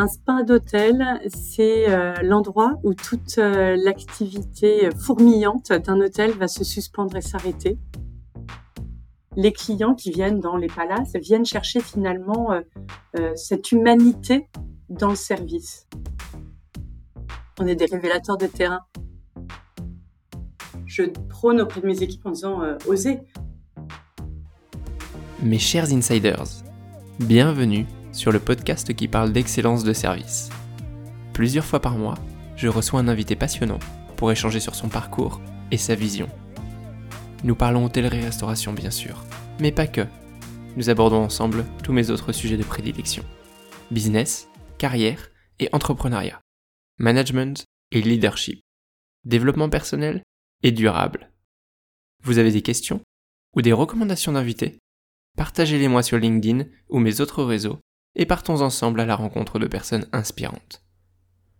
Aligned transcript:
Un 0.00 0.08
spa 0.08 0.44
d'hôtel, 0.44 1.20
c'est 1.28 1.90
euh, 1.90 2.14
l'endroit 2.22 2.78
où 2.84 2.94
toute 2.94 3.36
euh, 3.36 3.76
l'activité 3.84 4.88
fourmillante 4.98 5.74
d'un 5.74 6.00
hôtel 6.00 6.30
va 6.30 6.48
se 6.48 6.64
suspendre 6.64 7.14
et 7.16 7.20
s'arrêter. 7.20 7.76
Les 9.36 9.52
clients 9.52 9.94
qui 9.94 10.10
viennent 10.10 10.40
dans 10.40 10.56
les 10.56 10.68
palaces 10.68 11.14
viennent 11.16 11.44
chercher 11.44 11.80
finalement 11.80 12.50
euh, 13.14 13.32
cette 13.36 13.72
humanité 13.72 14.48
dans 14.88 15.10
le 15.10 15.16
service. 15.16 15.86
On 17.60 17.66
est 17.66 17.76
des 17.76 17.84
révélateurs 17.84 18.38
de 18.38 18.46
terrain. 18.46 18.80
Je 20.86 21.02
prône 21.28 21.60
auprès 21.60 21.82
de 21.82 21.86
mes 21.86 22.02
équipes 22.02 22.24
en 22.24 22.30
disant 22.30 22.62
osez. 22.86 23.18
Mes 25.42 25.58
chers 25.58 25.92
insiders, 25.92 26.64
bienvenue 27.18 27.84
sur 28.20 28.32
le 28.32 28.38
podcast 28.38 28.94
qui 28.94 29.08
parle 29.08 29.32
d'excellence 29.32 29.82
de 29.82 29.94
service. 29.94 30.50
Plusieurs 31.32 31.64
fois 31.64 31.80
par 31.80 31.96
mois, 31.96 32.18
je 32.54 32.68
reçois 32.68 33.00
un 33.00 33.08
invité 33.08 33.34
passionnant 33.34 33.78
pour 34.18 34.30
échanger 34.30 34.60
sur 34.60 34.74
son 34.74 34.90
parcours 34.90 35.40
et 35.70 35.78
sa 35.78 35.94
vision. 35.94 36.28
Nous 37.44 37.54
parlons 37.54 37.86
hôtellerie-restauration 37.86 38.74
bien 38.74 38.90
sûr, 38.90 39.24
mais 39.58 39.72
pas 39.72 39.86
que. 39.86 40.06
Nous 40.76 40.90
abordons 40.90 41.24
ensemble 41.24 41.64
tous 41.82 41.94
mes 41.94 42.10
autres 42.10 42.32
sujets 42.32 42.58
de 42.58 42.62
prédilection. 42.62 43.24
Business, 43.90 44.48
carrière 44.76 45.30
et 45.58 45.70
entrepreneuriat. 45.72 46.42
Management 46.98 47.64
et 47.90 48.02
leadership. 48.02 48.60
Développement 49.24 49.70
personnel 49.70 50.22
et 50.62 50.72
durable. 50.72 51.32
Vous 52.22 52.36
avez 52.36 52.52
des 52.52 52.60
questions 52.60 53.00
ou 53.56 53.62
des 53.62 53.72
recommandations 53.72 54.32
d'invités? 54.32 54.78
Partagez-les 55.38 55.88
moi 55.88 56.02
sur 56.02 56.18
LinkedIn 56.18 56.66
ou 56.90 56.98
mes 56.98 57.22
autres 57.22 57.44
réseaux 57.44 57.80
et 58.14 58.26
partons 58.26 58.60
ensemble 58.60 59.00
à 59.00 59.06
la 59.06 59.16
rencontre 59.16 59.58
de 59.58 59.66
personnes 59.66 60.08
inspirantes. 60.12 60.84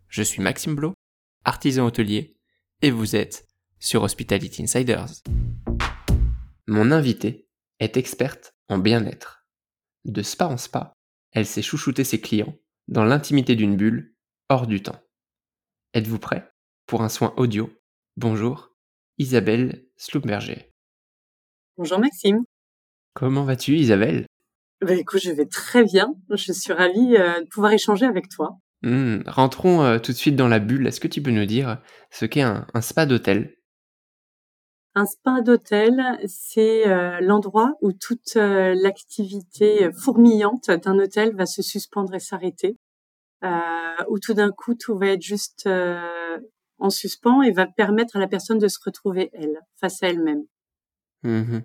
Je 0.08 0.22
suis 0.22 0.42
Maxime 0.42 0.74
Blo, 0.74 0.94
artisan 1.44 1.86
hôtelier, 1.86 2.36
et 2.82 2.90
vous 2.90 3.16
êtes 3.16 3.46
sur 3.78 4.02
Hospitality 4.02 4.62
Insiders. 4.62 5.22
Mon 6.66 6.90
invitée 6.90 7.48
est 7.78 7.96
experte 7.96 8.54
en 8.68 8.78
bien-être. 8.78 9.46
De 10.04 10.22
spa 10.22 10.46
en 10.46 10.56
spa, 10.56 10.94
elle 11.32 11.46
sait 11.46 11.62
chouchouter 11.62 12.04
ses 12.04 12.20
clients 12.20 12.56
dans 12.88 13.04
l'intimité 13.04 13.54
d'une 13.54 13.76
bulle, 13.76 14.14
hors 14.48 14.66
du 14.66 14.82
temps. 14.82 15.00
Êtes-vous 15.94 16.18
prêt 16.18 16.50
pour 16.86 17.02
un 17.02 17.08
soin 17.08 17.32
audio? 17.36 17.70
Bonjour, 18.16 18.74
Isabelle 19.18 19.86
Sloopberger. 19.96 20.72
Bonjour 21.76 21.98
Maxime. 21.98 22.44
Comment 23.14 23.44
vas-tu 23.44 23.76
Isabelle? 23.76 24.26
Bah, 24.80 24.94
écoute, 24.94 25.20
je 25.22 25.30
vais 25.30 25.46
très 25.46 25.84
bien. 25.84 26.14
Je 26.30 26.52
suis 26.52 26.72
ravie 26.72 27.16
euh, 27.16 27.40
de 27.40 27.46
pouvoir 27.46 27.72
échanger 27.72 28.06
avec 28.06 28.28
toi. 28.28 28.58
Mmh, 28.82 29.22
rentrons 29.26 29.82
euh, 29.82 29.98
tout 29.98 30.12
de 30.12 30.16
suite 30.16 30.36
dans 30.36 30.48
la 30.48 30.58
bulle. 30.58 30.86
Est-ce 30.86 31.00
que 31.00 31.08
tu 31.08 31.22
peux 31.22 31.30
nous 31.30 31.44
dire 31.44 31.82
ce 32.10 32.24
qu'est 32.24 32.40
un, 32.40 32.66
spa 32.80 33.04
d'hôtel? 33.04 33.54
Un 34.94 35.04
spa 35.04 35.42
d'hôtel, 35.42 36.18
c'est 36.26 36.88
euh, 36.88 37.20
l'endroit 37.20 37.74
où 37.82 37.92
toute 37.92 38.34
l'activité 38.34 39.90
fourmillante 39.92 40.70
d'un 40.70 40.98
hôtel 40.98 41.36
va 41.36 41.46
se 41.46 41.62
suspendre 41.62 42.14
et 42.14 42.20
s'arrêter. 42.20 42.76
où 44.08 44.18
tout 44.18 44.34
d'un 44.34 44.50
coup, 44.50 44.74
tout 44.74 44.96
va 44.96 45.08
être 45.08 45.22
juste 45.22 45.68
en 46.78 46.90
suspens 46.90 47.42
et 47.42 47.52
va 47.52 47.66
permettre 47.66 48.16
à 48.16 48.18
la 48.18 48.26
personne 48.26 48.58
de 48.58 48.68
se 48.68 48.78
retrouver 48.84 49.30
elle, 49.34 49.60
face 49.78 50.02
à 50.02 50.08
elle-même. 50.08 50.44
Mmh 51.22 51.60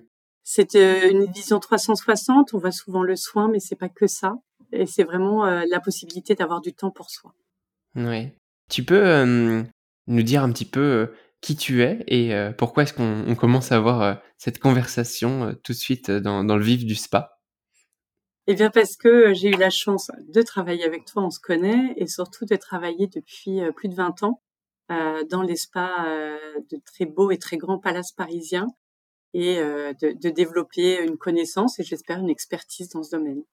c'est 0.47 0.75
euh, 0.75 1.09
une 1.09 1.25
vision 1.25 1.59
360. 1.59 2.53
On 2.53 2.59
voit 2.59 2.71
souvent 2.71 3.01
le 3.01 3.15
soin, 3.15 3.49
mais 3.49 3.59
c'est 3.59 3.75
pas 3.75 3.89
que 3.89 4.05
ça. 4.05 4.35
Et 4.71 4.85
c'est 4.85 5.03
vraiment 5.03 5.45
euh, 5.45 5.63
la 5.69 5.79
possibilité 5.79 6.35
d'avoir 6.35 6.61
du 6.61 6.71
temps 6.71 6.91
pour 6.91 7.09
soi. 7.09 7.33
Oui. 7.95 8.29
Tu 8.69 8.83
peux 8.83 9.65
nous 10.07 10.23
dire 10.23 10.43
un 10.43 10.51
petit 10.51 10.65
peu 10.65 11.13
qui 11.39 11.55
tu 11.55 11.83
es 11.83 12.03
et 12.07 12.33
pourquoi 12.57 12.81
est-ce 12.81 12.93
qu'on 12.93 13.35
commence 13.35 13.71
à 13.71 13.75
avoir 13.75 14.19
cette 14.39 14.57
conversation 14.57 15.55
tout 15.63 15.73
de 15.73 15.77
suite 15.77 16.09
dans, 16.09 16.43
dans, 16.43 16.57
le 16.57 16.63
vif 16.63 16.83
du 16.83 16.95
spa? 16.95 17.37
Eh 18.47 18.55
bien 18.55 18.71
parce 18.71 18.97
que 18.97 19.35
j'ai 19.35 19.49
eu 19.49 19.57
la 19.57 19.69
chance 19.69 20.09
de 20.27 20.41
travailler 20.41 20.83
avec 20.83 21.05
toi, 21.05 21.23
on 21.23 21.29
se 21.29 21.39
connaît, 21.39 21.93
et 21.95 22.07
surtout 22.07 22.45
de 22.45 22.55
travailler 22.55 23.05
depuis 23.05 23.59
plus 23.75 23.87
de 23.87 23.93
20 23.93 24.23
ans 24.23 24.41
dans 24.89 25.43
les 25.43 25.55
spas 25.55 26.07
de 26.71 26.77
très 26.83 27.05
beaux 27.05 27.29
et 27.29 27.37
très 27.37 27.57
grands 27.57 27.79
palaces 27.79 28.13
parisiens 28.13 28.67
et 29.35 29.59
euh, 29.59 29.91
de, 30.01 30.13
de, 30.13 30.29
développer 30.29 31.03
une 31.03 31.17
connaissance 31.17 31.77
et 31.79 31.83
j'espère 31.83 32.19
une 32.19 32.29
expertise 32.29 32.87
dans 32.89 33.03
ce 33.03 33.11
domaine. 33.11 33.43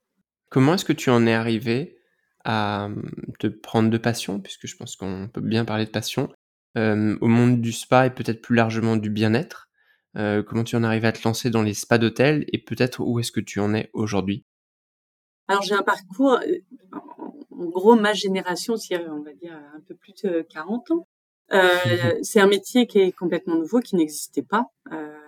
Comment 0.48 0.74
est-ce 0.74 0.84
que 0.84 0.92
tu 0.92 1.10
en 1.10 1.26
es 1.26 1.32
arrivé 1.32 1.98
à 2.44 2.84
hum, 2.84 3.10
te 3.40 3.48
prendre 3.48 3.90
de 3.90 3.98
passion, 3.98 4.40
puisque 4.40 4.68
je 4.68 4.76
pense 4.76 4.94
qu'on 4.94 5.28
peut 5.28 5.40
bien 5.40 5.64
parler 5.64 5.84
de 5.84 5.90
passion, 5.90 6.28
euh, 6.78 7.18
au 7.20 7.26
monde 7.26 7.60
du 7.60 7.72
spa 7.72 8.06
et 8.06 8.10
peut-être 8.10 8.40
plus 8.40 8.54
largement 8.54 8.96
du 8.96 9.10
bien-être 9.10 9.68
euh, 10.16 10.42
Comment 10.42 10.64
tu 10.64 10.76
en 10.76 10.84
es 10.84 10.86
arrivé 10.86 11.08
à 11.08 11.12
te 11.12 11.26
lancer 11.26 11.50
dans 11.50 11.62
les 11.62 11.74
spas 11.74 11.98
d'hôtel 11.98 12.44
et 12.52 12.58
peut-être 12.58 13.00
où 13.00 13.18
est-ce 13.18 13.32
que 13.32 13.40
tu 13.40 13.58
en 13.58 13.74
es 13.74 13.90
aujourd'hui? 13.92 14.44
Alors 15.48 15.62
j'ai 15.62 15.74
un 15.74 15.82
parcours, 15.82 16.34
euh, 16.34 16.58
en 17.50 17.64
gros 17.66 17.96
ma 17.96 18.12
génération, 18.12 18.76
si 18.76 18.94
on 18.94 19.22
va 19.22 19.32
dire 19.32 19.58
un 19.74 19.80
peu 19.80 19.96
plus 19.96 20.14
de 20.22 20.46
40 20.48 20.92
ans. 20.92 21.08
Euh, 21.52 21.58
c'est 22.22 22.40
un 22.40 22.46
métier 22.46 22.86
qui 22.86 23.00
est 23.00 23.12
complètement 23.12 23.56
nouveau, 23.56 23.80
qui 23.80 23.96
n'existait 23.96 24.42
pas. 24.42 24.66
Euh, 24.92 25.18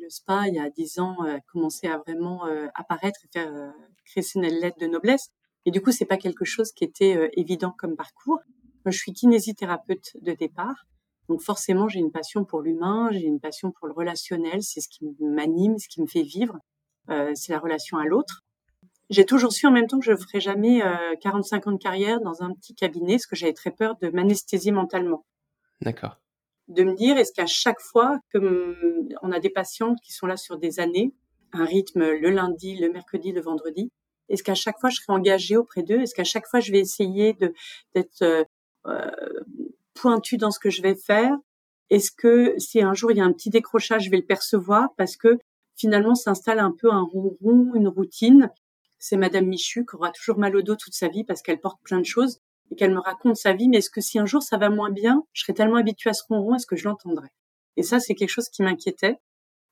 le 0.00 0.08
spa, 0.08 0.48
il 0.48 0.54
y 0.54 0.58
a 0.58 0.70
dix 0.70 0.98
ans, 0.98 1.16
a 1.22 1.40
commencé 1.40 1.86
à 1.86 1.98
vraiment 1.98 2.46
euh, 2.46 2.66
apparaître 2.74 3.20
et 3.24 3.28
faire 3.32 3.52
euh, 3.52 3.70
créer 4.04 4.22
ses 4.22 4.40
lettres 4.40 4.78
de 4.78 4.86
noblesse. 4.86 5.30
Et 5.64 5.70
du 5.70 5.80
coup, 5.80 5.92
c'est 5.92 6.04
pas 6.04 6.16
quelque 6.16 6.44
chose 6.44 6.72
qui 6.72 6.84
était 6.84 7.16
euh, 7.16 7.28
évident 7.34 7.74
comme 7.76 7.96
parcours. 7.96 8.40
Je 8.86 8.96
suis 8.96 9.12
kinésithérapeute 9.12 10.16
de 10.20 10.32
départ. 10.32 10.86
Donc 11.28 11.40
forcément, 11.40 11.88
j'ai 11.88 12.00
une 12.00 12.10
passion 12.10 12.44
pour 12.44 12.62
l'humain, 12.62 13.08
j'ai 13.12 13.24
une 13.24 13.40
passion 13.40 13.70
pour 13.70 13.86
le 13.86 13.92
relationnel, 13.92 14.62
c'est 14.62 14.80
ce 14.80 14.88
qui 14.88 15.06
m'anime, 15.20 15.78
ce 15.78 15.88
qui 15.88 16.02
me 16.02 16.06
fait 16.06 16.22
vivre, 16.22 16.58
euh, 17.10 17.32
c'est 17.34 17.52
la 17.52 17.60
relation 17.60 17.96
à 17.98 18.04
l'autre. 18.04 18.42
J'ai 19.08 19.24
toujours 19.24 19.52
su 19.52 19.66
en 19.66 19.70
même 19.70 19.86
temps 19.86 19.98
que 19.98 20.04
je 20.04 20.12
ne 20.12 20.16
ferais 20.16 20.40
jamais 20.40 20.82
euh, 20.82 21.14
45 21.20 21.66
ans 21.68 21.72
de 21.72 21.78
carrière 21.78 22.20
dans 22.20 22.42
un 22.42 22.52
petit 22.54 22.74
cabinet, 22.74 23.14
parce 23.14 23.26
que 23.26 23.36
j'avais 23.36 23.52
très 23.52 23.70
peur 23.70 23.96
de 24.00 24.08
m'anesthésier 24.08 24.72
mentalement. 24.72 25.24
D'accord 25.80 26.21
de 26.72 26.84
me 26.84 26.94
dire 26.94 27.16
est-ce 27.18 27.32
qu'à 27.32 27.46
chaque 27.46 27.80
fois 27.80 28.18
que 28.32 28.76
on 29.22 29.32
a 29.32 29.40
des 29.40 29.50
patients 29.50 29.94
qui 29.96 30.12
sont 30.12 30.26
là 30.26 30.36
sur 30.36 30.58
des 30.58 30.80
années, 30.80 31.14
un 31.52 31.64
rythme 31.64 32.00
le 32.00 32.30
lundi, 32.30 32.76
le 32.76 32.90
mercredi, 32.90 33.32
le 33.32 33.40
vendredi, 33.40 33.90
est-ce 34.28 34.42
qu'à 34.42 34.54
chaque 34.54 34.78
fois 34.80 34.90
je 34.90 34.96
serai 34.96 35.12
engagée 35.12 35.56
auprès 35.56 35.82
d'eux? 35.82 36.00
Est-ce 36.00 36.14
qu'à 36.14 36.24
chaque 36.24 36.46
fois 36.46 36.60
je 36.60 36.72
vais 36.72 36.80
essayer 36.80 37.34
de 37.34 37.52
d'être 37.94 38.22
euh, 38.22 38.44
euh 38.86 39.10
dans 40.38 40.50
ce 40.50 40.58
que 40.58 40.70
je 40.70 40.82
vais 40.82 40.96
faire? 40.96 41.36
Est-ce 41.90 42.10
que 42.10 42.54
si 42.58 42.82
un 42.82 42.94
jour 42.94 43.12
il 43.12 43.18
y 43.18 43.20
a 43.20 43.24
un 43.24 43.32
petit 43.32 43.50
décrochage, 43.50 44.04
je 44.04 44.10
vais 44.10 44.16
le 44.16 44.26
percevoir? 44.26 44.88
Parce 44.96 45.16
que 45.16 45.38
finalement 45.76 46.14
s'installe 46.14 46.58
un 46.58 46.72
peu 46.72 46.90
un 46.90 47.02
ronron, 47.02 47.72
une 47.74 47.88
routine. 47.88 48.50
C'est 48.98 49.16
Madame 49.16 49.46
Michu 49.46 49.84
qui 49.84 49.96
aura 49.96 50.10
toujours 50.10 50.38
mal 50.38 50.56
au 50.56 50.62
dos 50.62 50.76
toute 50.76 50.94
sa 50.94 51.08
vie 51.08 51.24
parce 51.24 51.42
qu'elle 51.42 51.60
porte 51.60 51.80
plein 51.82 52.00
de 52.00 52.06
choses 52.06 52.40
et 52.72 52.74
qu'elle 52.74 52.94
me 52.94 53.00
raconte 53.00 53.36
sa 53.36 53.52
vie, 53.52 53.68
mais 53.68 53.78
est-ce 53.78 53.90
que 53.90 54.00
si 54.00 54.18
un 54.18 54.24
jour 54.24 54.42
ça 54.42 54.56
va 54.56 54.70
moins 54.70 54.90
bien, 54.90 55.24
je 55.34 55.42
serais 55.42 55.52
tellement 55.52 55.76
habituée 55.76 56.08
à 56.08 56.14
ce 56.14 56.24
ronron, 56.26 56.54
est-ce 56.54 56.66
que 56.66 56.74
je 56.74 56.88
l'entendrais? 56.88 57.28
Et 57.76 57.82
ça, 57.82 58.00
c'est 58.00 58.14
quelque 58.14 58.30
chose 58.30 58.48
qui 58.48 58.62
m'inquiétait. 58.62 59.18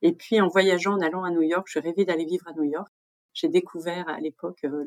Et 0.02 0.12
puis 0.12 0.38
en 0.38 0.48
voyageant, 0.48 0.92
en 0.92 1.00
allant 1.00 1.24
à 1.24 1.30
New 1.30 1.40
York, 1.40 1.66
je 1.66 1.78
rêvais 1.78 2.04
d'aller 2.04 2.26
vivre 2.26 2.46
à 2.46 2.52
New 2.52 2.64
York. 2.64 2.92
J'ai 3.32 3.48
découvert 3.48 4.06
à 4.10 4.20
l'époque 4.20 4.58
euh, 4.64 4.84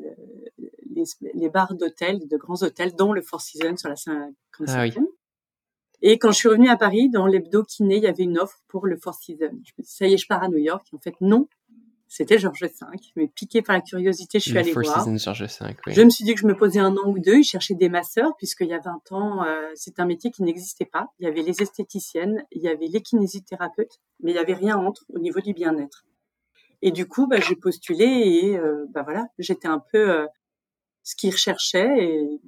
les, 0.94 1.04
les, 1.34 1.48
bars 1.48 1.74
d'hôtels, 1.74 2.28
de 2.28 2.36
grands 2.36 2.62
hôtels, 2.62 2.94
dont 2.94 3.12
le 3.12 3.20
Four 3.20 3.40
Seasons 3.40 3.76
sur 3.76 3.88
la 3.88 3.96
55 3.96 4.68
ah 4.68 5.00
Et 6.02 6.18
quand 6.18 6.30
je 6.30 6.36
suis 6.36 6.48
revenue 6.48 6.68
à 6.68 6.76
Paris, 6.76 7.08
dans 7.08 7.26
l'hebdo 7.26 7.64
kiné, 7.64 7.96
il 7.96 8.02
y 8.04 8.06
avait 8.06 8.22
une 8.22 8.38
offre 8.38 8.60
pour 8.68 8.86
le 8.86 8.96
Four 8.96 9.14
Seasons. 9.14 9.58
Je 9.64 9.72
me 9.76 9.82
dit, 9.82 9.90
ça 9.90 10.06
y 10.06 10.14
est, 10.14 10.18
je 10.18 10.28
pars 10.28 10.42
à 10.42 10.48
New 10.48 10.58
York. 10.58 10.86
en 10.92 10.98
fait, 10.98 11.14
non, 11.20 11.48
c'était 12.08 12.38
Georges 12.38 12.60
V. 12.60 12.70
Mais 13.16 13.28
piqué 13.28 13.62
par 13.62 13.74
la 13.74 13.82
curiosité, 13.82 14.38
je 14.38 14.44
suis 14.50 14.58
allée 14.58 14.72
voir. 14.72 14.84
Je 15.94 16.02
me 16.02 16.10
suis 16.10 16.24
dit 16.24 16.34
que 16.34 16.40
je 16.40 16.46
me 16.46 16.56
posais 16.56 16.78
un 16.78 16.96
an 16.96 17.08
ou 17.08 17.18
deux. 17.18 17.38
Ils 17.38 17.44
cherchaient 17.44 17.74
des 17.74 17.88
masseurs, 17.88 18.36
puisqu'il 18.36 18.68
y 18.68 18.74
a 18.74 18.78
20 18.78 19.12
ans, 19.12 19.44
euh, 19.44 19.68
c'est 19.74 19.98
un 19.98 20.06
métier 20.06 20.30
qui 20.30 20.42
n'existait 20.42 20.84
pas. 20.84 21.08
Il 21.18 21.24
y 21.24 21.28
avait 21.28 21.42
les 21.42 21.62
esthéticiennes, 21.62 22.44
il 22.52 22.62
y 22.62 22.68
avait 22.68 22.86
les 22.86 23.00
kinésithérapeutes, 23.00 24.00
mais 24.20 24.32
il 24.32 24.34
y 24.34 24.38
avait 24.38 24.54
rien 24.54 24.76
entre 24.76 25.04
au 25.08 25.18
niveau 25.18 25.40
du 25.40 25.54
bien-être. 25.54 26.04
Et 26.82 26.90
du 26.90 27.08
coup, 27.08 27.26
bah, 27.26 27.40
j'ai 27.40 27.56
postulé 27.56 28.04
et 28.04 28.58
euh, 28.58 28.84
bah 28.90 29.02
voilà, 29.02 29.26
j'étais 29.38 29.68
un 29.68 29.82
peu 29.92 30.10
euh, 30.10 30.26
ce 31.02 31.16
qu'ils 31.16 31.30
recherchaient 31.30 31.98
et, 31.98 32.40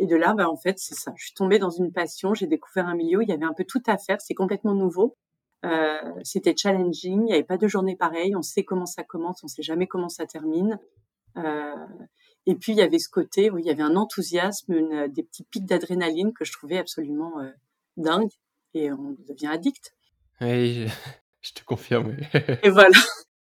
et, 0.00 0.06
de 0.06 0.16
là, 0.16 0.34
bah 0.34 0.50
en 0.50 0.56
fait, 0.56 0.78
c'est 0.78 0.96
ça. 0.96 1.12
Je 1.16 1.26
suis 1.26 1.34
tombée 1.34 1.58
dans 1.58 1.70
une 1.70 1.92
passion. 1.92 2.34
J'ai 2.34 2.46
découvert 2.46 2.88
un 2.88 2.96
milieu. 2.96 3.22
Il 3.22 3.28
y 3.28 3.32
avait 3.32 3.44
un 3.44 3.54
peu 3.54 3.64
tout 3.64 3.82
à 3.86 3.96
faire. 3.96 4.20
C'est 4.20 4.34
complètement 4.34 4.74
nouveau. 4.74 5.16
Euh, 5.64 6.12
c'était 6.22 6.54
challenging, 6.56 7.22
il 7.22 7.24
n'y 7.24 7.32
avait 7.32 7.42
pas 7.42 7.56
de 7.56 7.66
journée 7.66 7.96
pareille, 7.96 8.36
on 8.36 8.42
sait 8.42 8.64
comment 8.64 8.86
ça 8.86 9.02
commence, 9.02 9.42
on 9.42 9.48
sait 9.48 9.62
jamais 9.62 9.86
comment 9.86 10.08
ça 10.08 10.26
termine. 10.26 10.78
Euh, 11.36 11.74
et 12.46 12.54
puis 12.54 12.72
il 12.72 12.78
y 12.78 12.82
avait 12.82 12.98
ce 12.98 13.08
côté 13.08 13.50
où 13.50 13.58
il 13.58 13.64
y 13.64 13.70
avait 13.70 13.82
un 13.82 13.96
enthousiasme, 13.96 14.72
une, 14.72 15.08
des 15.08 15.22
petits 15.22 15.44
pics 15.44 15.64
d'adrénaline 15.64 16.32
que 16.32 16.44
je 16.44 16.52
trouvais 16.52 16.78
absolument 16.78 17.40
euh, 17.40 17.50
dingue 17.96 18.32
et 18.74 18.92
on 18.92 19.16
devient 19.26 19.46
addict. 19.46 19.94
Oui, 20.40 20.86
je, 21.40 21.52
te 21.54 21.64
confirme. 21.64 22.16
et 22.62 22.68
voilà. 22.70 22.98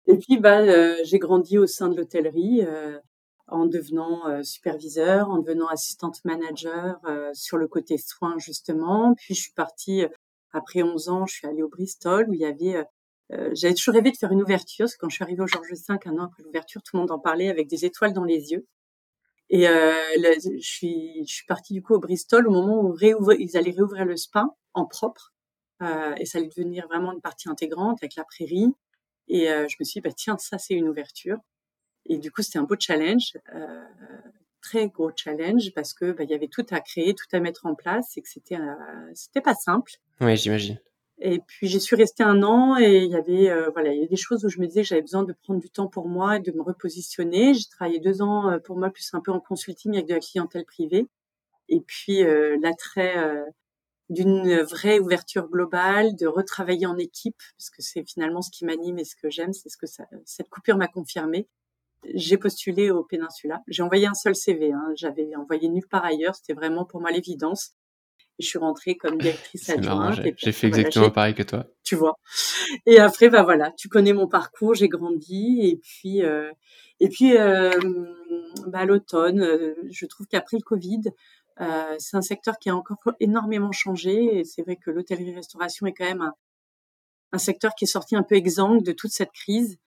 Et 0.06 0.16
puis 0.18 0.38
bah, 0.38 0.60
euh, 0.60 0.96
j'ai 1.04 1.18
grandi 1.18 1.56
au 1.58 1.66
sein 1.66 1.88
de 1.88 1.96
l'hôtellerie. 1.96 2.62
Euh, 2.62 2.98
en 3.48 3.66
devenant 3.66 4.42
superviseur, 4.42 5.28
en 5.28 5.38
devenant 5.38 5.66
assistante 5.66 6.24
manager 6.24 6.98
sur 7.34 7.58
le 7.58 7.68
côté 7.68 7.98
soins 7.98 8.38
justement. 8.38 9.14
Puis 9.14 9.34
je 9.34 9.42
suis 9.42 9.52
partie 9.52 10.06
après 10.52 10.82
11 10.82 11.08
ans, 11.08 11.26
je 11.26 11.34
suis 11.34 11.46
allée 11.46 11.62
au 11.62 11.68
Bristol 11.68 12.28
où 12.28 12.34
il 12.34 12.40
y 12.40 12.44
avait 12.44 12.86
j'avais 13.52 13.72
toujours 13.72 13.94
rêvé 13.94 14.10
de 14.10 14.16
faire 14.16 14.30
une 14.30 14.42
ouverture. 14.42 14.84
Parce 14.84 14.94
que 14.94 15.00
quand 15.00 15.08
je 15.08 15.14
suis 15.14 15.24
arrivée 15.24 15.42
au 15.42 15.46
Georges 15.46 15.70
V, 15.70 15.98
un 16.04 16.18
an 16.18 16.24
après 16.24 16.42
l'ouverture, 16.42 16.82
tout 16.82 16.96
le 16.96 17.00
monde 17.00 17.10
en 17.10 17.18
parlait 17.18 17.48
avec 17.48 17.66
des 17.66 17.86
étoiles 17.86 18.12
dans 18.12 18.24
les 18.24 18.52
yeux. 18.52 18.66
Et 19.50 19.68
euh, 19.68 19.92
je 20.16 20.58
suis 20.60 21.24
je 21.26 21.32
suis 21.32 21.46
partie 21.46 21.74
du 21.74 21.82
coup 21.82 21.94
au 21.94 21.98
Bristol 21.98 22.46
au 22.48 22.50
moment 22.50 22.82
où 22.82 22.96
ils 23.38 23.56
allaient 23.56 23.72
réouvrir 23.72 24.04
le 24.04 24.16
spa 24.16 24.46
en 24.74 24.86
propre 24.86 25.32
euh, 25.82 26.14
et 26.16 26.26
ça 26.26 26.38
allait 26.38 26.48
devenir 26.48 26.86
vraiment 26.86 27.12
une 27.12 27.20
partie 27.20 27.48
intégrante 27.48 27.98
avec 28.02 28.14
la 28.16 28.24
prairie. 28.24 28.72
Et 29.28 29.50
euh, 29.50 29.66
je 29.68 29.76
me 29.80 29.84
suis 29.84 30.00
dit 30.00 30.02
bah 30.02 30.14
tiens 30.16 30.38
ça 30.38 30.58
c'est 30.58 30.74
une 30.74 30.88
ouverture. 30.88 31.38
Et 32.06 32.18
du 32.18 32.30
coup 32.30 32.42
c'était 32.42 32.58
un 32.58 32.64
beau 32.64 32.76
challenge, 32.78 33.36
euh, 33.54 33.84
très 34.62 34.88
gros 34.88 35.10
challenge 35.14 35.72
parce 35.74 35.92
que 35.92 36.12
bah, 36.12 36.24
il 36.24 36.30
y 36.30 36.34
avait 36.34 36.48
tout 36.48 36.66
à 36.70 36.80
créer, 36.80 37.14
tout 37.14 37.26
à 37.32 37.40
mettre 37.40 37.66
en 37.66 37.74
place 37.74 38.16
et 38.16 38.22
que 38.22 38.28
c'était 38.28 38.56
euh, 38.56 39.10
c'était 39.14 39.42
pas 39.42 39.54
simple. 39.54 39.92
Oui 40.20 40.36
j'imagine. 40.36 40.78
Et 41.24 41.38
puis 41.38 41.68
j'ai 41.68 41.78
su 41.78 41.94
rester 41.94 42.24
un 42.24 42.42
an 42.42 42.76
et 42.78 43.04
il 43.04 43.10
y 43.10 43.14
avait 43.14 43.48
euh, 43.48 43.70
voilà 43.70 43.92
il 43.92 44.00
y 44.00 44.04
a 44.04 44.08
des 44.08 44.16
choses 44.16 44.44
où 44.44 44.48
je 44.48 44.58
me 44.58 44.66
disais 44.66 44.82
que 44.82 44.88
j'avais 44.88 45.02
besoin 45.02 45.22
de 45.22 45.32
prendre 45.32 45.60
du 45.60 45.70
temps 45.70 45.86
pour 45.86 46.08
moi 46.08 46.36
et 46.36 46.40
de 46.40 46.50
me 46.50 46.62
repositionner. 46.62 47.54
J'ai 47.54 47.68
travaillé 47.70 48.00
deux 48.00 48.22
ans 48.22 48.50
euh, 48.50 48.58
pour 48.58 48.76
moi 48.76 48.90
plus 48.90 49.08
un 49.14 49.20
peu 49.20 49.30
en 49.30 49.38
consulting 49.38 49.94
avec 49.94 50.06
de 50.08 50.14
la 50.14 50.20
clientèle 50.20 50.64
privée. 50.64 51.06
Et 51.68 51.80
puis 51.80 52.24
euh, 52.24 52.58
l'attrait 52.60 53.14
d'une 54.10 54.62
vraie 54.62 54.98
ouverture 54.98 55.48
globale, 55.48 56.16
de 56.16 56.26
retravailler 56.26 56.86
en 56.86 56.98
équipe 56.98 57.40
parce 57.56 57.70
que 57.70 57.82
c'est 57.82 58.04
finalement 58.04 58.42
ce 58.42 58.50
qui 58.50 58.64
m'anime 58.64 58.98
et 58.98 59.04
ce 59.04 59.14
que 59.14 59.30
j'aime, 59.30 59.52
c'est 59.52 59.68
ce 59.68 59.76
que 59.76 59.86
ça, 59.86 60.04
cette 60.24 60.48
coupure 60.48 60.76
m'a 60.76 60.88
confirmé. 60.88 61.46
J'ai 62.14 62.36
postulé 62.36 62.90
au 62.90 63.04
Péninsula. 63.04 63.60
J'ai 63.68 63.82
envoyé 63.82 64.06
un 64.06 64.14
seul 64.14 64.34
CV. 64.34 64.72
Hein. 64.72 64.92
J'avais 64.96 65.34
envoyé 65.36 65.68
nulle 65.68 65.86
part 65.88 66.04
ailleurs. 66.04 66.34
C'était 66.34 66.54
vraiment 66.54 66.84
pour 66.84 67.00
moi 67.00 67.10
l'évidence 67.10 67.74
je 68.38 68.46
suis 68.46 68.58
rentrée 68.58 68.96
comme 68.96 69.18
directrice 69.18 69.70
adjointe. 69.70 70.20
J'ai 70.36 70.52
fait 70.52 70.66
exactement 70.66 71.10
pareil 71.10 71.34
que 71.34 71.42
toi. 71.42 71.66
Tu 71.84 71.96
vois. 71.96 72.18
Et 72.86 72.98
après, 72.98 73.28
bah 73.28 73.42
voilà, 73.42 73.72
tu 73.72 73.88
connais 73.88 74.12
mon 74.12 74.26
parcours, 74.26 74.74
j'ai 74.74 74.88
grandi 74.88 75.60
et 75.62 75.76
puis 75.76 76.22
euh, 76.22 76.50
et 77.00 77.08
puis 77.08 77.36
euh, 77.36 77.70
bah, 78.66 78.84
l'automne, 78.84 79.40
euh, 79.40 79.74
je 79.90 80.06
trouve 80.06 80.26
qu'après 80.26 80.56
le 80.56 80.62
Covid, 80.62 81.02
euh, 81.60 81.94
c'est 81.98 82.16
un 82.16 82.22
secteur 82.22 82.58
qui 82.58 82.70
a 82.70 82.76
encore 82.76 82.98
énormément 83.20 83.72
changé 83.72 84.38
et 84.38 84.44
c'est 84.44 84.62
vrai 84.62 84.76
que 84.76 84.90
l'hôtellerie-restauration 84.90 85.86
est 85.86 85.92
quand 85.92 86.04
même 86.04 86.22
un, 86.22 86.34
un 87.32 87.38
secteur 87.38 87.74
qui 87.74 87.84
est 87.84 87.88
sorti 87.88 88.16
un 88.16 88.22
peu 88.22 88.36
exsangue 88.36 88.82
de 88.82 88.92
toute 88.92 89.12
cette 89.12 89.32
crise. 89.32 89.78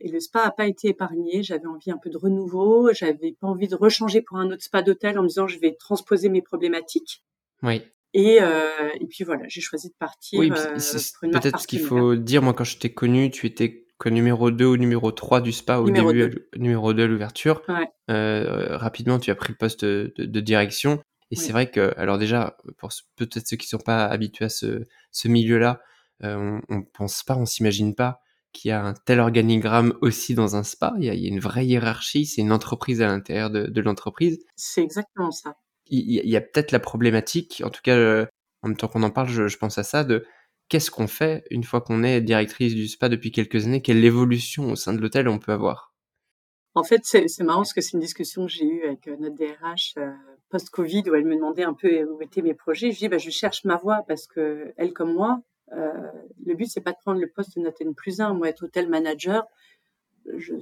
Et 0.00 0.08
le 0.08 0.20
spa 0.20 0.42
a 0.42 0.50
pas 0.50 0.66
été 0.66 0.88
épargné. 0.88 1.42
J'avais 1.42 1.66
envie 1.66 1.90
un 1.90 1.98
peu 1.98 2.10
de 2.10 2.16
renouveau. 2.16 2.92
J'avais 2.92 3.36
pas 3.40 3.46
envie 3.46 3.68
de 3.68 3.74
rechanger 3.74 4.22
pour 4.22 4.38
un 4.38 4.50
autre 4.50 4.62
spa 4.62 4.82
d'hôtel 4.82 5.18
en 5.18 5.22
me 5.22 5.28
disant 5.28 5.46
je 5.46 5.58
vais 5.58 5.74
transposer 5.74 6.28
mes 6.28 6.42
problématiques. 6.42 7.22
Oui. 7.62 7.82
Et, 8.14 8.38
euh, 8.40 8.88
et 9.00 9.06
puis 9.06 9.24
voilà, 9.24 9.44
j'ai 9.46 9.60
choisi 9.60 9.88
de 9.88 9.94
partir. 9.98 10.40
Oui, 10.40 10.50
euh, 10.50 11.30
peut-être 11.30 11.60
ce 11.60 11.66
qu'il 11.66 11.80
faut 11.80 12.16
dire. 12.16 12.42
Moi, 12.42 12.54
quand 12.54 12.64
je 12.64 12.78
t'ai 12.78 12.92
connu, 12.92 13.30
tu 13.30 13.46
étais 13.46 13.86
que 13.98 14.08
numéro 14.08 14.50
2 14.50 14.64
ou 14.64 14.76
numéro 14.76 15.10
3 15.10 15.40
du 15.40 15.52
spa 15.52 15.78
au 15.78 15.86
numéro 15.86 16.12
début, 16.12 16.46
numéro 16.56 16.92
2 16.92 17.04
à 17.04 17.06
l'ouverture. 17.06 17.62
Ouais. 17.68 17.88
Euh, 18.10 18.76
rapidement, 18.76 19.18
tu 19.18 19.30
as 19.30 19.34
pris 19.34 19.52
le 19.52 19.58
poste 19.58 19.84
de, 19.84 20.12
de, 20.16 20.40
direction. 20.40 21.02
Et 21.30 21.36
c'est 21.36 21.52
vrai 21.52 21.70
que, 21.70 21.92
alors 21.96 22.18
déjà, 22.18 22.56
pour 22.78 22.90
peut-être 23.16 23.46
ceux 23.46 23.56
qui 23.56 23.66
sont 23.66 23.78
pas 23.78 24.06
habitués 24.06 24.44
à 24.46 24.48
ce, 24.48 24.84
ce 25.10 25.28
milieu-là, 25.28 25.80
euh, 26.22 26.60
on, 26.68 26.76
on 26.76 26.82
pense 26.82 27.22
pas, 27.22 27.36
on 27.36 27.46
s'imagine 27.46 27.94
pas 27.94 28.20
qu'il 28.56 28.70
y 28.70 28.72
a 28.72 28.84
un 28.84 28.94
tel 28.94 29.20
organigramme 29.20 29.94
aussi 30.00 30.34
dans 30.34 30.56
un 30.56 30.62
spa. 30.62 30.94
Il 30.98 31.04
y 31.04 31.10
a, 31.10 31.14
il 31.14 31.22
y 31.22 31.26
a 31.26 31.28
une 31.28 31.40
vraie 31.40 31.66
hiérarchie, 31.66 32.26
c'est 32.26 32.40
une 32.40 32.52
entreprise 32.52 33.02
à 33.02 33.06
l'intérieur 33.06 33.50
de, 33.50 33.66
de 33.66 33.80
l'entreprise. 33.80 34.38
C'est 34.56 34.82
exactement 34.82 35.30
ça 35.30 35.56
il 35.88 36.28
y, 36.28 36.36
a 36.36 36.40
peut-être 36.40 36.72
la 36.72 36.80
problématique, 36.80 37.62
en 37.64 37.70
tout 37.70 37.82
cas, 37.82 37.96
euh, 37.96 38.26
en 38.62 38.68
même 38.68 38.76
temps 38.76 38.88
qu'on 38.88 39.02
en 39.02 39.10
parle, 39.10 39.28
je, 39.28 39.56
pense 39.56 39.78
à 39.78 39.84
ça, 39.84 40.04
de 40.04 40.26
qu'est-ce 40.68 40.90
qu'on 40.90 41.06
fait 41.06 41.44
une 41.50 41.64
fois 41.64 41.80
qu'on 41.80 42.02
est 42.02 42.20
directrice 42.20 42.74
du 42.74 42.88
spa 42.88 43.08
depuis 43.08 43.30
quelques 43.30 43.66
années, 43.66 43.82
quelle 43.82 44.04
évolution 44.04 44.70
au 44.70 44.76
sein 44.76 44.92
de 44.92 45.00
l'hôtel 45.00 45.28
on 45.28 45.38
peut 45.38 45.52
avoir? 45.52 45.92
En 46.74 46.82
fait, 46.82 47.00
c'est 47.04 47.40
marrant 47.40 47.60
parce 47.60 47.72
que 47.72 47.80
c'est 47.80 47.92
une 47.92 48.00
discussion 48.00 48.46
que 48.46 48.52
j'ai 48.52 48.66
eue 48.66 48.84
avec 48.84 49.08
euh, 49.08 49.16
notre 49.18 49.36
DRH 49.36 49.94
euh, 49.96 50.10
post-Covid 50.50 51.04
où 51.08 51.14
elle 51.14 51.24
me 51.24 51.36
demandait 51.36 51.64
un 51.64 51.72
peu 51.72 52.04
où 52.04 52.20
étaient 52.20 52.42
mes 52.42 52.52
projets. 52.52 52.90
Je 52.90 52.98
dis, 52.98 53.08
bah, 53.08 53.18
je 53.18 53.30
cherche 53.30 53.64
ma 53.64 53.76
voie 53.76 54.02
parce 54.06 54.26
que 54.26 54.74
elle 54.76 54.92
comme 54.92 55.14
moi, 55.14 55.40
le 55.72 56.54
but 56.54 56.66
c'est 56.66 56.80
pas 56.80 56.92
de 56.92 56.98
prendre 56.98 57.20
le 57.20 57.28
poste 57.28 57.56
de 57.56 57.62
notre 57.62 57.82
N 57.82 57.94
plus 57.94 58.20
1. 58.20 58.34
Moi, 58.34 58.48
être 58.48 58.64
hôtel 58.64 58.88
manager, 58.88 59.44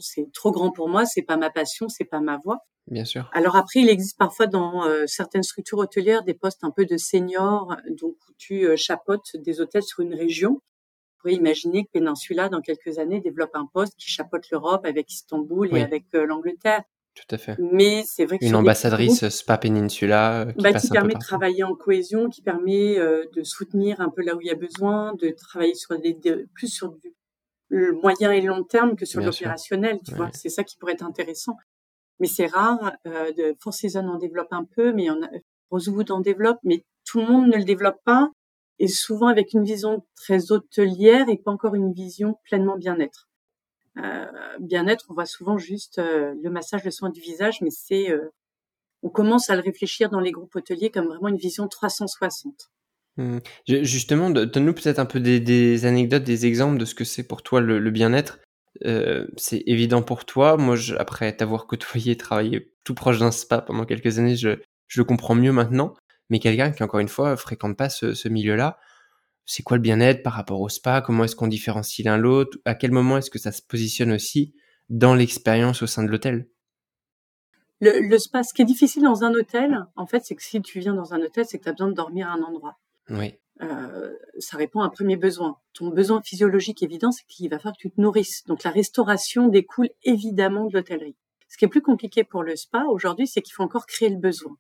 c'est 0.00 0.30
trop 0.32 0.50
grand 0.50 0.70
pour 0.70 0.88
moi, 0.88 1.04
c'est 1.04 1.22
pas 1.22 1.36
ma 1.36 1.50
passion, 1.50 1.88
c'est 1.88 2.04
pas 2.04 2.20
ma 2.20 2.38
voie. 2.38 2.58
Bien 2.86 3.04
sûr. 3.04 3.30
Alors 3.32 3.56
après, 3.56 3.80
il 3.80 3.88
existe 3.88 4.18
parfois 4.18 4.46
dans 4.46 4.84
euh, 4.84 5.04
certaines 5.06 5.42
structures 5.42 5.78
hôtelières 5.78 6.22
des 6.22 6.34
postes 6.34 6.64
un 6.64 6.70
peu 6.70 6.84
de 6.84 6.98
senior, 6.98 7.74
donc 7.88 8.16
où 8.28 8.32
tu 8.36 8.66
euh, 8.66 8.76
chapeautes 8.76 9.36
des 9.36 9.60
hôtels 9.60 9.82
sur 9.82 10.00
une 10.00 10.14
région. 10.14 10.52
Vous 10.52 11.30
pourriez 11.30 11.36
imaginer 11.36 11.84
que 11.84 11.90
Peninsula, 11.92 12.50
dans 12.50 12.60
quelques 12.60 12.98
années, 12.98 13.20
développe 13.20 13.54
un 13.54 13.66
poste 13.72 13.94
qui 13.96 14.10
chapeaute 14.10 14.50
l'Europe 14.50 14.84
avec 14.84 15.10
Istanbul 15.10 15.74
et 15.74 15.82
avec 15.82 16.04
euh, 16.14 16.26
l'Angleterre. 16.26 16.82
Tout 17.14 17.34
à 17.34 17.38
fait. 17.38 17.56
Mais 17.58 18.02
c'est 18.04 18.24
vrai 18.24 18.38
que 18.38 18.44
une 18.44 18.56
ambassadrice 18.56 19.28
Spa 19.28 19.56
Peninsula 19.56 20.46
qui, 20.56 20.62
bah, 20.62 20.72
qui 20.74 20.88
permet 20.88 21.14
de 21.14 21.18
travailler 21.18 21.62
en 21.62 21.74
cohésion, 21.74 22.28
qui 22.28 22.42
permet 22.42 22.96
de 22.96 23.42
soutenir 23.44 24.00
un 24.00 24.10
peu 24.10 24.22
là 24.22 24.34
où 24.34 24.40
il 24.40 24.48
y 24.48 24.50
a 24.50 24.56
besoin, 24.56 25.14
de 25.14 25.30
travailler 25.30 25.74
sur 25.74 25.98
des, 25.98 26.18
plus 26.54 26.68
sur 26.68 26.92
du 26.92 27.14
moyen 28.02 28.32
et 28.32 28.40
long 28.40 28.64
terme 28.64 28.96
que 28.96 29.04
sur 29.04 29.20
l'opérationnel. 29.20 29.98
Tu 30.04 30.14
vois, 30.14 30.30
c'est 30.32 30.48
ça 30.48 30.64
qui 30.64 30.76
pourrait 30.76 30.94
être 30.94 31.04
intéressant 31.04 31.56
mais 32.20 32.26
c'est 32.26 32.46
rare. 32.46 32.92
Euh, 33.06 33.32
de 33.32 33.54
Four 33.60 33.74
Seasons 33.74 34.08
en 34.08 34.18
développe 34.18 34.52
un 34.52 34.64
peu, 34.64 34.92
mais 34.92 35.10
on 35.10 35.22
a, 35.22 35.28
Rosewood 35.70 36.10
en 36.10 36.20
développe, 36.20 36.58
mais 36.62 36.84
tout 37.04 37.20
le 37.20 37.26
monde 37.26 37.48
ne 37.48 37.56
le 37.56 37.64
développe 37.64 37.98
pas, 38.04 38.30
et 38.78 38.88
souvent 38.88 39.26
avec 39.26 39.52
une 39.52 39.64
vision 39.64 40.06
très 40.14 40.52
hôtelière 40.52 41.28
et 41.28 41.36
pas 41.36 41.50
encore 41.50 41.74
une 41.74 41.92
vision 41.92 42.38
pleinement 42.44 42.76
bien-être. 42.76 43.28
Euh, 43.98 44.26
bien-être, 44.60 45.06
on 45.08 45.14
voit 45.14 45.26
souvent 45.26 45.58
juste 45.58 45.98
euh, 45.98 46.34
le 46.42 46.50
massage, 46.50 46.84
le 46.84 46.90
soin 46.90 47.10
du 47.10 47.20
visage, 47.20 47.60
mais 47.60 47.70
c'est, 47.70 48.10
euh, 48.10 48.32
on 49.02 49.08
commence 49.08 49.50
à 49.50 49.56
le 49.56 49.62
réfléchir 49.62 50.10
dans 50.10 50.20
les 50.20 50.32
groupes 50.32 50.54
hôteliers 50.54 50.90
comme 50.90 51.06
vraiment 51.06 51.28
une 51.28 51.36
vision 51.36 51.68
360. 51.68 52.70
Mmh. 53.16 53.38
Justement, 53.66 54.30
donne-nous 54.30 54.74
peut-être 54.74 54.98
un 54.98 55.06
peu 55.06 55.20
des, 55.20 55.86
anecdotes, 55.86 56.24
des 56.24 56.46
exemples 56.46 56.78
de 56.78 56.84
ce 56.84 56.96
que 56.96 57.04
c'est 57.04 57.22
pour 57.22 57.42
toi 57.42 57.60
le, 57.60 57.90
bien-être. 57.90 58.40
C'est 59.36 59.62
évident 59.66 60.02
pour 60.02 60.24
toi. 60.24 60.56
Moi, 60.56 60.76
après 60.98 61.36
t'avoir 61.36 61.68
côtoyé, 61.68 62.16
travaillé 62.16 62.72
tout 62.82 62.94
proche 62.94 63.20
d'un 63.20 63.30
spa 63.30 63.60
pendant 63.60 63.84
quelques 63.84 64.18
années, 64.18 64.34
je, 64.34 64.58
le 64.96 65.04
comprends 65.04 65.36
mieux 65.36 65.52
maintenant. 65.52 65.94
Mais 66.28 66.40
quelqu'un 66.40 66.72
qui, 66.72 66.82
encore 66.82 66.98
une 66.98 67.08
fois, 67.08 67.36
fréquente 67.36 67.76
pas 67.76 67.88
ce 67.88 68.28
milieu-là, 68.28 68.78
c'est 69.46 69.62
quoi 69.62 69.76
le 69.76 69.82
bien-être 69.82 70.22
par 70.22 70.32
rapport 70.32 70.60
au 70.60 70.68
spa? 70.68 71.00
Comment 71.00 71.24
est-ce 71.24 71.36
qu'on 71.36 71.46
différencie 71.46 72.04
l'un 72.04 72.16
l'autre? 72.16 72.58
À 72.64 72.74
quel 72.74 72.92
moment 72.92 73.18
est-ce 73.18 73.30
que 73.30 73.38
ça 73.38 73.52
se 73.52 73.62
positionne 73.62 74.12
aussi 74.12 74.54
dans 74.88 75.14
l'expérience 75.14 75.82
au 75.82 75.86
sein 75.86 76.02
de 76.02 76.08
l'hôtel? 76.08 76.48
Le, 77.80 78.08
le, 78.08 78.18
spa, 78.18 78.42
ce 78.42 78.54
qui 78.54 78.62
est 78.62 78.66
difficile 78.66 79.02
dans 79.02 79.24
un 79.24 79.34
hôtel, 79.34 79.84
en 79.96 80.06
fait, 80.06 80.24
c'est 80.24 80.34
que 80.34 80.42
si 80.42 80.60
tu 80.62 80.78
viens 80.78 80.94
dans 80.94 81.12
un 81.12 81.20
hôtel, 81.20 81.44
c'est 81.44 81.58
que 81.58 81.64
tu 81.64 81.68
as 81.68 81.72
besoin 81.72 81.88
de 81.88 81.94
dormir 81.94 82.28
à 82.28 82.32
un 82.32 82.42
endroit. 82.42 82.78
Oui. 83.10 83.34
Euh, 83.62 84.12
ça 84.38 84.56
répond 84.56 84.80
à 84.80 84.86
un 84.86 84.88
premier 84.88 85.16
besoin. 85.16 85.58
Ton 85.74 85.88
besoin 85.88 86.22
physiologique 86.22 86.82
évident, 86.82 87.12
c'est 87.12 87.26
qu'il 87.26 87.48
va 87.50 87.58
falloir 87.58 87.76
que 87.76 87.82
tu 87.82 87.90
te 87.90 88.00
nourrisses. 88.00 88.44
Donc 88.46 88.64
la 88.64 88.70
restauration 88.70 89.48
découle 89.48 89.90
évidemment 90.02 90.66
de 90.66 90.72
l'hôtellerie. 90.72 91.16
Ce 91.48 91.56
qui 91.56 91.64
est 91.64 91.68
plus 91.68 91.82
compliqué 91.82 92.24
pour 92.24 92.42
le 92.42 92.56
spa 92.56 92.84
aujourd'hui, 92.88 93.26
c'est 93.26 93.42
qu'il 93.42 93.54
faut 93.54 93.62
encore 93.62 93.86
créer 93.86 94.08
le 94.08 94.18
besoin 94.18 94.56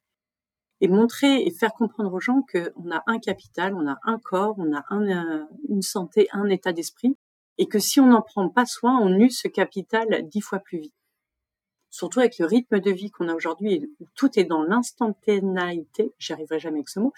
et 0.84 0.88
montrer 0.88 1.46
et 1.46 1.50
faire 1.50 1.72
comprendre 1.72 2.12
aux 2.12 2.20
gens 2.20 2.44
qu'on 2.52 2.90
a 2.90 3.02
un 3.06 3.18
capital, 3.18 3.74
on 3.74 3.88
a 3.88 3.96
un 4.04 4.18
corps, 4.18 4.54
on 4.58 4.74
a 4.74 4.84
un, 4.90 5.48
une 5.70 5.80
santé, 5.80 6.28
un 6.32 6.50
état 6.50 6.74
d'esprit, 6.74 7.16
et 7.56 7.66
que 7.68 7.78
si 7.78 8.00
on 8.00 8.06
n'en 8.06 8.20
prend 8.20 8.50
pas 8.50 8.66
soin, 8.66 8.98
on 9.00 9.18
use 9.18 9.38
ce 9.38 9.48
capital 9.48 10.28
dix 10.28 10.42
fois 10.42 10.58
plus 10.58 10.78
vite 10.80 10.94
surtout 11.88 12.18
avec 12.18 12.40
le 12.40 12.46
rythme 12.46 12.80
de 12.80 12.90
vie 12.90 13.12
qu'on 13.12 13.28
a 13.28 13.34
aujourd'hui, 13.34 13.88
où 14.00 14.06
tout 14.16 14.36
est 14.36 14.42
dans 14.42 14.64
l'instantanéité, 14.64 16.12
j'y 16.18 16.32
arriverai 16.32 16.58
jamais 16.58 16.78
avec 16.78 16.88
ce 16.88 16.98
mot, 16.98 17.12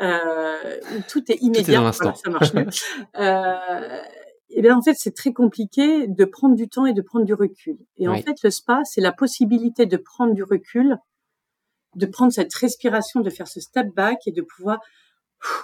euh, 0.00 0.80
où 0.96 1.02
tout 1.06 1.30
est 1.30 1.42
immédiat, 1.42 1.80
voilà, 1.80 2.14
ça 2.14 2.30
marche 2.30 2.54
mieux. 2.54 2.64
euh, 3.18 4.02
et 4.48 4.60
eh 4.60 4.62
bien 4.62 4.78
en 4.78 4.80
fait, 4.80 4.94
c'est 4.96 5.14
très 5.14 5.34
compliqué 5.34 6.06
de 6.06 6.24
prendre 6.24 6.54
du 6.54 6.70
temps 6.70 6.86
et 6.86 6.94
de 6.94 7.02
prendre 7.02 7.26
du 7.26 7.34
recul. 7.34 7.76
Et 7.98 8.08
en 8.08 8.16
fait, 8.16 8.42
le 8.42 8.50
spa, 8.50 8.80
c'est 8.84 9.02
la 9.02 9.12
possibilité 9.12 9.84
de 9.84 9.98
prendre 9.98 10.32
du 10.32 10.42
recul, 10.42 10.96
de 11.96 12.06
prendre 12.06 12.32
cette 12.32 12.54
respiration, 12.54 13.20
de 13.20 13.30
faire 13.30 13.48
ce 13.48 13.60
step 13.60 13.88
back 13.94 14.18
et 14.26 14.32
de 14.32 14.42
pouvoir 14.42 14.80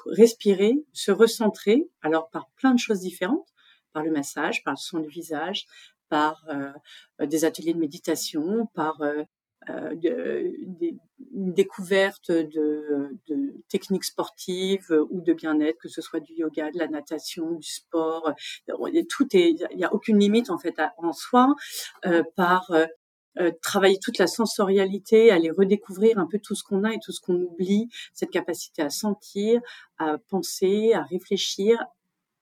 respirer, 0.06 0.84
se 0.92 1.10
recentrer, 1.10 1.88
alors 2.02 2.30
par 2.30 2.50
plein 2.56 2.74
de 2.74 2.78
choses 2.78 3.00
différentes, 3.00 3.48
par 3.92 4.02
le 4.02 4.10
massage, 4.10 4.62
par 4.62 4.74
le 4.74 4.78
son 4.78 4.98
du 4.98 5.08
visage, 5.08 5.66
par 6.08 6.44
euh, 6.48 7.26
des 7.26 7.44
ateliers 7.44 7.72
de 7.72 7.78
méditation, 7.78 8.66
par 8.74 9.00
euh, 9.00 9.22
euh, 9.68 9.94
de, 9.94 10.52
des, 10.78 10.96
une 11.34 11.52
découverte 11.52 12.30
de, 12.30 13.10
de, 13.28 13.54
techniques 13.68 14.04
sportives 14.04 14.90
ou 15.10 15.20
de 15.20 15.32
bien-être, 15.32 15.78
que 15.78 15.88
ce 15.88 16.00
soit 16.00 16.20
du 16.20 16.32
yoga, 16.34 16.70
de 16.70 16.78
la 16.78 16.88
natation, 16.88 17.52
du 17.52 17.70
sport. 17.70 18.32
Tout 19.08 19.36
est, 19.36 19.50
il 19.50 19.76
n'y 19.76 19.84
a 19.84 19.92
aucune 19.92 20.18
limite 20.18 20.50
en 20.50 20.58
fait 20.58 20.74
en 20.96 21.12
soi. 21.12 21.54
par 22.36 22.72
euh, 23.38 23.52
travailler 23.62 23.98
toute 24.02 24.18
la 24.18 24.26
sensorialité, 24.26 25.30
aller 25.30 25.50
redécouvrir 25.50 26.18
un 26.18 26.26
peu 26.26 26.38
tout 26.38 26.54
ce 26.54 26.64
qu'on 26.64 26.84
a 26.84 26.92
et 26.92 26.98
tout 26.98 27.12
ce 27.12 27.20
qu'on 27.20 27.36
oublie, 27.36 27.88
cette 28.12 28.30
capacité 28.30 28.82
à 28.82 28.90
sentir, 28.90 29.60
à 29.98 30.18
penser, 30.18 30.92
à 30.94 31.02
réfléchir, 31.04 31.80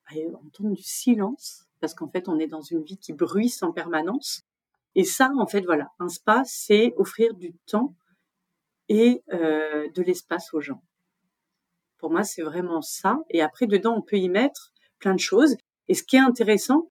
à 0.07 0.15
entendre 0.45 0.75
du 0.75 0.83
silence, 0.83 1.67
parce 1.81 1.95
qu'en 1.95 2.09
fait, 2.09 2.29
on 2.29 2.39
est 2.39 2.47
dans 2.47 2.63
une 2.63 2.83
vie 2.83 2.97
qui 2.97 3.13
bruisse 3.13 3.63
en 3.63 3.73
permanence. 3.73 4.43
Et 4.95 5.05
ça, 5.05 5.31
en 5.39 5.47
fait, 5.47 5.61
voilà, 5.61 5.91
un 5.99 6.09
spa, 6.09 6.43
c'est 6.47 6.95
offrir 6.97 7.35
du 7.35 7.53
temps 7.67 7.95
et 8.89 9.23
euh, 9.33 9.89
de 9.95 10.03
l'espace 10.03 10.53
aux 10.55 10.61
gens. 10.61 10.83
Pour 11.99 12.11
moi, 12.11 12.25
c'est 12.25 12.43
vraiment 12.43 12.81
ça. 12.81 13.19
Et 13.29 13.43
après, 13.43 13.67
dedans, 13.67 13.95
on 13.97 14.03
peut 14.03 14.17
y 14.17 14.29
mettre 14.29 14.73
plein 14.99 15.15
de 15.15 15.21
choses. 15.21 15.57
Et 15.89 15.95
ce 15.95 16.03
qui 16.03 16.17
est 16.17 16.21
intéressant, 16.21 16.91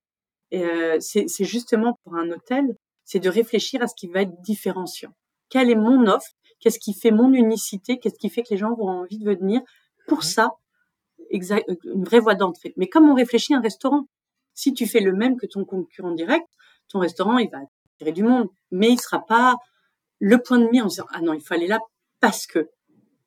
euh, 0.54 0.98
c'est 1.00 1.44
justement 1.44 1.98
pour 2.04 2.14
un 2.16 2.30
hôtel, 2.30 2.76
c'est 3.08 3.20
de 3.20 3.30
réfléchir 3.30 3.82
à 3.82 3.86
ce 3.86 3.94
qui 3.94 4.06
va 4.06 4.20
être 4.20 4.38
différenciant. 4.42 5.14
Quelle 5.48 5.70
est 5.70 5.74
mon 5.74 6.06
offre? 6.08 6.30
Qu'est-ce 6.60 6.78
qui 6.78 6.92
fait 6.92 7.10
mon 7.10 7.32
unicité? 7.32 7.98
Qu'est-ce 7.98 8.18
qui 8.18 8.28
fait 8.28 8.42
que 8.42 8.50
les 8.50 8.58
gens 8.58 8.74
vont 8.74 8.90
envie 8.90 9.16
de 9.16 9.24
venir? 9.24 9.62
Pour 10.06 10.24
ça, 10.24 10.50
exact, 11.30 11.66
une 11.84 12.04
vraie 12.04 12.18
voie 12.18 12.34
d'entrée. 12.34 12.74
Mais 12.76 12.86
comme 12.86 13.08
on 13.08 13.14
réfléchit 13.14 13.54
à 13.54 13.56
un 13.56 13.62
restaurant, 13.62 14.04
si 14.52 14.74
tu 14.74 14.86
fais 14.86 15.00
le 15.00 15.14
même 15.14 15.38
que 15.38 15.46
ton 15.46 15.64
concurrent 15.64 16.10
direct, 16.10 16.46
ton 16.90 16.98
restaurant, 16.98 17.38
il 17.38 17.48
va 17.48 17.60
attirer 17.94 18.12
du 18.12 18.22
monde, 18.22 18.48
mais 18.70 18.90
il 18.90 19.00
sera 19.00 19.24
pas 19.24 19.56
le 20.18 20.42
point 20.42 20.58
de 20.58 20.68
mire 20.68 20.84
en 20.84 20.88
disant 20.88 21.06
ah 21.10 21.22
non, 21.22 21.32
il 21.32 21.40
faut 21.40 21.54
aller 21.54 21.66
là 21.66 21.78
parce 22.20 22.46
que. 22.46 22.68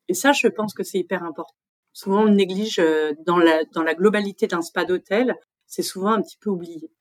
Et 0.09 0.13
ça, 0.13 0.31
je 0.31 0.47
pense 0.47 0.75
que 0.75 0.83
c'est 0.83 0.99
hyper 0.99 1.23
important. 1.23 1.55
Souvent, 1.91 2.25
on 2.25 2.29
néglige 2.29 2.77
euh, 2.77 3.13
dans 3.25 3.39
la 3.39 3.63
dans 3.73 3.81
la 3.81 3.95
globalité 3.95 4.45
d'un 4.45 4.61
spa 4.61 4.85
d'hôtel, 4.85 5.35
c'est 5.65 5.81
souvent 5.81 6.11
un 6.11 6.21
petit 6.21 6.37
peu 6.37 6.51
oublié. 6.51 6.91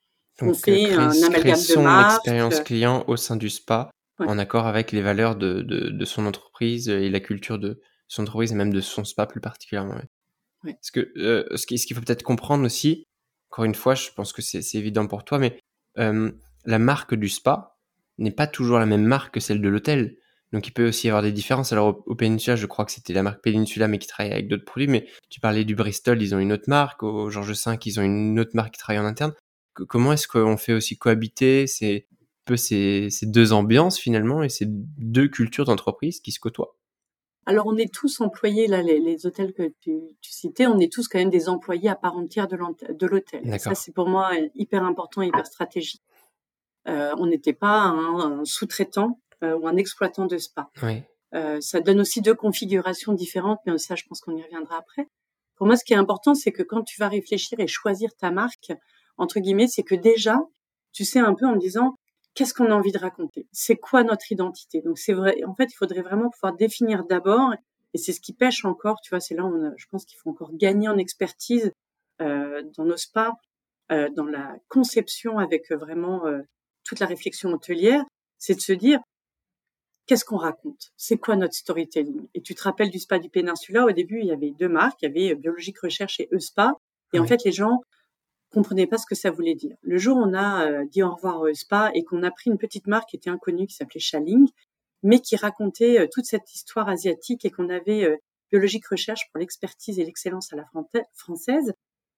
Donc, 0.41 0.51
on 0.51 0.55
fait 0.55 0.93
un 0.93 1.11
amalgame 1.11 1.59
de 1.59 1.83
marque. 1.83 2.17
expérience 2.17 2.61
client 2.61 3.05
au 3.07 3.17
sein 3.17 3.37
du 3.37 3.51
spa, 3.51 3.91
en 4.19 4.39
accord 4.39 4.67
avec 4.67 4.93
les 4.93 5.03
valeurs 5.03 5.37
de, 5.37 5.63
de, 5.63 5.91
de, 5.91 6.05
son 6.05 6.27
entreprise 6.27 6.89
et 6.89 7.09
la 7.09 7.21
culture 7.21 7.59
de 7.59 7.81
son 8.09 8.23
entreprise 8.23 8.53
et 8.53 8.55
même 8.55 8.73
de 8.73 8.81
son 8.81 9.05
spa 9.05 9.27
plus 9.27 9.41
particulièrement. 9.41 9.95
Ouais. 9.95 10.75
Parce 10.75 10.91
que 10.91 11.13
euh, 11.17 11.57
ce 11.57 11.67
qu'il 11.67 11.97
faut 11.97 12.03
peut-être 12.03 12.23
comprendre 12.23 12.65
aussi, 12.65 13.05
encore 13.51 13.65
une 13.65 13.75
fois, 13.75 13.95
je 13.95 14.11
pense 14.15 14.33
que 14.33 14.43
c'est 14.43 14.75
évident 14.75 15.07
pour 15.07 15.25
toi, 15.25 15.39
mais 15.39 15.59
euh, 15.99 16.31
la 16.65 16.79
marque 16.79 17.15
du 17.15 17.29
spa 17.29 17.77
n'est 18.19 18.31
pas 18.31 18.47
toujours 18.47 18.79
la 18.79 18.87
même 18.87 19.05
marque 19.05 19.35
que 19.35 19.41
celle 19.41 19.63
de 19.63 19.69
l'hôtel. 19.69 20.17
Donc 20.53 20.67
il 20.67 20.73
peut 20.73 20.89
aussi 20.89 21.07
y 21.07 21.11
avoir 21.11 21.23
des 21.23 21.33
différences. 21.33 21.73
Alors 21.73 22.03
au, 22.07 22.15
Peninsula, 22.15 22.57
je 22.57 22.67
crois 22.67 22.85
que 22.85 22.93
c'était 22.93 23.13
la 23.13 23.23
marque 23.23 23.43
Peninsula, 23.43 23.89
mais 23.89 23.99
qui 23.99 24.09
travaille 24.09 24.33
avec 24.33 24.49
d'autres 24.49 24.65
produits. 24.65 24.89
Mais 24.89 25.07
tu 25.31 25.41
parlais 25.41 25.65
du 25.65 25.75
Bristol, 25.75 26.21
ils 26.21 26.35
ont 26.35 26.39
une 26.39 26.53
autre 26.53 26.69
marque. 26.69 27.03
Au 27.03 27.31
Georges 27.31 27.53
V, 27.53 27.79
ils 27.87 28.01
ont 28.01 28.03
une 28.03 28.39
autre 28.39 28.51
marque 28.55 28.75
qui 28.75 28.81
travaille 28.81 29.01
en 29.01 29.07
interne 29.07 29.33
comment 29.75 30.13
est-ce 30.13 30.29
qu'on 30.29 30.57
fait 30.57 30.73
aussi 30.73 30.99
cohabiter 30.99 31.67
ces, 31.67 32.07
peu 32.45 32.57
ces, 32.57 33.11
deux 33.23 33.53
ambiances 33.53 33.99
finalement 33.99 34.43
et 34.43 34.49
ces 34.49 34.67
deux 34.69 35.29
cultures 35.29 35.65
d'entreprise 35.65 36.21
qui 36.21 36.33
se 36.33 36.41
côtoient? 36.41 36.77
Alors 37.47 37.67
on 37.67 37.77
est 37.77 37.93
tous 37.93 38.21
employés 38.21 38.67
là, 38.67 38.83
les, 38.83 39.27
hôtels 39.27 39.53
que 39.53 39.73
tu, 39.81 40.01
citais, 40.23 40.67
on 40.67 40.79
est 40.79 40.93
tous 40.93 41.09
quand 41.09 41.19
même 41.19 41.31
des 41.31 41.49
employés 41.49 41.89
à 41.89 41.97
part 41.97 42.17
entière 42.17 42.47
de 42.49 43.07
l'hôtel. 43.07 43.61
Ça 43.61 43.75
c'est 43.75 43.93
pour 43.93 44.09
moi 44.09 44.33
hyper 44.55 44.85
important, 44.85 45.23
hyper 45.23 45.47
stratégique. 45.47 46.03
Euh, 46.89 47.15
on 47.19 47.27
n'était 47.27 47.53
pas 47.53 47.83
un, 47.83 48.45
sous-traitant 48.45 49.21
euh, 49.43 49.57
ou 49.57 49.67
un 49.67 49.77
exploitant 49.77 50.27
de 50.27 50.39
spa. 50.39 50.71
Euh, 51.35 51.61
ça 51.61 51.81
donne 51.81 52.01
aussi 52.01 52.21
deux 52.21 52.35
configurations 52.35 53.13
différentes, 53.13 53.61
mais 53.67 53.79
ça 53.79 53.95
je 53.95 54.05
pense 54.09 54.21
qu'on 54.21 54.37
y 54.37 54.43
reviendra 54.43 54.79
après. 54.79 55.07
Pour 55.57 55.67
moi, 55.67 55.77
ce 55.77 55.85
qui 55.85 55.93
est 55.93 55.97
important, 55.97 56.35
c'est 56.35 56.53
que 56.53 56.63
quand 56.63 56.83
tu 56.83 56.99
vas 57.01 57.09
réfléchir 57.09 57.61
et 57.61 57.67
choisir 57.67 58.15
ta 58.17 58.31
marque, 58.31 58.73
entre 59.21 59.39
guillemets, 59.39 59.69
c'est 59.69 59.83
que 59.83 59.95
déjà, 59.95 60.41
tu 60.93 61.05
sais 61.05 61.21
un 61.21 61.35
peu 61.35 61.47
en 61.47 61.57
disant 61.57 61.95
qu'est-ce 62.35 62.55
qu'on 62.55 62.71
a 62.71 62.75
envie 62.75 62.93
de 62.93 62.99
raconter, 62.99 63.47
c'est 63.53 63.77
quoi 63.77 64.03
notre 64.03 64.33
identité? 64.33 64.81
Donc 64.81 64.99
c'est 64.99 65.13
vrai, 65.13 65.45
en 65.45 65.55
fait, 65.55 65.67
il 65.71 65.77
faudrait 65.77 66.03
vraiment 66.03 66.31
pouvoir 66.31 66.57
définir 66.57 67.05
d'abord, 67.05 67.53
et 67.93 67.99
c'est 67.99 68.13
ce 68.13 68.21
qui 68.21 68.33
pêche 68.33 68.65
encore, 68.65 69.01
tu 69.03 69.11
vois, 69.11 69.21
c'est 69.21 69.35
là 69.35 69.45
où 69.45 69.73
je 69.77 69.87
pense 69.91 70.05
qu'il 70.05 70.19
faut 70.19 70.31
encore 70.31 70.51
gagner 70.55 70.89
en 70.89 70.97
expertise 70.97 71.71
euh, 72.23 72.63
dans 72.77 72.85
nos 72.85 72.97
spas, 72.97 73.33
euh, 73.93 74.09
dans 74.11 74.25
la 74.25 74.57
conception 74.69 75.39
avec 75.39 75.71
vraiment 75.71 76.27
euh, 76.27 76.41
toute 76.85 77.01
la 77.01 77.07
réflexion 77.07 77.51
hôtelière, 77.51 78.05
c'est 78.39 78.55
de 78.55 78.61
se 78.61 78.73
dire 78.73 79.01
qu'est-ce 80.07 80.25
qu'on 80.25 80.39
raconte? 80.39 80.93
C'est 80.97 81.19
quoi 81.19 81.37
notre 81.37 81.55
storytelling? 81.55 82.27
Et 82.35 82.41
tu 82.41 82.55
te 82.55 82.63
rappelles 82.63 82.91
du 82.91 82.99
spa 82.99 83.19
du 83.19 83.29
Péninsula, 83.29 83.85
au 83.85 83.91
début, 83.91 84.21
il 84.21 84.27
y 84.27 84.33
avait 84.33 84.53
deux 84.53 84.69
marques, 84.69 85.03
il 85.03 85.09
y 85.09 85.29
avait 85.29 85.35
Biologique 85.35 85.79
Recherche 85.81 86.21
et 86.21 86.29
E-Spa. 86.33 86.73
Et 87.13 87.19
en 87.19 87.27
fait, 87.27 87.45
les 87.45 87.53
gens 87.53 87.81
comprenait 88.51 88.87
pas 88.87 88.99
ce 88.99 89.07
que 89.07 89.15
ça 89.15 89.31
voulait 89.31 89.55
dire. 89.55 89.77
Le 89.83 89.99
jour 89.99 90.17
où 90.17 90.21
on 90.21 90.35
a 90.35 90.67
euh, 90.67 90.85
dit 90.85 91.03
au 91.03 91.15
revoir 91.15 91.41
au 91.41 91.53
spa 91.55 91.91
et 91.95 92.05
qu'on 92.05 92.23
a 92.23 92.31
pris 92.31 92.51
une 92.51 92.59
petite 92.59 92.87
marque 92.87 93.11
qui 93.11 93.17
était 93.17 93.31
inconnue 93.31 93.67
qui 93.67 93.75
s'appelait 93.75 94.01
Shaling, 94.01 94.49
mais 95.03 95.21
qui 95.21 95.37
racontait 95.37 96.01
euh, 96.01 96.07
toute 96.13 96.25
cette 96.25 96.53
histoire 96.55 96.89
asiatique 96.89 97.45
et 97.45 97.51
qu'on 97.51 97.69
avait 97.69 98.05
euh, 98.05 98.17
biologique 98.51 98.87
recherche 98.87 99.31
pour 99.31 99.39
l'expertise 99.39 99.99
et 99.99 100.05
l'excellence 100.05 100.53
à 100.53 100.57
la 100.57 100.65
française, 101.15 101.73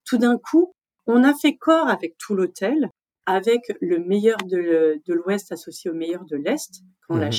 tout 0.05 0.19
d'un 0.19 0.39
coup, 0.39 0.73
on 1.07 1.25
a 1.25 1.35
fait 1.35 1.57
corps 1.57 1.89
avec 1.89 2.17
tout 2.17 2.35
l'hôtel, 2.35 2.91
avec 3.27 3.61
le 3.81 3.99
meilleur 3.99 4.39
de 4.39 5.12
l'Ouest 5.12 5.53
associé 5.53 5.91
au 5.91 5.95
meilleur 5.95 6.25
de 6.25 6.37
l'Est, 6.37 6.83
quand 7.07 7.17
mmh 7.17 7.31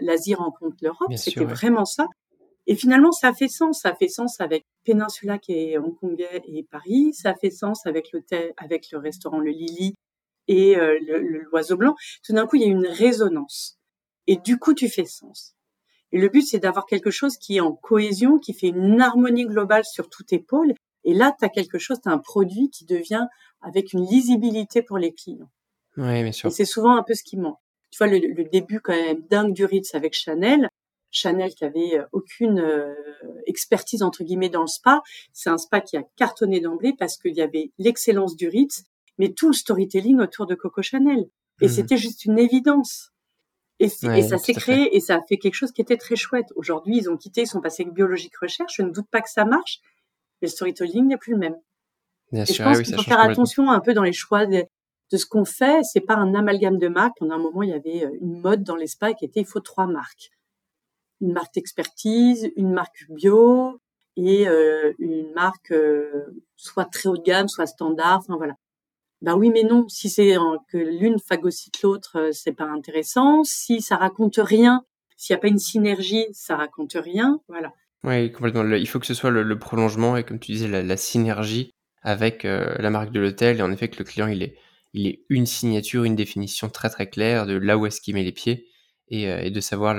l'Asie 0.00 0.34
rencontre 0.34 0.76
l'Europe, 0.80 1.12
c'était 1.16 1.44
vraiment 1.44 1.84
ça. 1.84 2.06
Et 2.66 2.76
finalement, 2.76 3.12
ça 3.12 3.32
fait 3.32 3.48
sens. 3.48 3.80
Ça 3.80 3.94
fait 3.94 4.08
sens 4.08 4.40
avec 4.40 4.64
Peninsula 4.84 5.38
qui 5.38 5.52
est 5.52 5.78
hongkongais 5.78 6.42
et 6.46 6.62
Paris. 6.62 7.12
Ça 7.14 7.34
fait 7.34 7.50
sens 7.50 7.86
avec 7.86 8.12
l'hôtel, 8.12 8.52
avec 8.56 8.90
le 8.92 8.98
restaurant 8.98 9.40
Le 9.40 9.50
Lily 9.50 9.94
et 10.48 10.76
euh, 10.76 10.98
l'Oiseau 11.50 11.76
Blanc. 11.76 11.94
Tout 12.24 12.32
d'un 12.32 12.46
coup, 12.46 12.56
il 12.56 12.62
y 12.62 12.64
a 12.64 12.68
une 12.68 12.86
résonance. 12.86 13.78
Et 14.26 14.36
du 14.36 14.58
coup, 14.58 14.74
tu 14.74 14.88
fais 14.88 15.04
sens. 15.04 15.54
Et 16.12 16.18
le 16.18 16.28
but, 16.28 16.42
c'est 16.42 16.58
d'avoir 16.58 16.86
quelque 16.86 17.10
chose 17.10 17.36
qui 17.36 17.56
est 17.56 17.60
en 17.60 17.72
cohésion, 17.72 18.38
qui 18.38 18.52
fait 18.52 18.68
une 18.68 19.00
harmonie 19.00 19.46
globale 19.46 19.84
sur 19.84 20.08
tout 20.08 20.22
tes 20.22 20.38
pôles. 20.38 20.74
Et 21.04 21.14
là, 21.14 21.34
tu 21.36 21.44
as 21.44 21.48
quelque 21.48 21.78
chose, 21.78 22.00
tu 22.00 22.08
as 22.08 22.12
un 22.12 22.18
produit 22.18 22.70
qui 22.70 22.84
devient 22.84 23.26
avec 23.60 23.92
une 23.92 24.04
lisibilité 24.04 24.82
pour 24.82 24.98
les 24.98 25.12
clients. 25.12 25.50
Oui, 25.96 26.22
bien 26.22 26.32
sûr. 26.32 26.48
Et 26.48 26.52
c'est 26.52 26.64
souvent 26.64 26.96
un 26.96 27.02
peu 27.02 27.14
ce 27.14 27.22
qui 27.22 27.36
manque. 27.36 27.58
Tu 27.90 27.98
vois, 27.98 28.06
le, 28.06 28.18
le 28.18 28.44
début 28.44 28.80
quand 28.80 28.94
même 28.94 29.22
dingue 29.28 29.52
du 29.52 29.64
Ritz 29.64 29.94
avec 29.94 30.14
Chanel, 30.14 30.68
Chanel 31.12 31.54
qui 31.54 31.64
avait 31.64 31.98
euh, 31.98 32.04
aucune 32.12 32.58
euh, 32.58 32.94
expertise 33.46 34.02
entre 34.02 34.24
guillemets 34.24 34.48
dans 34.48 34.62
le 34.62 34.66
spa. 34.66 35.02
C'est 35.32 35.50
un 35.50 35.58
spa 35.58 35.80
qui 35.80 35.96
a 35.96 36.02
cartonné 36.16 36.60
d'emblée 36.60 36.94
parce 36.98 37.16
qu'il 37.16 37.34
y 37.34 37.42
avait 37.42 37.70
l'excellence 37.78 38.34
du 38.34 38.48
Ritz, 38.48 38.84
mais 39.18 39.32
tout 39.32 39.48
le 39.48 39.52
storytelling 39.52 40.18
autour 40.20 40.46
de 40.46 40.54
Coco 40.54 40.82
Chanel. 40.82 41.28
Et 41.60 41.66
mmh. 41.66 41.68
c'était 41.68 41.96
juste 41.96 42.24
une 42.24 42.38
évidence. 42.38 43.10
Et, 43.78 43.88
ça 43.88 44.38
s'est 44.38 44.54
créé 44.54 44.96
et 44.96 45.00
ça 45.00 45.16
a 45.16 45.20
fait 45.22 45.38
quelque 45.38 45.54
chose 45.54 45.72
qui 45.72 45.82
était 45.82 45.96
très 45.96 46.14
chouette. 46.14 46.46
Aujourd'hui, 46.54 46.98
ils 46.98 47.10
ont 47.10 47.16
quitté, 47.16 47.42
ils 47.42 47.46
sont 47.48 47.60
passés 47.60 47.82
avec 47.82 47.94
biologique 47.94 48.36
recherche. 48.36 48.74
Je 48.76 48.82
ne 48.82 48.90
doute 48.90 49.08
pas 49.10 49.20
que 49.20 49.28
ça 49.28 49.44
marche, 49.44 49.80
mais 50.40 50.46
le 50.46 50.52
storytelling 50.52 51.08
n'est 51.08 51.16
plus 51.16 51.32
le 51.32 51.38
même. 51.38 51.56
Bien 52.30 52.44
et 52.44 52.46
sûr, 52.46 52.64
je 52.64 52.68
pense 52.68 52.82
qu'il 52.82 52.94
faut 52.94 53.02
faire 53.02 53.20
attention 53.20 53.70
un 53.70 53.80
peu 53.80 53.92
dans 53.92 54.04
les 54.04 54.12
choix 54.12 54.46
de, 54.46 54.64
de 55.10 55.16
ce 55.16 55.26
qu'on 55.26 55.44
fait. 55.44 55.82
C'est 55.82 56.00
pas 56.00 56.14
un 56.14 56.32
amalgame 56.34 56.78
de 56.78 56.86
marques. 56.86 57.16
Pendant 57.18 57.34
un 57.34 57.42
moment, 57.42 57.64
il 57.64 57.70
y 57.70 57.74
avait 57.74 58.04
euh, 58.04 58.16
une 58.20 58.40
mode 58.40 58.62
dans 58.62 58.76
les 58.76 58.86
spas 58.86 59.14
qui 59.14 59.24
était 59.24 59.40
il 59.40 59.46
faut 59.46 59.60
trois 59.60 59.88
marques 59.88 60.30
une 61.22 61.32
marque 61.32 61.54
d'expertise, 61.54 62.50
une 62.56 62.72
marque 62.72 63.06
bio 63.08 63.80
et 64.16 64.46
euh, 64.48 64.92
une 64.98 65.32
marque 65.32 65.70
euh, 65.70 66.34
soit 66.56 66.84
très 66.84 67.08
haut 67.08 67.16
de 67.16 67.22
gamme, 67.22 67.48
soit 67.48 67.66
standard. 67.66 68.18
Enfin 68.18 68.36
voilà. 68.36 68.56
Ben 69.22 69.36
oui, 69.36 69.50
mais 69.50 69.62
non. 69.62 69.88
Si 69.88 70.10
c'est 70.10 70.34
que 70.68 70.76
l'une 70.76 71.20
phagocyte 71.20 71.80
l'autre, 71.82 72.18
euh, 72.18 72.32
c'est 72.32 72.52
pas 72.52 72.64
intéressant. 72.64 73.44
Si 73.44 73.80
ça 73.80 73.96
raconte 73.96 74.36
rien, 74.36 74.84
s'il 75.16 75.32
n'y 75.34 75.38
a 75.38 75.40
pas 75.40 75.48
une 75.48 75.58
synergie, 75.58 76.26
ça 76.32 76.56
raconte 76.56 76.94
rien. 76.94 77.40
Voilà. 77.48 77.72
Oui, 78.02 78.32
complètement. 78.32 78.64
Il 78.64 78.88
faut 78.88 78.98
que 78.98 79.06
ce 79.06 79.14
soit 79.14 79.30
le, 79.30 79.58
prolongement 79.58 80.16
et 80.16 80.24
comme 80.24 80.40
tu 80.40 80.50
disais, 80.50 80.82
la, 80.82 80.96
synergie 80.96 81.70
avec 82.02 82.42
la 82.42 82.90
marque 82.90 83.12
de 83.12 83.20
l'hôtel. 83.20 83.58
Et 83.58 83.62
en 83.62 83.70
effet, 83.70 83.86
que 83.86 83.98
le 84.00 84.04
client, 84.04 84.26
il 84.26 84.42
est, 84.42 84.56
il 84.92 85.06
est 85.06 85.24
une 85.28 85.46
signature, 85.46 86.02
une 86.02 86.16
définition 86.16 86.68
très 86.68 86.90
très 86.90 87.08
claire 87.08 87.46
de 87.46 87.52
là 87.52 87.78
où 87.78 87.86
est-ce 87.86 88.00
qu'il 88.00 88.14
met 88.14 88.24
les 88.24 88.32
pieds 88.32 88.66
et, 89.06 89.52
de 89.52 89.60
savoir 89.60 89.94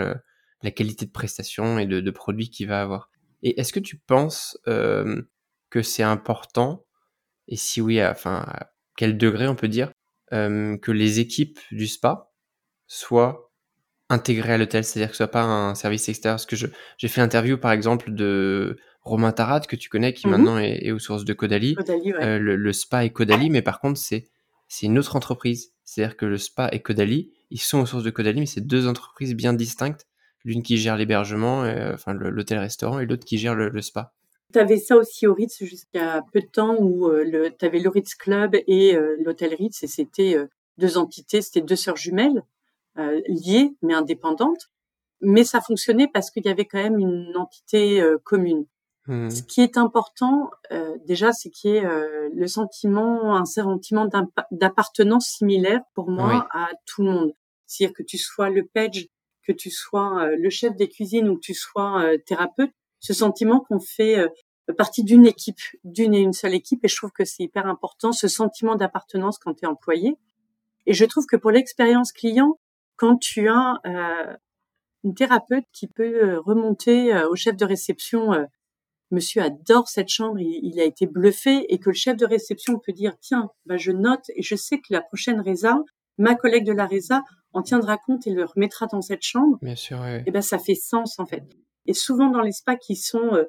la 0.64 0.72
qualité 0.72 1.06
de 1.06 1.12
prestation 1.12 1.78
et 1.78 1.86
de, 1.86 2.12
produits 2.12 2.50
qu'il 2.50 2.68
va 2.68 2.82
avoir. 2.82 3.10
Et 3.44 3.60
est-ce 3.60 3.74
que 3.74 3.80
tu 3.80 3.98
penses 3.98 4.58
euh, 4.68 5.22
que 5.70 5.82
c'est 5.82 6.04
important, 6.04 6.86
et 7.48 7.58
si 7.58 7.82
oui, 7.82 8.00
à, 8.00 8.12
enfin, 8.12 8.46
à 8.48 8.72
quel 8.96 9.18
degré 9.18 9.48
on 9.48 9.56
peut 9.56 9.68
dire, 9.68 9.92
euh, 10.32 10.78
que 10.78 10.92
les 10.92 11.20
équipes 11.20 11.60
du 11.72 11.88
spa 11.88 12.32
soient 12.88 13.52
intégrées 14.10 14.54
à 14.54 14.58
l'hôtel, 14.58 14.84
c'est-à-dire 14.84 15.10
que 15.10 15.16
ce 15.16 15.18
soit 15.18 15.32
pas 15.32 15.44
un 15.44 15.76
service 15.76 16.08
extérieur? 16.08 16.36
Parce 16.36 16.46
que 16.46 16.56
j'ai 16.56 17.08
fait 17.08 17.22
l'interview, 17.22 17.58
par 17.58 17.72
exemple, 17.72 18.14
de 18.14 18.78
Romain 19.02 19.34
Tarat, 19.34 19.62
que 19.62 19.76
tu 19.76 19.90
connais, 19.90 20.14
qui 20.14 20.28
mhm. 20.28 20.32
maintenant 20.32 20.58
est, 20.58 20.92
aux 20.92 21.00
sources 21.00 21.26
de 21.26 21.34
Caudalie. 21.34 21.76
Euh, 22.22 22.40
le, 22.40 22.74
spa 22.74 23.04
est 23.04 23.10
Caudalie, 23.10 23.50
mais 23.50 23.62
par 23.62 23.82
contre, 23.82 24.00
c'est 24.00 24.30
une 24.82 24.98
autre 24.98 25.16
entreprise. 25.18 25.74
C'est-à-dire 25.84 26.16
que 26.16 26.26
le 26.26 26.38
spa 26.38 26.70
et 26.72 26.82
Caudalie, 26.82 27.34
ils 27.50 27.62
sont 27.62 27.80
aux 27.80 27.86
sources 27.86 28.04
de 28.04 28.10
Caudalie, 28.10 28.40
mais 28.40 28.46
c'est 28.46 28.66
deux 28.66 28.88
entreprises 28.88 29.36
bien 29.36 29.54
distinctes 29.54 30.08
l'une 30.44 30.64
qui 30.64 30.78
gère 30.78 30.98
l'hébergement, 30.98 31.64
euh, 31.64 31.94
enfin 31.94 32.14
l'hôtel-restaurant, 32.14 33.00
et 33.00 33.06
l'autre 33.06 33.26
qui 33.26 33.38
gère 33.38 33.56
le, 33.56 33.82
spa. 33.82 34.14
Tu 34.52 34.60
avais 34.60 34.78
ça 34.78 34.96
aussi 34.96 35.26
au 35.26 35.34
Ritz 35.34 35.64
jusqu'à 35.64 36.24
peu 36.32 36.42
de 36.42 36.48
temps 36.48 36.76
où 36.80 37.08
euh, 37.08 37.50
tu 37.58 37.66
avais 37.66 37.80
le 37.80 37.90
Ritz 37.90 38.16
Club 38.16 38.56
et 38.68 38.96
euh, 38.96 39.16
l'hôtel 39.24 39.56
Ritz 39.56 39.84
et 39.84 39.88
c'était 39.88 40.36
deux 40.78 40.98
entités, 40.98 41.42
c'était 41.42 41.62
deux 41.62 41.76
sœurs 41.76 41.98
jumelles 41.98 42.44
liées 43.28 43.74
mais 43.82 43.96
indépendantes, 43.96 44.70
mais 45.22 45.44
ça 45.44 45.62
fonctionnait 45.62 46.08
parce 46.08 46.30
qu'il 46.30 46.46
y 46.46 46.50
avait 46.50 46.66
quand 46.66 46.82
même 46.82 47.00
une 47.00 47.36
entité 47.36 48.04
commune. 48.24 48.66
Mmh. 49.08 49.30
Ce 49.30 49.44
qui 49.44 49.62
est 49.62 49.78
important, 49.78 50.50
euh, 50.72 50.96
déjà, 51.06 51.34
c'est 51.34 51.50
qu'il 51.50 51.72
y 51.72 51.76
ait 51.76 51.86
euh, 51.86 52.30
le 52.34 52.48
sentiment, 52.48 53.36
un 53.36 53.46
sentiment 53.46 54.08
d'appartenance 54.52 55.28
similaire 55.28 55.82
pour 55.94 56.10
moi 56.10 56.48
à 56.52 56.70
tout 56.86 57.04
le 57.04 57.12
monde. 57.12 57.34
C'est-à-dire 57.66 57.96
que 57.96 58.04
tu 58.04 58.18
sois 58.18 58.50
le 58.50 58.66
page, 58.66 59.08
que 59.46 59.52
tu 59.52 59.70
sois 59.70 60.30
le 60.38 60.50
chef 60.50 60.76
des 60.76 60.90
cuisines 60.90 61.28
ou 61.30 61.36
que 61.36 61.42
tu 61.42 61.54
sois 61.54 62.06
thérapeute, 62.26 62.72
ce 63.00 63.14
sentiment 63.14 63.60
qu'on 63.60 63.80
fait 63.80 64.18
partie 64.78 65.04
d'une 65.04 65.26
équipe, 65.26 65.60
d'une 65.84 66.14
et 66.14 66.20
une 66.20 66.34
seule 66.34 66.54
équipe, 66.54 66.84
et 66.86 66.88
je 66.88 66.96
trouve 66.96 67.12
que 67.12 67.26
c'est 67.26 67.44
hyper 67.44 67.66
important, 67.68 68.12
ce 68.12 68.28
sentiment 68.28 68.76
d'appartenance 68.76 69.38
quand 69.38 69.54
tu 69.54 69.66
es 69.66 69.68
employé. 69.68 70.16
Et 70.86 70.94
je 70.94 71.06
trouve 71.06 71.26
que 71.26 71.36
pour 71.36 71.52
l'expérience 71.52 72.12
client, 72.12 72.60
quand 72.96 73.18
tu 73.18 73.50
as 73.50 73.80
euh, 73.86 74.34
une 75.04 75.16
thérapeute 75.16 75.66
qui 75.74 75.88
peut 75.88 76.38
remonter 76.38 77.14
au 77.26 77.36
chef 77.36 77.58
de 77.58 77.66
réception 77.66 78.48
monsieur 79.14 79.44
adore 79.44 79.88
cette 79.88 80.10
chambre, 80.10 80.40
il, 80.40 80.80
a 80.80 80.84
été 80.84 81.06
bluffé, 81.06 81.72
et 81.74 81.78
que 81.78 81.90
le 81.90 81.96
chef 81.96 82.18
de 82.18 82.26
réception 82.26 82.80
peut 82.80 82.92
dire, 82.92 83.16
tiens, 83.22 83.50
bah, 83.66 83.78
je 83.78 83.92
note, 83.92 84.26
et 84.36 84.42
je 84.42 84.56
sais 84.56 84.80
que 84.80 84.88
la 84.90 85.02
prochaine 85.02 85.40
résa, 85.40 85.78
ma 86.18 86.36
collègue 86.36 86.66
de 86.66 86.74
la 86.74 86.86
résa 86.86 87.24
en 87.54 87.62
tiendra 87.62 87.98
compte 87.98 88.28
et 88.28 88.32
le 88.32 88.46
remettra 88.46 88.88
dans 88.88 89.02
cette 89.02 89.24
chambre. 89.24 89.58
Bien 89.62 89.76
sûr, 89.76 90.00
oui. 90.02 90.22
Et 90.26 90.32
ben, 90.32 90.42
ça 90.42 90.60
fait 90.60 90.76
sens, 90.76 91.20
en 91.20 91.26
fait. 91.26 91.44
Et 91.86 91.94
souvent, 91.94 92.30
dans 92.30 92.42
les 92.42 92.52
spas 92.52 92.76
qui 92.76 92.96
sont 92.96 93.34
euh, 93.34 93.46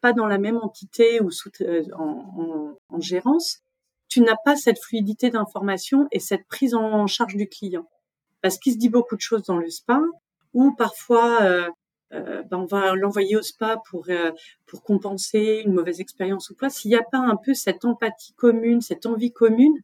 pas 0.00 0.12
dans 0.12 0.26
la 0.26 0.38
même 0.38 0.58
entité 0.58 1.20
ou 1.20 1.30
sous, 1.30 1.50
euh, 1.62 1.82
en, 1.96 2.76
en, 2.88 3.00
gérance, 3.00 3.60
tu 4.08 4.20
n'as 4.20 4.36
pas 4.44 4.56
cette 4.56 4.78
fluidité 4.78 5.30
d'information 5.30 6.06
et 6.12 6.20
cette 6.20 6.46
prise 6.46 6.74
en 6.74 7.06
charge 7.06 7.36
du 7.36 7.48
client. 7.48 7.88
Parce 8.42 8.58
qu'il 8.58 8.72
se 8.72 8.78
dit 8.78 8.88
beaucoup 8.88 9.16
de 9.16 9.20
choses 9.20 9.42
dans 9.42 9.56
le 9.56 9.68
spa, 9.68 10.00
ou 10.54 10.74
parfois 10.74 11.42
euh, 11.42 11.68
euh, 12.12 12.42
ben 12.44 12.58
on 12.58 12.66
va 12.66 12.94
l'envoyer 12.94 13.36
au 13.36 13.42
spa 13.42 13.78
pour 13.90 14.06
euh, 14.08 14.30
pour 14.66 14.82
compenser 14.82 15.62
une 15.64 15.72
mauvaise 15.72 16.00
expérience 16.00 16.50
ou 16.50 16.54
quoi. 16.54 16.70
S'il 16.70 16.90
n'y 16.90 16.96
a 16.96 17.02
pas 17.02 17.18
un 17.18 17.36
peu 17.36 17.52
cette 17.54 17.84
empathie 17.84 18.32
commune, 18.34 18.80
cette 18.80 19.06
envie 19.06 19.32
commune, 19.32 19.74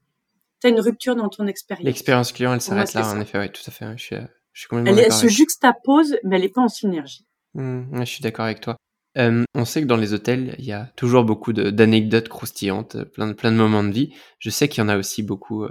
tu 0.63 0.69
as 0.69 0.71
une 0.71 0.81
rupture 0.81 1.17
dans 1.17 1.29
ton 1.29 1.47
expérience. 1.47 1.85
L'expérience 1.85 2.33
client, 2.33 2.55
elle 2.55 2.61
s'arrête 2.61 2.95
là, 2.95 3.07
en 3.13 3.21
effet, 3.21 3.39
oui, 3.39 3.51
tout 3.51 3.63
à 3.67 3.71
fait. 3.71 3.87
Je 3.97 4.03
suis, 4.03 4.17
je 4.53 4.61
suis 4.61 4.69
complètement 4.69 4.99
elle, 4.99 5.07
elle 5.07 5.13
se 5.13 5.29
juxtapose, 5.29 6.17
mais 6.25 6.37
elle 6.37 6.43
n'est 6.43 6.49
pas 6.49 6.63
en 6.63 6.69
synergie. 6.69 7.27
Mmh, 7.55 8.01
je 8.01 8.05
suis 8.05 8.23
d'accord 8.23 8.47
avec 8.47 8.61
toi. 8.61 8.77
Euh, 9.19 9.45
on 9.55 9.67
sait 9.67 9.83
que 9.83 9.87
dans 9.87 9.99
les 9.99 10.15
hôtels, 10.15 10.55
il 10.59 10.65
y 10.65 10.73
a 10.73 10.91
toujours 10.97 11.25
beaucoup 11.25 11.53
d'anecdotes 11.53 12.29
croustillantes, 12.29 13.05
plein 13.13 13.27
de, 13.27 13.33
plein 13.35 13.53
de 13.53 13.57
moments 13.57 13.85
de 13.85 13.91
vie. 13.91 14.15
Je 14.39 14.49
sais 14.49 14.69
qu'il 14.69 14.83
y 14.83 14.87
en 14.87 14.89
a 14.89 14.97
aussi 14.97 15.23
beaucoup 15.23 15.67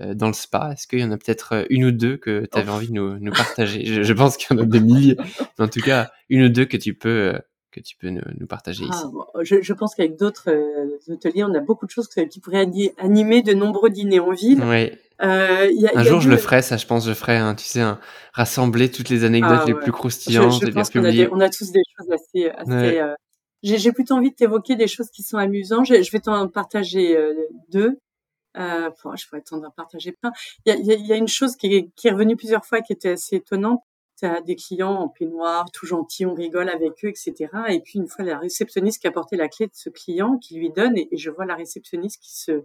euh, 0.00 0.14
dans 0.14 0.28
le 0.28 0.32
spa. 0.32 0.70
Est-ce 0.72 0.86
qu'il 0.86 1.00
y 1.00 1.04
en 1.04 1.10
a 1.10 1.18
peut-être 1.18 1.52
euh, 1.52 1.64
une 1.68 1.84
ou 1.84 1.90
deux 1.90 2.16
que 2.16 2.46
tu 2.50 2.58
avais 2.58 2.70
envie 2.70 2.88
de 2.88 2.94
nous, 2.94 3.18
nous 3.18 3.32
partager? 3.32 4.02
Je, 4.02 4.12
pense 4.12 4.36
qu'il 4.36 4.56
y 4.56 4.58
en 4.58 4.62
a 4.62 4.66
des 4.66 4.80
milliers, 4.80 5.16
mais 5.58 5.64
en 5.64 5.68
tout 5.68 5.80
cas 5.80 6.10
une 6.28 6.44
ou 6.44 6.48
deux 6.48 6.64
que 6.64 6.76
tu 6.76 6.94
peux 6.94 7.34
euh, 7.34 7.38
que 7.70 7.80
tu 7.80 7.96
peux 7.96 8.10
nous, 8.10 8.22
nous 8.38 8.46
partager 8.46 8.84
ici. 8.84 9.04
Ah, 9.34 9.40
je, 9.42 9.62
je, 9.62 9.72
pense 9.72 9.94
qu'avec 9.94 10.16
d'autres 10.16 10.50
hôteliers, 11.08 11.44
on 11.44 11.54
a 11.54 11.60
beaucoup 11.60 11.86
de 11.86 11.90
choses 11.90 12.08
qui 12.08 12.40
pourraient 12.40 12.66
animer 12.98 13.42
de 13.42 13.54
nombreux 13.54 13.90
dîners 13.90 14.20
en 14.20 14.32
ville. 14.32 14.62
Oui. 14.64 14.92
Euh, 15.22 15.70
y 15.72 15.86
a, 15.86 15.98
un 15.98 16.02
jour, 16.02 16.20
je 16.20 16.30
le 16.30 16.36
ferai, 16.38 16.62
ça, 16.62 16.78
je 16.78 16.86
pense, 16.86 17.06
je 17.06 17.12
ferai, 17.12 17.38
tu 17.56 17.64
sais, 17.64 17.80
un, 17.80 18.00
rassembler 18.32 18.90
toutes 18.90 19.10
les 19.10 19.24
anecdotes 19.24 19.60
ah, 19.62 19.66
les 19.66 19.74
plus 19.74 19.92
croustillantes 19.92 20.60
je, 20.62 20.66
je 20.66 20.72
pense 20.72 20.88
qu'on 20.88 21.04
a, 21.04 21.28
on 21.30 21.40
a 21.40 21.50
tous 21.50 21.70
des 21.72 21.82
choses 21.98 22.10
assez. 22.10 22.48
assez 22.48 23.02
J'ai 23.62 23.92
plutôt 23.92 24.14
envie 24.14 24.30
de 24.30 24.34
t'évoquer 24.34 24.76
des 24.76 24.88
choses 24.88 25.10
qui 25.10 25.22
sont 25.22 25.36
amusantes. 25.36 25.86
Je, 25.86 26.10
vais 26.10 26.20
t'en 26.20 26.48
partager 26.48 27.18
deux. 27.68 27.98
Euh, 28.56 28.90
je 29.14 29.28
pourrais 29.28 29.42
t'en 29.42 29.60
partager 29.76 30.12
plein. 30.12 30.32
Il 30.64 30.72
y 30.72 30.92
a, 30.92 30.94
il 30.94 31.06
y 31.06 31.12
a, 31.12 31.16
une 31.16 31.28
chose 31.28 31.56
qui 31.56 31.74
est, 31.74 31.90
qui 31.96 32.08
est 32.08 32.12
revenue 32.12 32.36
plusieurs 32.36 32.64
fois 32.64 32.80
qui 32.80 32.92
était 32.92 33.10
assez 33.10 33.36
étonnante. 33.36 33.82
Tu 34.20 34.26
as 34.26 34.42
des 34.42 34.54
clients 34.56 34.94
en 34.94 35.08
peignoir, 35.08 35.70
tout 35.72 35.86
gentil, 35.86 36.26
on 36.26 36.34
rigole 36.34 36.68
avec 36.68 37.04
eux, 37.04 37.08
etc. 37.08 37.48
Et 37.68 37.80
puis 37.80 37.98
une 37.98 38.06
fois 38.06 38.24
la 38.24 38.38
réceptionniste 38.38 39.00
qui 39.00 39.06
a 39.06 39.12
porté 39.12 39.36
la 39.36 39.48
clé 39.48 39.66
de 39.66 39.72
ce 39.74 39.88
client, 39.88 40.36
qui 40.36 40.56
lui 40.56 40.70
donne, 40.70 40.96
et, 40.98 41.08
je 41.12 41.30
vois 41.30 41.46
la 41.46 41.54
réceptionniste 41.54 42.20
qui 42.20 42.36
se, 42.36 42.64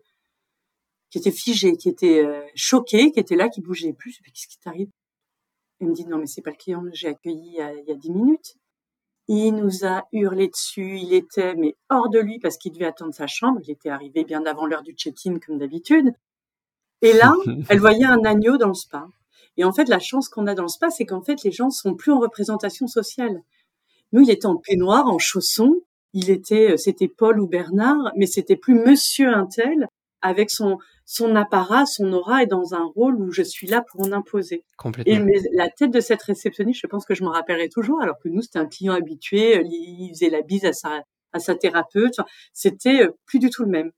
qui 1.10 1.18
était 1.18 1.32
figée, 1.32 1.78
qui 1.78 1.88
était 1.88 2.26
euh, 2.26 2.46
choquée, 2.56 3.12
qui 3.12 3.22
était 3.22 3.38
là, 3.38 3.48
qui 3.48 3.62
bougeait 3.62 3.94
plus. 3.94 4.12
Je 4.12 4.32
qu'est-ce 4.32 4.48
qui 4.48 4.60
t'arrive? 4.60 4.90
Elle 5.80 5.88
me 5.88 5.94
dit 5.94 6.06
non 6.06 6.18
mais 6.18 6.28
c'est 6.28 6.42
pas 6.42 6.52
le 6.52 6.58
client 6.58 6.84
que 6.84 6.94
j'ai 6.94 7.08
accueilli 7.08 7.48
il 7.48 7.54
y 7.54 7.62
a, 7.62 7.74
il 7.74 7.86
y 7.86 7.92
a 7.92 7.96
dix 7.96 8.12
minutes. 8.12 8.56
Il 9.28 9.52
nous 9.54 9.86
a 9.86 10.08
hurlé 10.12 10.50
dessus. 10.50 11.00
Il 11.00 11.14
était 11.14 11.56
mais 11.56 11.76
hors 11.90 12.10
de 12.10 12.20
lui 12.20 12.40
parce 12.40 12.58
qu'il 12.58 12.74
devait 12.74 12.86
attendre 12.86 13.14
sa 13.14 13.28
chambre. 13.28 13.62
Il 13.64 13.72
était 13.72 13.90
arrivé 13.90 14.26
bien 14.26 14.46
avant 14.46 14.66
l'heure 14.66 14.84
du 14.84 14.94
check-in 14.94 15.40
comme 15.40 15.58
d'habitude. 15.58 16.14
Et 17.02 17.14
là, 17.14 17.34
elle 17.70 17.80
voyait 17.80 18.06
un 18.06 18.24
agneau 18.26 18.58
dans 18.58 18.70
le 18.70 18.74
spa. 18.74 19.08
Et 19.58 19.64
en 19.64 19.72
fait, 19.72 19.88
la 19.88 20.00
chance 20.00 20.30
qu'on 20.30 20.48
a 20.48 20.56
dans 20.56 20.64
le 20.64 20.70
spa, 20.70 20.90
c'est 20.90 21.06
qu'en 21.06 21.22
fait, 21.22 21.44
les 21.44 21.52
gens 21.52 21.70
sont 21.70 21.96
plus 21.96 22.12
en 22.12 22.20
représentation 22.20 22.88
sociale. 22.88 23.42
Nous, 24.12 24.22
il 24.22 24.30
était 24.30 24.46
en 24.46 24.58
peignoir, 24.58 25.08
en 25.08 25.18
chaussons. 25.18 25.82
Il 26.14 26.30
était, 26.30 26.72
euh, 26.72 26.78
c'était 26.78 27.08
Paul 27.08 27.40
ou 27.40 27.48
Bernard, 27.48 28.12
mais 28.16 28.26
c'était 28.26 28.56
plus 28.56 28.76
Monsieur 28.76 29.34
Intel 29.34 29.88
avec 30.22 30.50
son 30.50 30.80
son 31.06 31.36
apparat, 31.36 31.86
son 31.86 32.12
aura 32.12 32.42
est 32.42 32.48
dans 32.48 32.74
un 32.74 32.84
rôle 32.84 33.22
où 33.22 33.32
je 33.32 33.44
suis 33.44 33.68
là 33.68 33.84
pour 33.84 34.02
en 34.02 34.12
imposer. 34.12 34.64
Complètement. 34.76 35.14
Et 35.14 35.20
mais, 35.20 35.40
la 35.54 35.70
tête 35.70 35.92
de 35.92 36.00
cette 36.00 36.24
réceptionniste, 36.24 36.82
je 36.82 36.88
pense 36.88 37.06
que 37.06 37.14
je 37.14 37.24
m'en 37.24 37.30
rappellerai 37.30 37.70
toujours, 37.70 38.02
alors 38.02 38.18
que 38.18 38.28
nous, 38.28 38.42
c'était 38.42 38.60
un 38.60 38.66
client 38.66 38.94
habitué, 38.94 39.60
euh, 39.60 39.64
il 39.64 40.10
faisait 40.14 40.32
la 40.32 40.42
bise 40.42 40.66
à 40.66 40.74
sa, 40.74 41.04
à 41.32 41.40
sa 41.40 41.56
thérapeute. 41.56 42.20
c'était 42.54 43.04
euh, 43.04 43.12
plus 43.26 43.40
du 43.40 43.52
tout 43.52 43.64
le 43.64 43.70
même. 43.70 43.92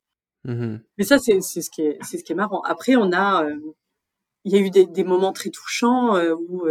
Mmh 0.43 0.77
mais 0.97 1.03
ça, 1.03 1.17
c'est 1.17 1.41
ce 1.41 1.69
qui 1.69 1.81
est, 1.81 1.97
c'est 2.03 2.17
ce 2.17 2.23
qui 2.23 2.33
est 2.33 2.35
marrant. 2.35 2.61
Après, 2.61 2.95
on 2.95 3.11
a, 3.13 3.45
il 4.47 4.53
y 4.53 4.55
a 4.55 4.59
eu 4.59 4.69
des, 4.69 5.03
moments 5.03 5.33
très 5.33 5.49
touchants 5.49 6.17
où 6.49 6.65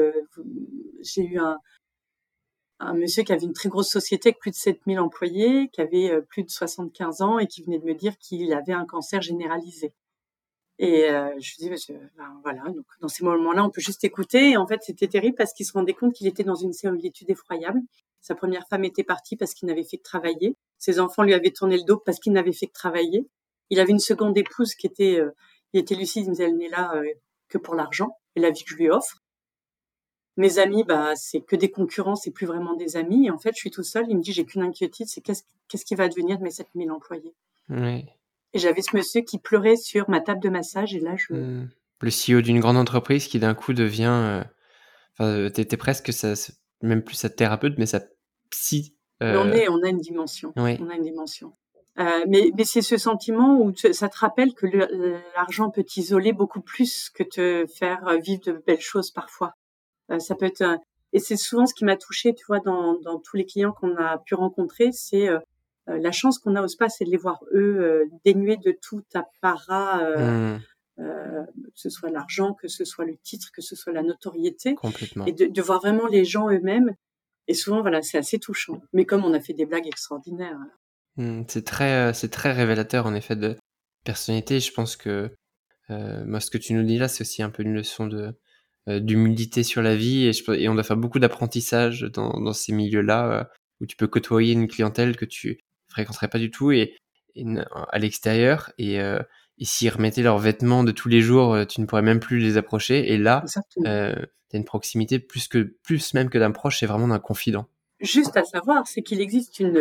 j'ai 1.03 1.23
eu 1.23 1.39
un, 1.39 2.95
monsieur 2.95 3.23
qui 3.23 3.33
avait 3.33 3.45
une 3.45 3.53
très 3.53 3.69
grosse 3.69 3.91
société 3.91 4.31
avec 4.31 4.39
plus 4.39 4.51
de 4.51 4.57
7000 4.57 4.99
employés, 4.99 5.69
qui 5.73 5.81
avait 5.81 6.21
plus 6.23 6.43
de 6.43 6.51
75 6.51 7.21
ans 7.23 7.39
et 7.39 7.47
qui 7.47 7.63
venait 7.63 7.79
de 7.79 7.85
me 7.85 7.95
dire 7.95 8.17
qu'il 8.19 8.53
avait 8.53 8.73
un 8.73 8.87
cancer 8.87 9.21
généralisé. 9.21 9.93
Et 10.79 11.09
euh, 11.09 11.31
je 11.39 11.55
lui 11.57 11.77
dis, 11.77 11.87
ben, 12.19 12.41
voilà, 12.43 12.63
donc 12.65 12.85
dans 13.01 13.09
ces 13.09 13.25
moments-là, 13.25 13.65
on 13.65 13.71
peut 13.71 13.81
juste 13.81 14.05
écouter. 14.05 14.51
Et 14.51 14.57
en 14.57 14.67
fait, 14.67 14.83
c'était 14.83 15.09
terrible 15.09 15.37
parce 15.37 15.53
qu'il 15.53 15.65
se 15.65 15.73
rendait 15.73 15.95
compte 15.95 16.13
qu'il 16.13 16.27
était 16.27 16.45
dans 16.45 16.55
une 16.55 16.73
solitude 16.73 17.31
effroyable. 17.31 17.81
Sa 18.21 18.35
première 18.35 18.67
femme 18.69 18.85
était 18.85 19.05
partie 19.05 19.37
parce 19.37 19.55
qu'il 19.55 19.69
n'avait 19.69 19.85
fait 19.85 19.99
que 19.99 20.03
travailler. 20.03 20.57
Ses 20.79 21.01
enfants 21.01 21.23
lui 21.23 21.33
avaient 21.33 21.51
tourné 21.51 21.77
le 21.79 21.85
dos 21.85 21.99
parce 21.99 22.19
qu'il 22.19 22.33
n'avait 22.33 22.53
fait 22.53 22.67
que 22.67 22.73
travailler. 22.73 23.27
Il 23.71 23.81
avait 23.81 23.93
une 23.93 23.99
seconde 23.99 24.37
épouse 24.37 24.75
qui 24.75 24.87
était, 24.87 25.19
euh, 25.19 25.31
il 25.73 25.81
était 25.81 25.95
lucide, 25.95 26.25
il 26.25 26.31
me 26.31 26.35
disait, 26.35 26.45
elle 26.45 26.57
n'est 26.57 26.69
là 26.69 26.95
euh, 26.95 27.05
que 27.49 27.59
pour 27.59 27.75
l'argent 27.75 28.19
et 28.35 28.41
la 28.41 28.51
vie 28.51 28.65
que 28.65 28.71
je 28.71 28.77
lui 28.77 28.91
offre. 28.91 29.23
Mes 30.37 30.59
amis, 30.59 30.85
bah, 30.85 31.17
c'est 31.17 31.41
que 31.41 31.57
des 31.57 31.71
concurrents, 31.71 32.15
c'est 32.15 32.31
plus 32.31 32.47
vraiment 32.47 32.75
des 32.75 32.97
amis. 32.97 33.27
Et 33.27 33.31
en 33.31 33.39
fait, 33.39 33.53
je 33.55 33.61
suis 33.61 33.71
tout 33.71 33.83
seul. 33.83 34.05
Il 34.09 34.17
me 34.17 34.23
dit, 34.23 34.33
j'ai 34.33 34.45
qu'une 34.45 34.63
inquiétude, 34.63 35.07
c'est 35.09 35.23
qu'est-ce, 35.23 35.45
qu'est-ce 35.69 35.87
qui 35.87 35.95
va 35.95 36.09
devenir 36.09 36.39
de 36.39 36.43
mes 36.43 36.51
7000 36.51 36.91
employés? 36.91 37.35
Oui. 37.71 38.05
Et 38.53 38.59
j'avais 38.59 38.83
ce 38.83 38.95
monsieur 38.95 39.23
qui 39.23 39.39
pleurait 39.39 39.77
sur 39.77 40.09
ma 40.11 40.21
table 40.21 40.41
de 40.41 40.49
massage 40.49 40.95
et 40.95 41.01
là 41.01 41.17
je. 41.17 41.35
Mmh. 41.35 41.71
Le 42.01 42.11
CEO 42.11 42.43
d'une 42.43 42.61
grande 42.61 42.77
entreprise 42.77 43.27
qui 43.27 43.39
d'un 43.39 43.55
coup 43.55 43.73
devient. 43.73 44.05
Euh... 44.05 44.45
Enfin, 45.19 45.51
t'étais 45.51 45.79
presque 45.79 46.13
sa... 46.13 46.35
même 46.83 47.03
plus 47.03 47.17
sa 47.17 47.31
thérapeute, 47.31 47.75
mais 47.79 47.87
sa 47.87 48.01
psy. 48.51 48.95
Euh... 49.23 49.43
On, 49.43 49.51
est, 49.53 49.69
on 49.69 49.83
a 49.83 49.89
une 49.89 49.99
dimension. 49.99 50.53
Oui. 50.57 50.77
On 50.81 50.91
a 50.91 50.95
une 50.95 51.03
dimension. 51.03 51.55
Euh, 51.99 52.25
mais, 52.29 52.51
mais 52.57 52.65
c'est 52.65 52.83
ce 52.83 52.99
sentiment 52.99 53.59
où 53.59 53.75
ça 53.75 54.09
te 54.09 54.19
rappelle 54.19 54.53
que 54.55 54.67
l'argent 55.35 55.71
peut 55.71 55.85
t'isoler 55.85 56.33
beaucoup 56.33 56.61
plus 56.61 57.09
que 57.11 57.23
te 57.23 57.67
faire 57.67 58.19
vivre 58.21 58.43
de 58.45 58.53
belles 58.67 58.81
choses 58.81 59.11
parfois. 59.11 59.55
Euh, 60.11 60.19
ça 60.19 60.35
peut 60.35 60.47
être 60.47 60.79
et 61.13 61.19
c'est 61.19 61.37
souvent 61.37 61.67
ce 61.67 61.75
qui 61.75 61.85
m'a 61.85 61.97
touché, 61.97 62.35
tu 62.35 62.45
vois, 62.47 62.61
dans, 62.61 63.01
dans 63.01 63.19
tous 63.19 63.37
les 63.37 63.47
clients 63.47 63.73
qu'on 63.73 63.97
a 63.97 64.19
pu 64.19 64.35
rencontrer, 64.35 64.93
c'est 64.93 65.29
euh, 65.29 65.39
euh, 65.89 65.99
la 65.99 66.13
chance 66.13 66.39
qu'on 66.39 66.57
a 66.57 66.63
au 66.63 66.69
spa, 66.69 66.89
c'est 66.89 67.05
de 67.05 67.11
les 67.11 67.17
voir 67.17 67.43
eux 67.55 67.79
euh, 67.79 68.05
dénués 68.25 68.57
de 68.57 68.73
tout 68.73 69.03
apparat, 69.15 70.03
euh, 70.03 70.57
mmh. 70.57 70.61
que 70.99 71.71
ce 71.75 71.91
soit 71.91 72.11
l'argent, 72.11 72.55
que 72.55 72.69
ce 72.69 72.85
soit 72.85 73.05
le 73.05 73.17
titre, 73.17 73.51
que 73.53 73.63
ce 73.63 73.77
soit 73.77 73.93
la 73.93 74.03
notoriété, 74.03 74.75
Complètement. 74.75 75.25
et 75.27 75.33
de, 75.33 75.47
de 75.47 75.63
voir 75.63 75.81
vraiment 75.81 76.07
les 76.07 76.25
gens 76.25 76.51
eux-mêmes. 76.51 76.95
Et 77.49 77.55
souvent, 77.55 77.81
voilà, 77.81 78.03
c'est 78.03 78.19
assez 78.19 78.39
touchant. 78.39 78.83
Mais 78.93 79.05
comme 79.05 79.25
on 79.25 79.33
a 79.33 79.41
fait 79.41 79.55
des 79.55 79.67
blagues 79.67 79.87
extraordinaires. 79.87 80.59
Mmh, 81.17 81.43
c'est 81.49 81.65
très, 81.65 82.13
c'est 82.15 82.31
très 82.31 82.53
révélateur 82.53 83.07
en 83.07 83.15
effet 83.15 83.37
de 83.37 83.57
personnalité. 84.05 84.61
Je 84.61 84.73
pense 84.73 84.97
que 84.97 85.31
moi, 85.89 86.41
ce 86.41 86.51
que 86.51 86.59
tu 86.59 86.75
nous 86.75 86.83
dis 86.83 86.99
là, 86.99 87.09
c'est 87.09 87.23
aussi 87.23 87.43
un 87.43 87.51
peu 87.51 87.63
une 87.63 87.75
leçon 87.75 88.07
de 88.07 88.35
d'humilité 88.89 89.65
sur 89.65 89.83
la 89.83 89.97
vie 89.97 90.27
et, 90.27 90.33
je, 90.33 90.49
et 90.53 90.69
on 90.69 90.75
doit 90.75 90.85
faire 90.85 90.97
beaucoup 90.97 91.19
d'apprentissage 91.19 92.03
dans, 92.03 92.41
dans 92.41 92.53
ces 92.53 92.73
milieux-là 92.73 93.49
où 93.81 93.87
tu 93.87 93.97
peux 93.97 94.07
côtoyer 94.07 94.53
une 94.53 94.69
clientèle 94.69 95.17
que 95.17 95.25
tu 95.25 95.59
fréquenteraient 95.89 96.29
pas 96.29 96.39
du 96.39 96.51
tout 96.51 96.71
et, 96.73 96.97
à 97.91 97.99
l'extérieur 97.99 98.73
et, 98.79 99.01
euh, 99.01 99.21
et 99.59 99.65
s'ils 99.65 99.91
remettaient 99.91 100.23
leurs 100.23 100.39
vêtements 100.39 100.85
de 100.85 100.93
tous 100.93 101.09
les 101.09 101.21
jours, 101.21 101.55
euh, 101.55 101.65
tu 101.65 101.81
ne 101.81 101.87
pourrais 101.87 102.03
même 102.03 102.21
plus 102.21 102.39
les 102.39 102.57
approcher. 102.57 103.13
Et 103.13 103.19
là, 103.19 103.45
euh, 103.87 104.15
tu 104.51 104.57
as 104.57 104.59
une 104.59 104.65
proximité 104.65 105.19
plus 105.19 105.49
que 105.49 105.75
plus 105.83 106.15
même 106.15 106.31
que 106.31 106.39
d'un 106.39 106.51
proche, 106.51 106.81
c'est 106.81 106.87
vraiment 106.87 107.09
d'un 107.09 107.19
confident. 107.19 107.69
Juste 108.01 108.37
à 108.37 108.45
savoir, 108.45 108.87
c'est 108.87 109.03
qu'il 109.03 109.21
existe 109.21 109.59
une, 109.59 109.79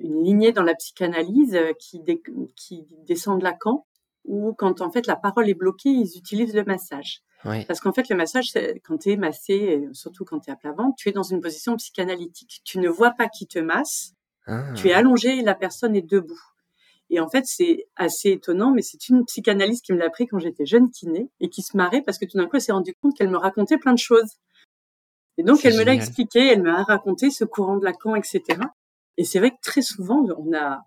une, 0.00 0.24
lignée 0.24 0.52
dans 0.52 0.64
la 0.64 0.74
psychanalyse 0.74 1.56
qui, 1.78 2.02
qui 2.56 2.86
descend 3.06 3.38
de 3.38 3.44
Lacan, 3.44 3.86
ou 4.24 4.52
quand 4.52 4.80
en 4.80 4.90
fait 4.90 5.06
la 5.06 5.16
parole 5.16 5.48
est 5.48 5.54
bloquée, 5.54 5.90
ils 5.90 6.18
utilisent 6.18 6.54
le 6.54 6.64
massage. 6.64 7.22
Parce 7.42 7.80
qu'en 7.80 7.92
fait, 7.92 8.08
le 8.08 8.16
massage, 8.16 8.52
quand 8.84 8.98
tu 8.98 9.10
es 9.10 9.16
massé, 9.16 9.88
surtout 9.92 10.24
quand 10.24 10.38
tu 10.38 10.50
es 10.50 10.52
à 10.52 10.56
plat 10.56 10.72
ventre, 10.72 10.94
tu 10.96 11.08
es 11.08 11.12
dans 11.12 11.24
une 11.24 11.40
position 11.40 11.76
psychanalytique. 11.76 12.60
Tu 12.64 12.78
ne 12.78 12.88
vois 12.88 13.10
pas 13.10 13.28
qui 13.28 13.46
te 13.46 13.58
masse, 13.58 14.12
ah. 14.46 14.72
tu 14.76 14.88
es 14.88 14.92
allongé 14.92 15.38
et 15.38 15.42
la 15.42 15.54
personne 15.54 15.96
est 15.96 16.08
debout. 16.08 16.40
Et 17.10 17.20
en 17.20 17.28
fait, 17.28 17.44
c'est 17.44 17.88
assez 17.96 18.30
étonnant, 18.30 18.72
mais 18.72 18.80
c'est 18.80 19.08
une 19.08 19.24
psychanalyste 19.26 19.84
qui 19.84 19.92
me 19.92 19.98
l'a 19.98 20.06
appris 20.06 20.26
quand 20.26 20.38
j'étais 20.38 20.64
jeune 20.64 20.90
kiné 20.90 21.28
et 21.40 21.50
qui 21.50 21.62
se 21.62 21.76
marrait 21.76 22.00
parce 22.00 22.18
que 22.18 22.24
tout 22.24 22.38
d'un 22.38 22.46
coup, 22.46 22.56
elle 22.56 22.62
s'est 22.62 22.72
rendue 22.72 22.94
compte 23.02 23.16
qu'elle 23.16 23.28
me 23.28 23.36
racontait 23.36 23.76
plein 23.76 23.92
de 23.92 23.98
choses. 23.98 24.38
Et 25.38 25.42
donc, 25.42 25.64
elle 25.64 25.76
me 25.76 25.84
l'a 25.84 25.94
expliqué, 25.94 26.46
elle 26.46 26.62
m'a 26.62 26.82
raconté 26.82 27.30
ce 27.30 27.44
courant 27.44 27.76
de 27.76 27.84
Lacan, 27.84 28.14
etc. 28.14 28.42
Et 29.16 29.24
c'est 29.24 29.38
vrai 29.38 29.50
que 29.50 29.60
très 29.62 29.82
souvent, 29.82 30.24
on 30.38 30.54
a 30.54 30.82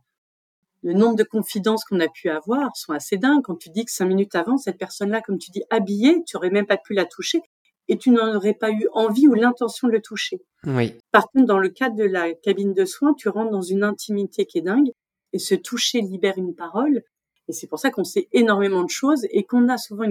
le 0.83 0.93
nombre 0.93 1.15
de 1.15 1.23
confidences 1.23 1.83
qu'on 1.83 1.99
a 1.99 2.07
pu 2.07 2.29
avoir 2.29 2.75
sont 2.77 2.93
assez 2.93 3.17
dingues. 3.17 3.41
Quand 3.43 3.55
tu 3.55 3.69
dis 3.69 3.85
que 3.85 3.91
cinq 3.91 4.05
minutes 4.05 4.35
avant, 4.35 4.57
cette 4.57 4.77
personne-là, 4.77 5.21
comme 5.21 5.39
tu 5.39 5.49
dis, 5.49 5.63
habillée, 5.71 6.23
tu 6.27 6.37
aurais 6.37 6.51
même 6.51 6.67
pas 6.67 6.77
pu 6.77 6.93
la 6.93 7.05
toucher 7.05 7.41
et 7.87 7.97
tu 7.97 8.11
n'en 8.11 8.35
aurais 8.35 8.53
pas 8.53 8.71
eu 8.71 8.87
envie 8.93 9.27
ou 9.27 9.33
l'intention 9.33 9.87
de 9.87 9.93
le 9.93 10.01
toucher. 10.01 10.41
Oui. 10.65 10.93
Par 11.11 11.27
contre, 11.29 11.45
dans 11.45 11.59
le 11.59 11.69
cadre 11.69 11.95
de 11.95 12.03
la 12.03 12.33
cabine 12.33 12.73
de 12.73 12.85
soins, 12.85 13.13
tu 13.13 13.29
rentres 13.29 13.51
dans 13.51 13.61
une 13.61 13.83
intimité 13.83 14.45
qui 14.45 14.59
est 14.59 14.61
dingue 14.61 14.91
et 15.33 15.39
ce 15.39 15.55
toucher 15.55 16.01
libère 16.01 16.37
une 16.37 16.55
parole. 16.55 17.01
Et 17.47 17.53
c'est 17.53 17.67
pour 17.67 17.79
ça 17.79 17.91
qu'on 17.91 18.03
sait 18.03 18.27
énormément 18.31 18.83
de 18.83 18.89
choses 18.89 19.25
et 19.29 19.43
qu'on 19.43 19.69
a 19.69 19.77
souvent 19.77 20.05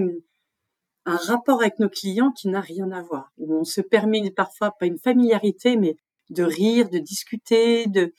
un 1.05 1.17
rapport 1.17 1.61
avec 1.61 1.79
nos 1.79 1.89
clients 1.89 2.31
qui 2.31 2.47
n'a 2.47 2.61
rien 2.61 2.91
à 2.91 3.01
voir. 3.01 3.31
On 3.37 3.63
se 3.63 3.81
permet 3.81 4.31
parfois 4.31 4.71
pas 4.79 4.85
une 4.85 4.97
familiarité, 4.97 5.77
mais 5.77 5.97
de 6.29 6.43
rire, 6.43 6.89
de 6.89 6.99
discuter, 6.99 7.87
de 7.87 8.13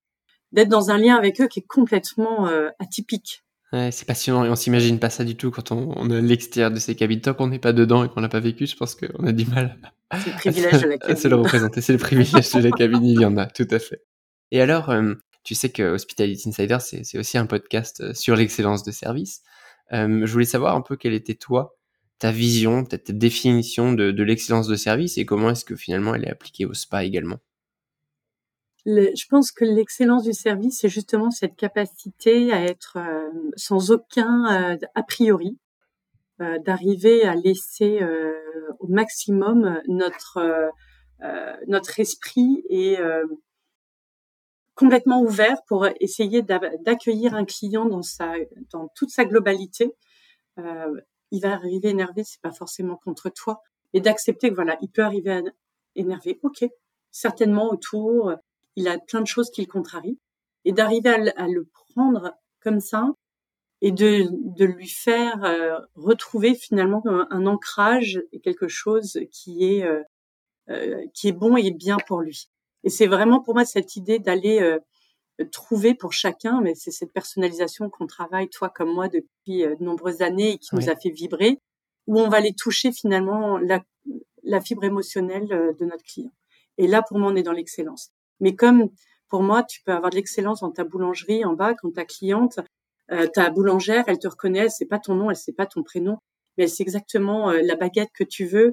d'être 0.52 0.68
dans 0.68 0.90
un 0.90 0.96
lien 0.96 1.16
avec 1.16 1.40
eux 1.40 1.48
qui 1.48 1.58
est 1.58 1.66
complètement 1.66 2.46
euh, 2.48 2.70
atypique. 2.78 3.42
Ouais, 3.72 3.90
c'est 3.90 4.06
passionnant 4.06 4.44
et 4.44 4.48
on 4.48 4.54
s'imagine 4.54 5.00
pas 5.00 5.10
ça 5.10 5.24
du 5.24 5.36
tout 5.36 5.50
quand 5.50 5.72
on, 5.72 6.08
est 6.08 6.16
à 6.16 6.20
l'extérieur 6.20 6.70
de 6.70 6.78
ces 6.78 6.94
cabines. 6.94 7.20
Tant 7.20 7.34
qu'on 7.34 7.48
n'est 7.48 7.58
pas 7.58 7.72
dedans 7.72 8.04
et 8.04 8.08
qu'on 8.08 8.20
n'a 8.20 8.28
pas 8.28 8.40
vécu, 8.40 8.66
je 8.66 8.76
pense 8.76 8.94
qu'on 8.94 9.26
a 9.26 9.32
du 9.32 9.44
mal 9.46 9.76
c'est 10.12 10.30
le 10.30 10.36
privilège 10.36 10.82
de 10.82 10.88
la 10.88 10.98
cabine. 10.98 11.16
se 11.16 11.28
le 11.28 11.36
représenter. 11.36 11.80
C'est 11.80 11.92
le 11.92 11.98
privilège 11.98 12.52
de 12.52 12.60
la 12.60 12.70
cabine, 12.70 13.04
il 13.04 13.20
y 13.20 13.24
en 13.24 13.36
a, 13.36 13.46
tout 13.46 13.66
à 13.70 13.78
fait. 13.78 14.02
Et 14.50 14.60
alors, 14.60 14.90
euh, 14.90 15.14
tu 15.42 15.54
sais 15.54 15.70
que 15.70 15.82
Hospitality 15.82 16.48
Insider, 16.48 16.78
c'est 16.80 17.18
aussi 17.18 17.38
un 17.38 17.46
podcast 17.46 18.00
euh, 18.00 18.14
sur 18.14 18.36
l'excellence 18.36 18.84
de 18.84 18.92
service. 18.92 19.42
Euh, 19.92 20.24
je 20.24 20.32
voulais 20.32 20.44
savoir 20.44 20.76
un 20.76 20.82
peu 20.82 20.96
quelle 20.96 21.14
était 21.14 21.34
toi, 21.34 21.75
ta 22.18 22.30
vision, 22.30 22.84
peut-être 22.84 23.04
ta 23.04 23.12
définition 23.12 23.92
de, 23.92 24.22
l'excellence 24.22 24.68
de 24.68 24.76
service 24.76 25.18
et 25.18 25.26
comment 25.26 25.50
est-ce 25.50 25.64
que 25.64 25.76
finalement 25.76 26.14
elle 26.14 26.24
est 26.24 26.30
appliquée 26.30 26.66
au 26.66 26.74
spa 26.74 27.04
également? 27.04 27.38
je 28.88 29.26
pense 29.28 29.50
que 29.50 29.64
l'excellence 29.64 30.22
du 30.22 30.32
service, 30.32 30.78
c'est 30.80 30.88
justement 30.88 31.32
cette 31.32 31.56
capacité 31.56 32.52
à 32.52 32.62
être 32.62 32.98
euh, 32.98 33.28
sans 33.56 33.90
aucun 33.90 34.44
a 34.94 35.02
priori, 35.02 35.58
d'arriver 36.38 37.24
à 37.24 37.34
laisser 37.34 37.98
au 38.78 38.86
maximum 38.86 39.80
notre 39.88 40.38
esprit 41.98 42.62
et 42.68 42.96
complètement 44.76 45.22
ouvert 45.22 45.56
pour 45.66 45.88
essayer 46.00 46.42
d'accueillir 46.42 47.34
un 47.34 47.44
client 47.44 47.86
dans 47.86 48.88
toute 48.94 49.10
sa 49.10 49.24
globalité. 49.24 49.96
Euh, 50.58 51.00
il 51.36 51.42
va 51.42 51.52
arriver 51.52 51.90
énervé, 51.90 52.24
c'est 52.24 52.40
pas 52.40 52.52
forcément 52.52 52.96
contre 52.96 53.30
toi, 53.30 53.62
et 53.92 54.00
d'accepter 54.00 54.50
que 54.50 54.54
voilà, 54.54 54.76
il 54.80 54.88
peut 54.88 55.02
arriver 55.02 55.32
à 55.32 55.42
énervé. 55.94 56.38
Ok, 56.42 56.64
certainement 57.10 57.70
autour, 57.70 58.34
il 58.76 58.88
a 58.88 58.98
plein 58.98 59.20
de 59.20 59.26
choses 59.26 59.50
qui 59.50 59.62
le 59.62 59.66
contrarient, 59.66 60.18
et 60.64 60.72
d'arriver 60.72 61.10
à, 61.36 61.46
le 61.46 61.64
prendre 61.64 62.34
comme 62.60 62.80
ça 62.80 63.12
et 63.82 63.92
de, 63.92 64.26
de 64.30 64.64
lui 64.64 64.88
faire 64.88 65.44
euh, 65.44 65.78
retrouver 65.94 66.54
finalement 66.54 67.02
un, 67.06 67.46
ancrage 67.46 68.20
et 68.32 68.40
quelque 68.40 68.66
chose 68.66 69.20
qui 69.30 69.64
est 69.64 69.84
euh, 69.84 70.02
euh, 70.70 71.06
qui 71.14 71.28
est 71.28 71.32
bon 71.32 71.56
et 71.56 71.70
bien 71.70 71.98
pour 72.08 72.20
lui. 72.20 72.48
Et 72.82 72.90
c'est 72.90 73.06
vraiment 73.06 73.40
pour 73.40 73.54
moi 73.54 73.64
cette 73.64 73.94
idée 73.94 74.18
d'aller 74.18 74.76
trouver 75.44 75.94
pour 75.94 76.12
chacun, 76.12 76.60
mais 76.60 76.74
c'est 76.74 76.90
cette 76.90 77.12
personnalisation 77.12 77.90
qu'on 77.90 78.06
travaille, 78.06 78.48
toi 78.48 78.68
comme 78.68 78.92
moi, 78.92 79.08
depuis 79.08 79.64
euh, 79.64 79.74
de 79.76 79.84
nombreuses 79.84 80.22
années 80.22 80.52
et 80.52 80.58
qui 80.58 80.74
nous 80.74 80.88
a 80.88 80.96
fait 80.96 81.10
vibrer, 81.10 81.60
où 82.06 82.20
on 82.20 82.28
va 82.28 82.38
aller 82.38 82.54
toucher 82.54 82.92
finalement 82.92 83.58
la, 83.58 83.82
la 84.42 84.60
fibre 84.60 84.84
émotionnelle 84.84 85.52
euh, 85.52 85.72
de 85.74 85.84
notre 85.84 86.04
client. 86.04 86.32
Et 86.78 86.86
là, 86.86 87.02
pour 87.02 87.18
moi, 87.18 87.30
on 87.30 87.36
est 87.36 87.42
dans 87.42 87.52
l'excellence. 87.52 88.10
Mais 88.40 88.54
comme 88.54 88.88
pour 89.28 89.42
moi, 89.42 89.62
tu 89.62 89.82
peux 89.82 89.92
avoir 89.92 90.10
de 90.10 90.16
l'excellence 90.16 90.60
dans 90.60 90.70
ta 90.70 90.84
boulangerie 90.84 91.44
en 91.44 91.54
bas, 91.54 91.74
quand 91.74 91.90
ta 91.90 92.04
cliente, 92.04 92.60
ta 93.32 93.50
boulangère, 93.50 94.04
elle 94.08 94.18
te 94.18 94.28
reconnaît, 94.28 94.60
elle 94.60 94.70
sait 94.70 94.84
pas 94.84 94.98
ton 94.98 95.14
nom, 95.14 95.30
elle 95.30 95.36
sait 95.36 95.52
pas 95.52 95.66
ton 95.66 95.82
prénom, 95.82 96.18
mais 96.56 96.64
elle 96.64 96.70
sait 96.70 96.82
exactement 96.82 97.50
la 97.50 97.74
baguette 97.76 98.10
que 98.14 98.22
tu 98.22 98.46
veux. 98.46 98.72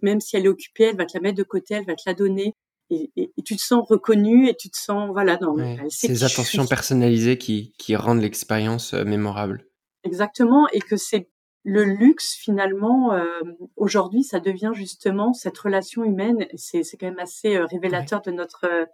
Même 0.00 0.20
si 0.20 0.36
elle 0.36 0.46
est 0.46 0.48
occupée, 0.48 0.84
elle 0.84 0.96
va 0.96 1.04
te 1.04 1.18
la 1.18 1.20
mettre 1.20 1.36
de 1.36 1.42
côté, 1.42 1.74
elle 1.74 1.84
va 1.84 1.96
te 1.96 2.04
la 2.06 2.14
donner 2.14 2.54
et, 2.90 3.32
tu 3.44 3.56
te 3.56 3.62
sens 3.62 3.86
reconnu 3.88 4.48
et 4.48 4.54
tu 4.54 4.70
te 4.70 4.76
sens 4.76 5.10
voilà 5.12 5.36
dans 5.36 5.56
ces 5.88 6.24
attentions 6.24 6.66
personnalisées 6.66 7.38
qui, 7.38 7.72
qui 7.78 7.96
rendent 7.96 8.20
l'expérience 8.20 8.94
euh, 8.94 9.04
mémorable. 9.04 9.66
Exactement 10.04 10.68
et 10.72 10.80
que 10.80 10.96
c'est 10.96 11.28
le 11.62 11.84
luxe 11.84 12.34
finalement 12.34 13.12
euh, 13.12 13.42
aujourd'hui 13.76 14.24
ça 14.24 14.40
devient 14.40 14.72
justement 14.74 15.32
cette 15.34 15.58
relation 15.58 16.04
humaine 16.04 16.46
c'est 16.54 16.82
c'est 16.82 16.96
quand 16.96 17.06
même 17.06 17.18
assez 17.18 17.56
euh, 17.56 17.66
révélateur 17.66 18.22
de 18.22 18.30
notre 18.30 18.88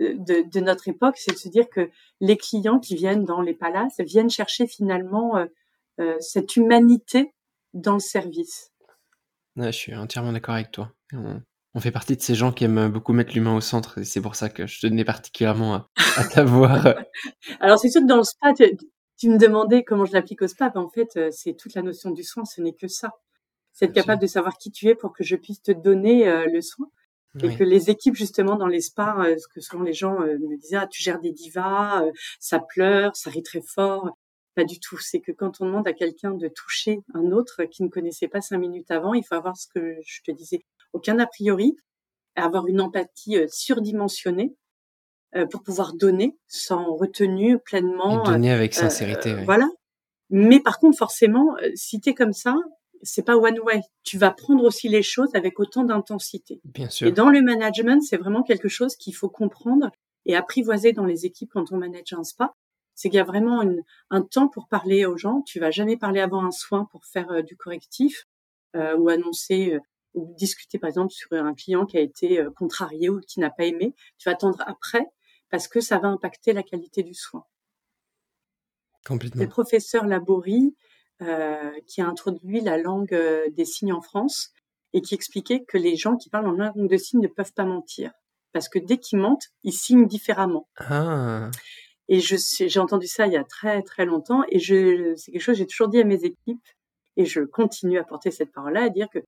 de, 0.00 0.48
de, 0.50 0.60
notre 0.60 0.88
époque 0.88 1.16
c'est 1.18 1.32
de 1.32 1.38
se 1.38 1.48
dire 1.48 1.68
que 1.68 1.90
les 2.20 2.36
clients 2.36 2.78
qui 2.78 2.96
viennent 2.96 3.24
dans 3.24 3.42
les 3.42 3.54
palaces 3.54 4.00
viennent 4.00 4.30
chercher 4.30 4.66
finalement 4.66 5.34
cette 6.20 6.56
humanité 6.56 7.34
dans 7.74 7.92
le 7.92 8.00
service. 8.00 8.72
je 9.56 9.70
suis 9.70 9.94
entièrement 9.94 10.32
d'accord 10.32 10.54
avec 10.54 10.70
toi. 10.70 10.90
On 11.12 11.42
fait 11.78 11.92
partie 11.92 12.16
de 12.16 12.20
ces 12.20 12.34
gens 12.34 12.50
qui 12.50 12.64
aiment 12.64 12.88
beaucoup 12.88 13.12
mettre 13.12 13.32
l'humain 13.32 13.54
au 13.54 13.60
centre 13.60 13.98
et 13.98 14.04
c'est 14.04 14.20
pour 14.20 14.34
ça 14.34 14.48
que 14.48 14.66
je 14.66 14.80
tenais 14.80 15.04
particulièrement 15.04 15.74
à, 15.74 15.88
à 16.16 16.24
t'avoir. 16.24 16.94
Alors 17.60 17.78
c'est 17.78 17.90
sûr 17.90 18.00
que 18.00 18.06
dans 18.06 18.16
le 18.16 18.24
spa, 18.24 18.52
tu, 18.54 19.28
me 19.28 19.38
demandais 19.38 19.84
comment 19.84 20.04
je 20.04 20.12
l'applique 20.12 20.42
au 20.42 20.48
spa. 20.48 20.70
Ben, 20.70 20.80
en 20.80 20.88
fait, 20.88 21.16
euh, 21.16 21.30
c'est 21.30 21.54
toute 21.54 21.74
la 21.74 21.82
notion 21.82 22.10
du 22.10 22.24
soin, 22.24 22.44
ce 22.44 22.60
n'est 22.60 22.74
que 22.74 22.88
ça. 22.88 23.12
C'est 23.72 23.84
être 23.84 23.94
capable 23.94 24.20
de 24.20 24.26
savoir 24.26 24.58
qui 24.58 24.72
tu 24.72 24.88
es 24.88 24.96
pour 24.96 25.12
que 25.12 25.22
je 25.22 25.36
puisse 25.36 25.62
te 25.62 25.70
donner 25.70 26.28
euh, 26.28 26.46
le 26.52 26.60
soin. 26.60 26.88
Et 27.40 27.54
que 27.54 27.62
les 27.62 27.90
équipes, 27.90 28.16
justement, 28.16 28.56
dans 28.56 28.66
les 28.66 28.80
spas, 28.80 29.24
euh, 29.24 29.36
ce 29.38 29.46
que 29.46 29.60
souvent 29.60 29.84
les 29.84 29.92
gens 29.92 30.18
me 30.18 30.56
disaient, 30.56 30.78
ah, 30.78 30.88
tu 30.88 31.00
gères 31.00 31.20
des 31.20 31.30
divas, 31.30 32.02
ça 32.40 32.58
pleure, 32.58 33.14
ça 33.14 33.30
rit 33.30 33.44
très 33.44 33.62
fort. 33.62 34.10
Pas 34.56 34.64
du 34.64 34.80
tout. 34.80 34.98
C'est 34.98 35.20
que 35.20 35.30
quand 35.30 35.60
on 35.60 35.66
demande 35.66 35.86
à 35.86 35.92
quelqu'un 35.92 36.32
de 36.32 36.48
toucher 36.48 36.98
un 37.14 37.30
autre 37.30 37.62
qui 37.66 37.84
ne 37.84 37.88
connaissait 37.88 38.26
pas 38.26 38.40
cinq 38.40 38.58
minutes 38.58 38.90
avant, 38.90 39.14
il 39.14 39.22
faut 39.24 39.36
avoir 39.36 39.56
ce 39.56 39.68
que 39.72 39.94
je 40.04 40.22
te 40.24 40.32
disais, 40.32 40.64
aucun 40.92 41.18
a 41.18 41.26
priori, 41.26 41.76
avoir 42.36 42.66
une 42.66 42.80
empathie 42.80 43.36
euh, 43.36 43.46
surdimensionnée 43.48 44.54
euh, 45.36 45.46
pour 45.46 45.62
pouvoir 45.62 45.94
donner 45.94 46.36
sans 46.46 46.94
retenue 46.94 47.58
pleinement. 47.58 48.24
Et 48.24 48.26
donner 48.26 48.50
avec 48.50 48.76
euh, 48.76 48.80
sincérité. 48.80 49.34
Voilà. 49.44 49.68
Mais 50.30 50.60
par 50.60 50.78
contre, 50.78 50.96
forcément, 50.96 51.56
si 51.74 52.00
tu 52.00 52.10
es 52.10 52.14
comme 52.14 52.32
ça, 52.32 52.54
c'est 53.02 53.24
pas 53.24 53.36
one 53.36 53.58
way. 53.60 53.80
Tu 54.04 54.16
vas 54.16 54.30
prendre 54.30 54.62
aussi 54.62 54.88
les 54.88 55.02
choses 55.02 55.34
avec 55.34 55.58
autant 55.58 55.82
d'intensité. 55.82 56.60
Bien 56.64 56.88
sûr. 56.88 57.08
Et 57.08 57.12
dans 57.12 57.30
le 57.30 57.42
management, 57.42 58.00
c'est 58.00 58.16
vraiment 58.16 58.42
quelque 58.44 58.68
chose 58.68 58.94
qu'il 58.94 59.14
faut 59.14 59.28
comprendre 59.28 59.90
et 60.26 60.36
apprivoiser 60.36 60.92
dans 60.92 61.04
les 61.04 61.26
équipes 61.26 61.50
quand 61.52 61.72
on 61.72 61.78
manage 61.78 62.12
un 62.12 62.22
spa. 62.22 62.54
C'est 62.94 63.08
qu'il 63.08 63.16
y 63.16 63.20
a 63.20 63.24
vraiment 63.24 63.64
un 64.10 64.22
temps 64.22 64.46
pour 64.46 64.68
parler 64.68 65.04
aux 65.04 65.16
gens. 65.16 65.42
Tu 65.46 65.58
vas 65.58 65.72
jamais 65.72 65.96
parler 65.96 66.20
avant 66.20 66.44
un 66.44 66.52
soin 66.52 66.84
pour 66.92 67.06
faire 67.06 67.42
du 67.42 67.56
correctif 67.56 68.26
ou 68.74 69.08
annoncer 69.08 69.80
ou 70.14 70.34
discuter 70.36 70.78
par 70.78 70.88
exemple 70.88 71.12
sur 71.12 71.32
un 71.32 71.54
client 71.54 71.86
qui 71.86 71.96
a 71.98 72.00
été 72.00 72.40
euh, 72.40 72.50
contrarié 72.50 73.08
ou 73.08 73.20
qui 73.20 73.40
n'a 73.40 73.50
pas 73.50 73.64
aimé, 73.64 73.94
tu 74.18 74.28
vas 74.28 74.32
attendre 74.32 74.62
après 74.66 75.06
parce 75.50 75.68
que 75.68 75.80
ça 75.80 75.98
va 75.98 76.08
impacter 76.08 76.52
la 76.52 76.62
qualité 76.62 77.02
du 77.02 77.14
soin. 77.14 77.44
Complètement. 79.06 79.42
Le 79.42 79.48
professeur 79.48 80.06
Laborie 80.06 80.76
euh, 81.22 81.72
qui 81.86 82.00
a 82.00 82.06
introduit 82.06 82.60
la 82.60 82.78
langue 82.78 83.14
euh, 83.14 83.48
des 83.50 83.64
signes 83.64 83.92
en 83.92 84.00
France 84.00 84.52
et 84.92 85.02
qui 85.02 85.14
expliquait 85.14 85.64
que 85.64 85.78
les 85.78 85.96
gens 85.96 86.16
qui 86.16 86.30
parlent 86.30 86.48
en 86.48 86.52
langue 86.52 86.88
de 86.88 86.96
signes 86.96 87.20
ne 87.20 87.28
peuvent 87.28 87.52
pas 87.52 87.64
mentir 87.64 88.12
parce 88.52 88.68
que 88.68 88.78
dès 88.78 88.98
qu'ils 88.98 89.18
mentent, 89.18 89.48
ils 89.62 89.72
signent 89.72 90.06
différemment. 90.06 90.68
Ah. 90.76 91.50
Et 92.08 92.18
je 92.20 92.36
j'ai 92.66 92.80
entendu 92.80 93.06
ça 93.06 93.26
il 93.26 93.32
y 93.32 93.36
a 93.36 93.44
très 93.44 93.82
très 93.82 94.04
longtemps 94.04 94.42
et 94.48 94.58
je 94.58 95.14
c'est 95.16 95.30
quelque 95.30 95.42
chose 95.42 95.54
que 95.54 95.58
j'ai 95.58 95.66
toujours 95.66 95.88
dit 95.88 96.00
à 96.00 96.04
mes 96.04 96.24
équipes 96.24 96.66
et 97.16 97.24
je 97.24 97.42
continue 97.42 97.98
à 97.98 98.04
porter 98.04 98.30
cette 98.30 98.50
parole-là 98.50 98.84
à 98.84 98.88
dire 98.88 99.08
que 99.12 99.20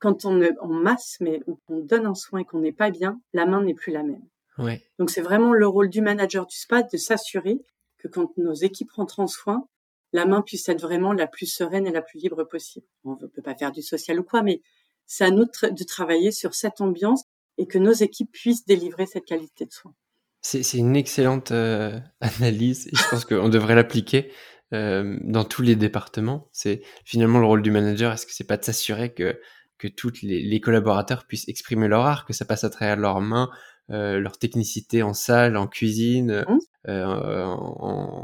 quand 0.00 0.24
on, 0.24 0.40
on 0.60 0.68
masse, 0.68 1.18
mais 1.20 1.40
on 1.68 1.78
donne 1.78 2.06
un 2.06 2.14
soin 2.14 2.40
et 2.40 2.44
qu'on 2.44 2.60
n'est 2.60 2.72
pas 2.72 2.90
bien, 2.90 3.20
la 3.32 3.46
main 3.46 3.62
n'est 3.62 3.74
plus 3.74 3.92
la 3.92 4.02
même. 4.02 4.26
Ouais. 4.58 4.82
Donc 4.98 5.10
c'est 5.10 5.20
vraiment 5.20 5.52
le 5.52 5.66
rôle 5.66 5.90
du 5.90 6.00
manager 6.00 6.46
du 6.46 6.56
spa 6.56 6.82
de 6.82 6.96
s'assurer 6.96 7.60
que 7.98 8.08
quand 8.08 8.36
nos 8.36 8.54
équipes 8.54 8.90
rentrent 8.92 9.20
en 9.20 9.26
soin, 9.26 9.68
la 10.12 10.26
main 10.26 10.42
puisse 10.42 10.68
être 10.68 10.80
vraiment 10.80 11.12
la 11.12 11.26
plus 11.26 11.46
sereine 11.46 11.86
et 11.86 11.92
la 11.92 12.02
plus 12.02 12.18
libre 12.18 12.44
possible. 12.44 12.86
On 13.04 13.12
ne 13.12 13.26
peut 13.26 13.42
pas 13.42 13.54
faire 13.54 13.72
du 13.72 13.82
social 13.82 14.18
ou 14.18 14.24
quoi, 14.24 14.42
mais 14.42 14.62
c'est 15.06 15.24
à 15.24 15.30
nous 15.30 15.44
de 15.44 15.84
travailler 15.84 16.32
sur 16.32 16.54
cette 16.54 16.80
ambiance 16.80 17.24
et 17.58 17.66
que 17.66 17.78
nos 17.78 17.92
équipes 17.92 18.32
puissent 18.32 18.64
délivrer 18.64 19.06
cette 19.06 19.26
qualité 19.26 19.66
de 19.66 19.72
soin. 19.72 19.94
C'est 20.40 20.78
une 20.78 20.96
excellente 20.96 21.52
euh, 21.52 22.00
analyse 22.20 22.88
et 22.88 22.96
je 22.96 23.08
pense 23.10 23.24
qu'on 23.26 23.50
devrait 23.50 23.74
l'appliquer. 23.74 24.32
dans 24.72 25.44
tous 25.44 25.62
les 25.62 25.74
départements. 25.74 26.48
C'est 26.52 26.82
finalement 27.04 27.40
le 27.40 27.46
rôle 27.46 27.60
du 27.60 27.72
manager. 27.72 28.12
Est-ce 28.12 28.24
que 28.24 28.32
c'est 28.32 28.46
pas 28.46 28.56
de 28.56 28.64
s'assurer 28.64 29.12
que 29.12 29.40
que 29.80 29.88
tous 29.88 30.20
les, 30.22 30.60
collaborateurs 30.60 31.24
puissent 31.26 31.48
exprimer 31.48 31.88
leur 31.88 32.04
art, 32.04 32.26
que 32.26 32.34
ça 32.34 32.44
passe 32.44 32.64
à 32.64 32.70
travers 32.70 32.96
leurs 32.96 33.22
mains, 33.22 33.50
euh, 33.90 34.20
leur 34.20 34.38
technicité 34.38 35.02
en 35.02 35.14
salle, 35.14 35.56
en 35.56 35.66
cuisine, 35.66 36.44
mmh. 36.46 36.58
euh, 36.88 37.56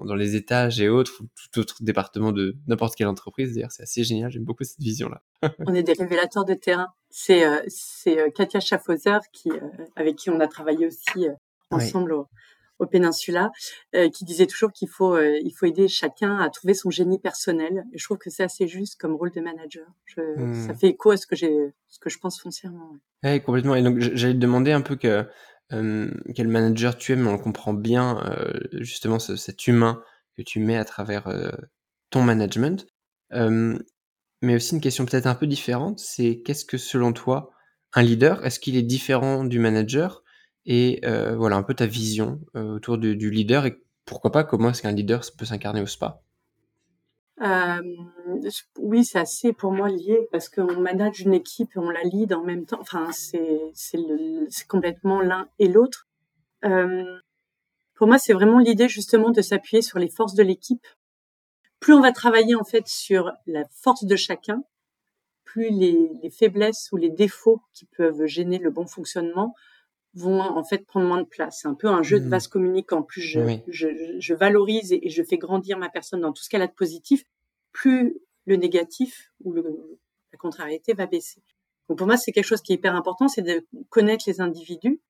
dans 0.05 0.15
les 0.15 0.37
étages 0.37 0.81
et 0.81 0.91
autres, 0.91 1.23
tout 1.53 1.61
autre 1.61 1.77
département 1.81 2.31
de 2.31 2.57
n'importe 2.67 2.95
quelle 2.95 3.07
entreprise. 3.07 3.55
D'ailleurs, 3.55 3.73
c'est 3.73 3.83
assez 3.83 4.05
génial. 4.05 4.31
J'aime 4.31 4.45
beaucoup 4.45 4.65
cette 4.65 4.81
vision-là. 4.81 5.23
on 5.67 5.75
est 5.75 5.83
des 5.83 5.95
révélateurs 5.95 6.45
de 6.45 6.55
terrain. 6.55 6.89
C'est 7.09 7.47
euh, 7.47 7.63
c'est 7.69 8.33
Katia 8.35 8.61
Schaffhauser 8.61 9.19
qui 9.33 9.51
avec 9.97 10.17
qui 10.17 10.29
on 10.29 10.41
a 10.41 10.47
travaillé 10.47 10.87
aussi 10.87 11.27
ensemble 11.71 12.13
au 12.13 12.29
Péninsula, 12.85 13.51
euh, 13.95 14.11
qui 14.11 14.25
disait 14.25 14.47
toujours 14.47 14.73
qu'il 14.73 14.89
faut, 14.89 15.15
euh, 15.15 15.39
il 15.43 15.53
faut 15.53 15.65
aider 15.65 15.89
chacun 15.89 16.39
à 16.39 16.51
trouver 16.51 16.75
son 16.75 16.91
génie 16.91 17.19
personnel. 17.19 17.85
Et 17.93 17.99
je 17.99 18.05
trouve 18.05 18.19
que 18.19 18.29
c'est 18.29 18.43
assez 18.43 18.69
juste 18.69 19.01
comme 19.01 19.15
rôle 19.15 19.31
de 19.31 19.41
manager. 19.41 19.87
Je, 20.05 20.21
Ça 20.67 20.75
hmm. 20.75 20.77
fait 20.77 20.89
écho 20.89 21.11
à 21.11 21.17
ce 21.17 21.27
que 21.27 21.37
j'ai, 21.37 21.73
ce 21.89 21.99
que 21.99 22.11
je 22.11 22.19
pense 22.19 22.39
foncièrement. 22.41 22.91
Ouais. 23.23 23.41
complètement. 23.41 23.75
Et 23.75 23.83
donc 23.83 23.99
j'allais 24.01 24.35
te 24.35 24.39
demander 24.39 24.73
un 24.73 24.83
peu 24.83 24.97
que 24.97 25.27
euh, 25.73 26.11
quel 26.35 26.49
manager 26.49 26.99
tu 26.99 27.13
es, 27.13 27.17
mais 27.17 27.31
on 27.31 27.39
comprend 27.39 27.73
bien 27.73 28.23
justement 28.73 29.19
cet 29.19 29.67
humain 29.67 30.03
que 30.37 30.43
tu 30.43 30.61
mets 30.61 30.77
à 30.77 30.85
travers 30.85 31.29
ton 32.11 32.23
management. 32.23 32.87
mais 33.33 34.55
aussi 34.55 34.75
une 34.75 34.81
question 34.83 35.07
peut-être 35.07 35.27
un 35.27 35.35
peu 35.35 35.47
différente, 35.47 35.99
c'est 35.99 36.43
qu'est-ce 36.45 36.67
que 36.67 36.77
selon 36.77 37.13
toi 37.13 37.51
un 37.95 38.03
leader 38.03 38.45
Est-ce 38.45 38.61
qu'il 38.61 38.77
est 38.77 38.83
différent 38.83 39.45
du 39.45 39.59
manager 39.59 40.23
et 40.67 41.01
euh, 41.05 41.37
voilà 41.37 41.57
un 41.57 41.63
peu 41.63 41.75
ta 41.75 41.87
vision 41.87 42.41
euh, 42.57 42.75
autour 42.75 42.99
du, 42.99 43.31
leader 43.31 43.67
et 43.67 43.81
pourquoi 44.05 44.33
pas 44.33 44.45
comment 44.45 44.71
est-ce 44.71 44.83
qu'un 44.83 44.93
leader 44.93 45.23
peut 45.39 45.45
s'incarner 45.45 45.81
au 45.81 45.87
spa? 45.87 46.21
Euh, 47.43 47.83
oui, 48.79 49.05
c'est 49.05 49.19
assez 49.19 49.53
pour 49.53 49.71
moi 49.71 49.89
lié 49.89 50.29
parce 50.33 50.49
qu'on 50.49 50.81
manage 50.81 51.21
une 51.21 51.35
équipe 51.35 51.71
et 51.77 51.79
on 51.79 51.91
la 51.91 52.03
lead 52.03 52.33
en 52.33 52.43
même 52.43 52.65
temps. 52.67 52.81
Enfin, 52.81 53.11
c'est 53.13 54.67
complètement 54.69 55.21
l'un 55.21 55.49
et 55.59 55.69
l'autre. 55.69 56.09
Pour 56.63 58.07
moi, 58.07 58.19
c'est 58.19 58.33
vraiment 58.33 58.59
l'idée 58.59 58.89
justement 58.89 59.31
de 59.31 59.43
s'appuyer 59.43 59.83
sur 59.83 59.99
les 59.99 60.09
forces 60.09 60.35
de 60.35 60.43
l'équipe. 60.43 60.87
Plus 61.79 61.93
on 61.93 62.01
va 62.01 62.13
travailler 62.13 62.55
en 62.55 62.65
fait 62.65 62.89
sur 62.89 63.33
la 63.47 63.65
force 63.71 64.05
de 64.05 64.17
chacun, 64.17 64.63
plus 65.45 65.71
les 65.71 66.31
faiblesses 66.31 66.89
ou 66.93 66.97
les 66.97 67.11
défauts 67.11 67.63
qui 67.75 67.87
peuvent 67.97 68.25
gêner 68.27 68.59
le 68.59 68.71
bon 68.71 68.87
fonctionnement 68.87 69.55
vont 70.17 70.41
en 70.41 70.65
fait 70.65 70.87
prendre 70.87 71.07
moins 71.07 71.21
de 71.21 71.27
place. 71.27 71.61
C'est 71.63 71.69
un 71.69 71.75
peu 71.75 71.89
un 71.89 72.03
jeu 72.03 72.19
de 72.19 72.27
mmh. 72.27 72.31
vase 72.31 72.49
communicant. 72.49 73.03
Plus 73.03 73.21
je, 73.21 73.41
je, 73.69 73.89
je, 74.19 74.35
valorise 74.35 74.93
et, 74.93 75.09
je 75.09 75.23
fais 75.23 75.37
grandir 75.37 75.79
ma 75.79 75.89
personne 75.89 76.23
dans 76.23 76.33
tout 76.33 76.43
ce 76.43 76.49
qu'elle 76.49 76.63
a 76.63 76.67
de 76.67 76.73
positif, 76.73 77.25
plus 77.73 78.19
le 78.47 78.57
négatif 78.57 79.33
ou 79.45 79.53
le, 79.53 79.99
la 80.33 80.39
contrariété 80.39 80.95
va 80.95 81.07
baisser. 81.07 81.43
Donc 81.89 81.99
pour 81.99 82.07
moi, 82.07 82.17
c'est 82.17 82.33
quelque 82.33 82.45
chose 82.45 82.63
qui 82.63 82.73
est 82.73 82.77
hyper 82.77 82.97
important, 82.97 83.29
c'est 83.29 83.43
de 83.43 83.67
connaître 83.91 84.25
les 84.27 84.41
individus 84.41 85.01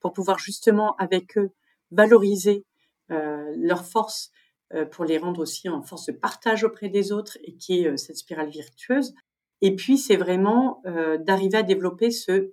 pour 0.00 0.12
pouvoir 0.12 0.38
justement 0.38 0.96
avec 0.96 1.36
eux 1.38 1.50
valoriser 1.90 2.64
euh, 3.10 3.54
leurs 3.56 3.84
forces 3.84 4.32
euh, 4.74 4.84
pour 4.84 5.04
les 5.04 5.16
rendre 5.18 5.40
aussi 5.40 5.68
en 5.68 5.82
force 5.82 6.06
de 6.06 6.12
partage 6.12 6.64
auprès 6.64 6.88
des 6.88 7.12
autres 7.12 7.38
et 7.44 7.54
qui 7.54 7.82
est 7.82 7.86
euh, 7.86 7.96
cette 7.96 8.16
spirale 8.16 8.48
virtueuse. 8.48 9.14
Et 9.60 9.76
puis 9.76 9.96
c'est 9.96 10.16
vraiment 10.16 10.82
euh, 10.86 11.18
d'arriver 11.18 11.58
à 11.58 11.62
développer 11.62 12.10
ce 12.10 12.52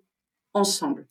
ensemble 0.53 1.07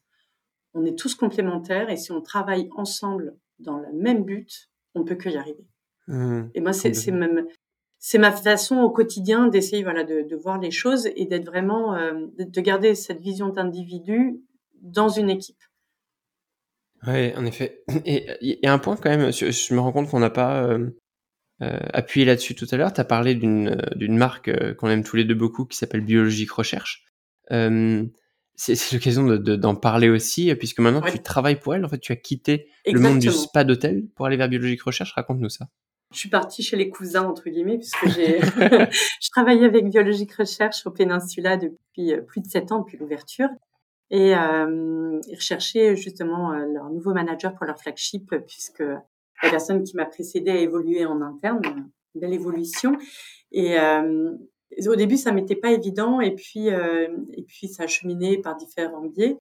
on 0.74 0.84
est 0.84 0.98
tous 0.98 1.14
complémentaires 1.14 1.90
et 1.90 1.96
si 1.96 2.12
on 2.12 2.20
travaille 2.20 2.68
ensemble 2.76 3.36
dans 3.58 3.78
le 3.78 3.92
même 3.92 4.24
but, 4.24 4.70
on 4.94 5.04
peut 5.04 5.14
que 5.14 5.28
y 5.28 5.36
arriver. 5.36 5.66
Mmh. 6.08 6.50
et 6.54 6.60
moi, 6.60 6.72
c'est 6.72 7.10
même 7.12 7.46
c'est 8.04 8.18
ma 8.18 8.32
façon 8.32 8.78
au 8.78 8.90
quotidien 8.90 9.46
d'essayer 9.46 9.84
voilà 9.84 10.02
de, 10.02 10.22
de, 10.22 10.36
voir 10.36 10.58
les 10.58 10.72
choses 10.72 11.08
et 11.14 11.24
d'être 11.24 11.46
vraiment 11.46 11.94
euh, 11.94 12.26
de 12.36 12.60
garder 12.60 12.96
cette 12.96 13.20
vision 13.20 13.50
d'individu 13.50 14.42
dans 14.80 15.08
une 15.08 15.30
équipe. 15.30 15.62
Oui, 17.06 17.32
en 17.36 17.46
effet. 17.46 17.84
Et 18.04 18.26
il 18.40 18.58
y 18.60 18.66
a 18.66 18.72
un 18.72 18.78
point 18.78 18.96
quand 18.96 19.10
même, 19.10 19.32
je, 19.32 19.74
me 19.74 19.78
rends 19.78 19.92
compte 19.92 20.10
qu'on 20.10 20.18
n'a 20.18 20.30
pas 20.30 20.64
euh, 20.64 20.90
euh, 21.62 21.78
appuyé 21.92 22.26
là-dessus 22.26 22.56
tout 22.56 22.66
à 22.72 22.76
l'heure. 22.76 22.92
Tu 22.92 23.00
as 23.00 23.04
parlé 23.04 23.36
d'une 23.36 23.80
d'une 23.94 24.16
marque 24.16 24.50
qu'on 24.74 24.90
aime 24.90 25.04
tous 25.04 25.14
les 25.14 25.24
deux 25.24 25.36
beaucoup 25.36 25.64
qui 25.64 25.76
s'appelle 25.76 26.00
Biologique 26.00 26.50
Recherche 26.50 27.04
c'est 28.64 28.92
l'occasion 28.92 29.24
d'en 29.24 29.36
de, 29.36 29.56
d'en 29.56 29.74
parler 29.74 30.08
aussi, 30.08 30.54
puisque 30.54 30.78
maintenant 30.78 31.02
tu 31.02 31.18
travailles 31.20 31.58
pour 31.58 31.74
elle. 31.74 31.84
En 31.84 31.88
fait, 31.88 31.98
tu 31.98 32.12
as 32.12 32.16
quitté 32.16 32.68
le 32.86 33.00
monde 33.00 33.18
du 33.18 33.30
spa 33.30 33.64
d'hôtel 33.64 34.04
pour 34.14 34.26
aller 34.26 34.36
vers 34.36 34.48
Biologique 34.48 34.82
Recherche. 34.82 35.12
Raconte-nous 35.12 35.48
ça. 35.48 35.66
Je 36.12 36.18
suis 36.18 36.28
partie 36.28 36.62
chez 36.62 36.76
les 36.76 36.90
cousins, 36.90 37.26
entre 37.26 37.48
guillemets, 37.48 37.78
puisque 37.78 38.06
j'ai, 38.08 38.40
je 39.20 39.30
travaillais 39.30 39.64
avec 39.64 39.88
Biologique 39.88 40.34
Recherche 40.34 40.86
au 40.86 40.90
Péninsula 40.90 41.56
depuis 41.56 42.12
euh, 42.12 42.20
plus 42.20 42.42
de 42.42 42.46
sept 42.46 42.70
ans, 42.70 42.80
depuis 42.80 42.98
l'ouverture. 42.98 43.48
Et 44.10 44.36
euh, 44.36 45.18
ils 45.26 45.34
recherchaient 45.34 45.96
justement 45.96 46.52
euh, 46.52 46.66
leur 46.66 46.90
nouveau 46.90 47.14
manager 47.14 47.54
pour 47.54 47.64
leur 47.64 47.78
flagship, 47.78 48.34
puisque 48.46 48.80
la 48.80 49.50
personne 49.50 49.82
qui 49.82 49.96
m'a 49.96 50.04
précédée 50.04 50.50
a 50.50 50.56
évolué 50.56 51.06
en 51.06 51.22
interne, 51.22 51.90
une 52.14 52.20
belle 52.20 52.34
évolution. 52.34 52.98
Et, 53.52 53.78
euh, 53.78 54.32
au 54.86 54.96
début, 54.96 55.16
ça 55.16 55.32
m'était 55.32 55.56
pas 55.56 55.70
évident, 55.72 56.20
et 56.20 56.34
puis 56.34 56.70
euh, 56.70 57.08
et 57.34 57.42
puis 57.42 57.68
ça 57.68 57.84
a 57.84 57.86
cheminé 57.86 58.38
par 58.38 58.56
différents 58.56 59.06
biais. 59.06 59.36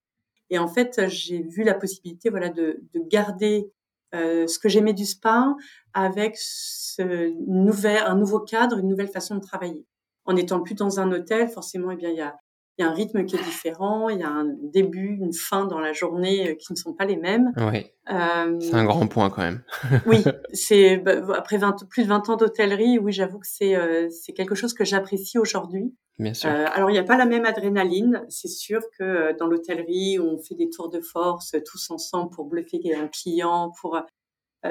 Et 0.49 0.59
en 0.59 0.67
fait, 0.67 1.07
j'ai 1.07 1.41
vu 1.41 1.63
la 1.63 1.73
possibilité, 1.73 2.29
voilà, 2.29 2.49
de, 2.49 2.81
de 2.93 2.99
garder 3.07 3.71
euh, 4.13 4.47
ce 4.47 4.59
que 4.59 4.67
j'aimais 4.67 4.93
du 4.93 5.05
spa 5.05 5.55
avec 5.93 6.35
ce 6.37 7.31
nouvel, 7.47 8.03
un 8.05 8.15
nouveau 8.15 8.39
cadre, 8.39 8.79
une 8.79 8.89
nouvelle 8.89 9.07
façon 9.07 9.35
de 9.35 9.41
travailler. 9.41 9.85
En 10.25 10.35
étant 10.35 10.61
plus 10.61 10.75
dans 10.75 10.99
un 10.99 11.11
hôtel, 11.11 11.47
forcément, 11.47 11.91
eh 11.91 11.95
bien, 11.95 12.09
il 12.09 12.17
y 12.17 12.21
a 12.21 12.37
il 12.77 12.83
y 12.83 12.87
a 12.87 12.89
un 12.89 12.93
rythme 12.93 13.25
qui 13.25 13.35
est 13.35 13.43
différent, 13.43 14.09
il 14.09 14.19
y 14.19 14.23
a 14.23 14.29
un 14.29 14.45
début, 14.45 15.17
une 15.21 15.33
fin 15.33 15.65
dans 15.65 15.79
la 15.79 15.93
journée 15.93 16.49
euh, 16.49 16.55
qui 16.55 16.71
ne 16.71 16.77
sont 16.77 16.93
pas 16.93 17.05
les 17.05 17.17
mêmes. 17.17 17.51
Oui. 17.57 17.85
Euh, 18.09 18.59
c'est 18.59 18.73
un 18.73 18.85
grand 18.85 19.07
point 19.07 19.29
quand 19.29 19.41
même. 19.41 19.63
oui, 20.05 20.23
c'est 20.53 20.97
bah, 20.97 21.21
après 21.35 21.57
20, 21.57 21.87
plus 21.89 22.03
de 22.03 22.07
20 22.07 22.29
ans 22.29 22.35
d'hôtellerie, 22.35 22.97
oui, 22.97 23.11
j'avoue 23.11 23.39
que 23.39 23.47
c'est 23.47 23.75
euh, 23.75 24.09
c'est 24.09 24.33
quelque 24.33 24.55
chose 24.55 24.73
que 24.73 24.83
j'apprécie 24.83 25.37
aujourd'hui. 25.37 25.95
Bien 26.17 26.33
sûr. 26.33 26.49
Euh, 26.49 26.65
alors 26.73 26.89
il 26.89 26.93
n'y 26.93 26.99
a 26.99 27.03
pas 27.03 27.17
la 27.17 27.25
même 27.25 27.45
adrénaline, 27.45 28.25
c'est 28.29 28.49
sûr 28.49 28.81
que 28.97 29.37
dans 29.37 29.47
l'hôtellerie, 29.47 30.19
on 30.19 30.39
fait 30.39 30.55
des 30.55 30.69
tours 30.69 30.89
de 30.89 30.99
force 30.99 31.55
tous 31.65 31.91
ensemble 31.91 32.31
pour 32.31 32.45
bluffer 32.45 32.79
un 32.95 33.07
client, 33.07 33.71
pour 33.79 33.99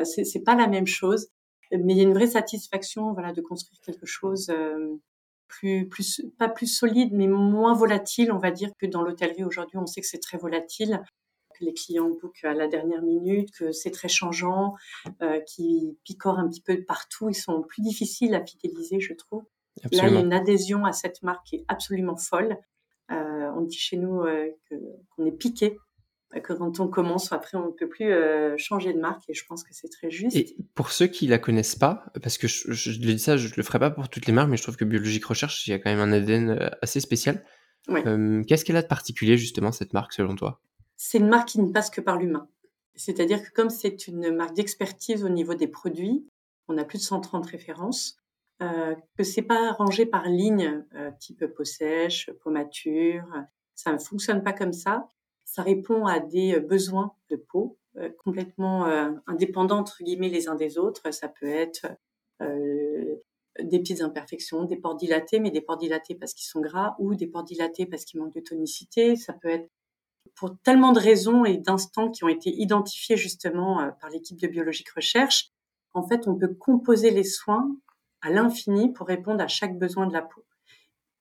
c'est 0.05 0.45
pas 0.45 0.55
la 0.55 0.69
même 0.69 0.87
chose, 0.87 1.29
mais 1.73 1.95
il 1.95 1.97
y 1.97 2.01
a 2.01 2.05
une 2.05 2.15
vraie 2.15 2.29
satisfaction, 2.29 3.13
voilà, 3.13 3.33
de 3.33 3.41
construire 3.41 3.81
quelque 3.85 4.07
chose 4.07 4.53
plus, 5.51 5.89
plus, 5.89 6.23
pas 6.39 6.49
plus 6.49 6.67
solide, 6.67 7.13
mais 7.13 7.27
moins 7.27 7.75
volatile, 7.75 8.33
on 8.33 8.39
va 8.39 8.51
dire, 8.51 8.71
que 8.79 8.87
dans 8.87 9.03
l'hôtellerie 9.03 9.45
aujourd'hui. 9.45 9.77
On 9.77 9.87
sait 9.87 10.01
que 10.01 10.07
c'est 10.07 10.21
très 10.21 10.39
volatile, 10.39 11.03
que 11.59 11.65
les 11.65 11.75
clients 11.75 12.09
bookent 12.09 12.45
à 12.45 12.55
la 12.55 12.69
dernière 12.69 13.03
minute, 13.03 13.51
que 13.51 13.73
c'est 13.73 13.91
très 13.91 14.09
changeant, 14.09 14.75
euh, 15.23 15.41
qui 15.41 15.99
picorent 16.05 16.39
un 16.39 16.49
petit 16.49 16.63
peu 16.63 16.83
partout. 16.85 17.29
Ils 17.29 17.35
sont 17.35 17.63
plus 17.63 17.83
difficiles 17.83 18.35
à 18.35 18.45
fidéliser, 18.45 19.01
je 19.01 19.13
trouve. 19.13 19.45
Là, 19.93 20.09
il 20.09 20.15
y 20.15 20.17
a 20.17 20.21
une 20.21 20.33
adhésion 20.33 20.85
à 20.85 20.93
cette 20.93 21.23
marque 21.23 21.47
qui 21.47 21.57
est 21.57 21.65
absolument 21.69 22.17
folle. 22.17 22.57
Euh, 23.11 23.51
on 23.57 23.63
dit 23.63 23.79
chez 23.79 23.97
nous 23.97 24.21
euh, 24.23 24.49
qu'on 25.17 25.27
est 25.27 25.33
piqué 25.33 25.79
que 26.39 26.53
quand 26.53 26.79
on 26.79 26.87
commence, 26.87 27.33
après, 27.33 27.59
on 27.59 27.67
ne 27.67 27.73
peut 27.73 27.89
plus 27.89 28.13
euh, 28.13 28.57
changer 28.57 28.93
de 28.93 29.01
marque 29.01 29.29
et 29.29 29.35
je 29.35 29.45
pense 29.45 29.65
que 29.65 29.71
c'est 29.73 29.89
très 29.89 30.11
juste. 30.11 30.37
Et 30.37 30.57
pour 30.75 30.93
ceux 30.93 31.09
qui 31.09 31.27
la 31.27 31.39
connaissent 31.39 31.75
pas, 31.75 32.05
parce 32.23 32.39
que 32.39 32.47
je, 32.47 32.71
je, 32.73 32.99
dis 32.99 33.19
ça, 33.19 33.37
je 33.37 33.53
le 33.57 33.63
ferai 33.65 33.81
pas 33.81 33.91
pour 33.91 34.09
toutes 34.09 34.27
les 34.27 34.33
marques, 34.33 34.49
mais 34.49 34.57
je 34.57 34.63
trouve 34.63 34.77
que 34.77 34.85
Biologique 34.85 35.25
Recherche, 35.25 35.67
il 35.67 35.71
y 35.71 35.75
a 35.75 35.81
quand 35.81 35.91
même 35.91 35.99
un 36.01 36.13
ADN 36.13 36.51
euh, 36.51 36.69
assez 36.83 37.01
spécial. 37.01 37.45
Euh, 37.89 38.45
Qu'est-ce 38.45 38.65
qu'elle 38.65 38.77
a 38.77 38.83
de 38.83 38.87
particulier, 38.87 39.37
justement, 39.37 39.73
cette 39.73 39.93
marque, 39.93 40.13
selon 40.13 40.37
toi? 40.37 40.61
C'est 40.97 41.19
une 41.19 41.29
marque 41.29 41.49
qui 41.49 41.61
ne 41.61 41.73
passe 41.73 41.91
que 41.91 42.01
par 42.01 42.17
l'humain. 42.17 42.49
C'est-à-dire 42.95 43.43
que 43.43 43.51
comme 43.53 43.71
c'est 43.71 44.07
une 44.07 44.35
marque 44.35 44.55
d'expertise 44.55 45.25
au 45.25 45.31
niveau 45.31 45.55
des 45.55 45.69
produits, 45.69 46.29
on 46.69 46.79
a 46.79 46.85
plus 46.85 46.99
de 46.99 47.05
130 47.05 47.47
références, 47.47 48.19
euh, 48.63 48.95
que 49.17 49.25
c'est 49.25 49.43
pas 49.43 49.73
rangé 49.73 50.07
par 50.07 50.29
ligne, 50.29 50.85
type 51.19 51.47
peau 51.47 51.65
sèche, 51.65 52.31
peau 52.45 52.51
mature, 52.51 53.25
ça 53.75 53.93
ne 53.93 53.99
fonctionne 53.99 54.45
pas 54.45 54.53
comme 54.53 54.75
ça 54.75 55.11
ça 55.51 55.63
répond 55.63 56.07
à 56.07 56.21
des 56.21 56.55
euh, 56.55 56.61
besoins 56.61 57.13
de 57.29 57.35
peau 57.35 57.77
euh, 57.97 58.09
complètement 58.25 58.87
euh, 58.87 59.11
indépendants 59.27 59.79
entre 59.79 60.05
guillemets 60.05 60.29
les 60.29 60.47
uns 60.47 60.55
des 60.55 60.79
autres. 60.79 61.13
Ça 61.13 61.29
peut 61.29 61.51
être 61.51 61.87
des 63.61 63.79
petites 63.81 64.01
imperfections, 64.01 64.65
des 64.65 64.77
pores 64.79 64.97
dilatés, 64.97 65.41
mais 65.41 65.51
des 65.51 65.61
pores 65.61 65.77
dilatés 65.77 66.15
parce 66.15 66.33
qu'ils 66.33 66.47
sont 66.47 66.61
gras 66.61 66.95
ou 66.99 67.15
des 67.15 67.27
pores 67.27 67.45
dilatés 67.45 67.85
parce 67.85 68.07
qu'ils 68.07 68.19
manquent 68.19 68.35
de 68.35 68.41
tonicité. 68.41 69.15
Ça 69.15 69.35
peut 69.35 69.49
être 69.49 69.69
pour 70.37 70.57
tellement 70.63 70.93
de 70.93 71.01
raisons 71.01 71.45
et 71.45 71.59
d'instants 71.59 72.11
qui 72.11 72.25
ont 72.25 72.29
été 72.29 72.49
identifiés 72.49 73.19
justement 73.19 73.91
par 74.01 74.09
l'équipe 74.09 74.41
de 74.41 74.47
biologique 74.47 74.89
recherche. 74.89 75.51
En 75.93 76.07
fait, 76.09 76.27
on 76.29 76.35
peut 76.35 76.55
composer 76.55 77.11
les 77.11 77.25
soins 77.25 77.77
à 78.23 78.31
l'infini 78.31 78.91
pour 78.91 79.07
répondre 79.07 79.43
à 79.43 79.49
chaque 79.49 79.79
besoin 79.79 80.07
de 80.07 80.15
la 80.15 80.23
peau. 80.23 80.43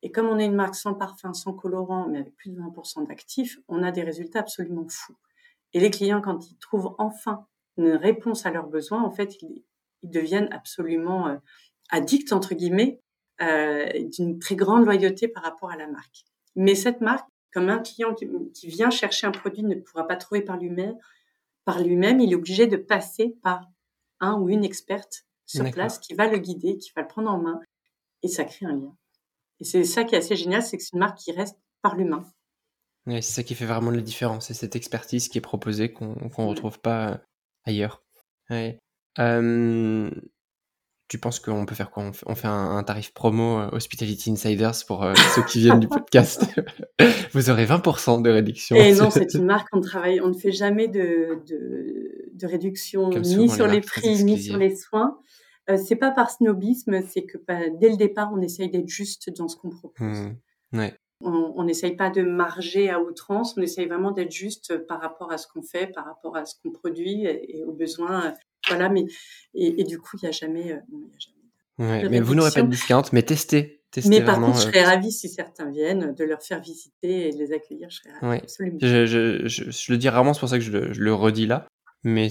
Et 0.01 0.12
comme 0.12 0.27
on 0.27 0.39
est 0.39 0.45
une 0.45 0.55
marque 0.55 0.75
sans 0.75 0.93
parfum, 0.93 1.33
sans 1.33 1.53
colorant, 1.53 2.07
mais 2.07 2.19
avec 2.19 2.35
plus 2.35 2.51
de 2.51 2.59
20% 2.59 3.07
d'actifs, 3.07 3.59
on 3.67 3.83
a 3.83 3.91
des 3.91 4.03
résultats 4.03 4.39
absolument 4.39 4.88
fous. 4.88 5.17
Et 5.73 5.79
les 5.79 5.91
clients, 5.91 6.21
quand 6.21 6.49
ils 6.49 6.57
trouvent 6.57 6.95
enfin 6.97 7.45
une 7.77 7.91
réponse 7.91 8.45
à 8.45 8.51
leurs 8.51 8.67
besoins, 8.67 9.03
en 9.03 9.12
fait, 9.12 9.41
ils, 9.41 9.63
deviennent 10.01 10.47
absolument 10.53 11.27
euh, 11.27 11.35
addict 11.89 12.31
entre 12.31 12.55
guillemets 12.55 13.01
d'une 14.13 14.39
très 14.39 14.55
grande 14.55 14.85
loyauté 14.85 15.27
par 15.27 15.43
rapport 15.43 15.71
à 15.71 15.75
la 15.75 15.88
marque. 15.88 16.23
Mais 16.55 16.75
cette 16.75 17.01
marque, 17.01 17.27
comme 17.51 17.69
un 17.69 17.79
client 17.79 18.13
qui, 18.13 18.67
vient 18.67 18.89
chercher 18.89 19.27
un 19.27 19.31
produit 19.31 19.63
ne 19.63 19.75
pourra 19.75 20.07
pas 20.07 20.15
trouver 20.15 20.41
par 20.41 20.57
lui-même, 20.57 20.97
par 21.65 21.81
lui-même, 21.81 22.19
il 22.19 22.31
est 22.31 22.35
obligé 22.35 22.67
de 22.67 22.77
passer 22.77 23.35
par 23.43 23.65
un 24.19 24.39
ou 24.39 24.49
une 24.49 24.63
experte 24.63 25.25
sur 25.45 25.69
place 25.71 25.99
qui 25.99 26.13
va 26.13 26.27
le 26.27 26.38
guider, 26.38 26.77
qui 26.77 26.91
va 26.95 27.01
le 27.01 27.07
prendre 27.07 27.31
en 27.31 27.39
main, 27.39 27.59
et 28.23 28.27
ça 28.27 28.43
crée 28.43 28.65
un 28.65 28.73
lien. 28.73 28.95
Et 29.62 29.65
c'est 29.65 29.84
ça 29.84 30.04
qui 30.04 30.15
est 30.15 30.19
assez 30.19 30.36
génial, 30.36 30.63
c'est 30.63 30.78
que 30.78 30.84
c'est 30.84 30.93
une 30.93 31.00
marque 31.00 31.17
qui 31.17 31.32
reste 31.32 31.58
par 31.82 31.95
l'humain. 31.95 32.24
c'est 33.08 33.22
ça 33.22 33.43
qui 33.43 33.56
fait 33.56 33.65
vraiment 33.65 33.91
la 33.91 34.02
différence, 34.02 34.48
c'est 34.48 34.54
cette 34.54 34.76
expertise 34.76 35.28
qui 35.28 35.38
est 35.38 35.41
proposée 35.41 35.91
qu'on 35.91 36.15
ne 36.15 36.48
retrouve 36.48 36.80
pas 36.80 37.10
euh, 37.10 37.17
ailleurs. 37.65 38.04
tu 41.10 41.17
penses 41.17 41.39
qu'on 41.39 41.65
peut 41.65 41.76
faire 41.76 41.91
quoi? 41.91 42.12
On 42.26 42.36
fait, 42.36 42.48
un, 42.48 42.84
tarif 42.84 43.13
promo 43.13 43.60
euh, 43.60 43.69
Hospitality 43.74 44.32
Insiders 44.32 44.86
pour 44.88 45.04
euh, 45.04 45.13
ceux 45.36 45.43
qui 45.43 45.60
viennent 45.60 45.80
du 45.80 45.88
podcast. 45.89 46.45
Vous 47.34 47.50
aurez 47.50 47.65
20% 47.65 48.22
de 48.22 48.30
réduction. 48.30 48.78
Et 48.78 48.93
non, 48.93 49.10
c'est 49.12 49.34
une 49.34 49.45
marque, 49.45 49.67
on 49.74 49.82
travaille, 49.82 50.22
on 50.22 50.30
ne 50.30 50.34
fait 50.34 50.54
jamais 50.54 50.88
de, 50.88 51.43
de, 52.34 52.48
réduction 52.48 53.10
ni 53.10 53.50
sur 53.50 53.67
les, 53.67 53.82
prix, 53.82 54.24
ni 54.24 54.41
sur 54.41 54.58
les 54.58 54.74
soins. 54.76 55.19
Euh, 55.69 55.77
c'est 55.77 55.95
pas 55.95 56.12
par 56.12 56.32
snobisme, 56.32 57.01
c'est 57.08 57.23
que 57.23 57.38
bah, 57.47 57.69
dès 57.79 57.89
le 57.89 57.97
départ, 57.97 58.32
on 58.34 58.41
essaye 58.41 58.69
d'être 58.69 58.88
juste 58.88 59.29
dans 59.38 59.47
ce 59.47 59.55
qu'on 59.55 59.69
propose. 59.69 60.29
Mmh. 60.71 60.88
On 61.21 61.63
n'essaye 61.63 61.97
pas 61.97 62.10
de 62.10 62.21
marger 62.21 62.89
à 62.89 63.01
outrance, 63.01 63.55
on 63.58 63.62
essaye 63.62 63.88
vraiment 63.88 64.12
d'être 64.12 64.32
juste 64.32 64.77
par 64.88 65.01
rapport 65.01 65.34
à 65.34 65.38
ce 65.38 65.47
qu'on 65.47 65.62
fait, 65.62 65.88
par 65.88 66.05
rapport 66.05 66.38
à 66.38 66.45
ce 66.45 66.55
qu'on 66.62 66.71
produit 66.71 67.25
et, 67.25 67.62
aux 67.65 67.73
besoins. 67.73 68.34
Voilà, 68.69 68.88
mais 68.88 69.05
et, 69.53 69.84
du 69.84 69.99
coup, 69.99 70.17
il 70.21 70.25
n'y 70.25 70.29
a 70.29 70.32
jamais. 70.32 70.79
Euh, 71.79 72.10
mais 72.10 72.21
vous 72.21 72.36
n'aurez 72.36 72.51
pas 72.51 72.62
de 72.62 72.67
discount, 72.67 73.03
mais 73.12 73.23
testez. 73.23 73.84
mais 74.05 74.23
par 74.23 74.39
contre, 74.39 74.60
je 74.60 74.63
serais 74.63 74.84
euh, 74.84 74.88
ravie 74.88 75.12
si 75.12 75.27
certains 75.27 75.69
viennent 75.69 76.13
de 76.13 76.23
leur 76.23 76.41
faire 76.41 76.62
visiter 76.62 77.27
et 77.27 77.34
de 77.34 77.38
les 77.38 77.51
accueillir. 77.51 77.89
Je 77.89 77.97
serais 77.97 78.13
ravie, 78.21 78.39
absolument. 78.41 78.77
Je, 78.82 79.05
je, 79.05 79.47
je, 79.47 79.91
le 79.91 79.97
dis 79.97 80.08
rarement, 80.08 80.34
c'est 80.34 80.39
pour 80.39 80.49
ça 80.49 80.58
que 80.58 80.63
je 80.63 80.71
le, 80.71 80.91
le 80.93 81.13
redis 81.13 81.47
là. 81.47 81.67
Mais 82.03 82.29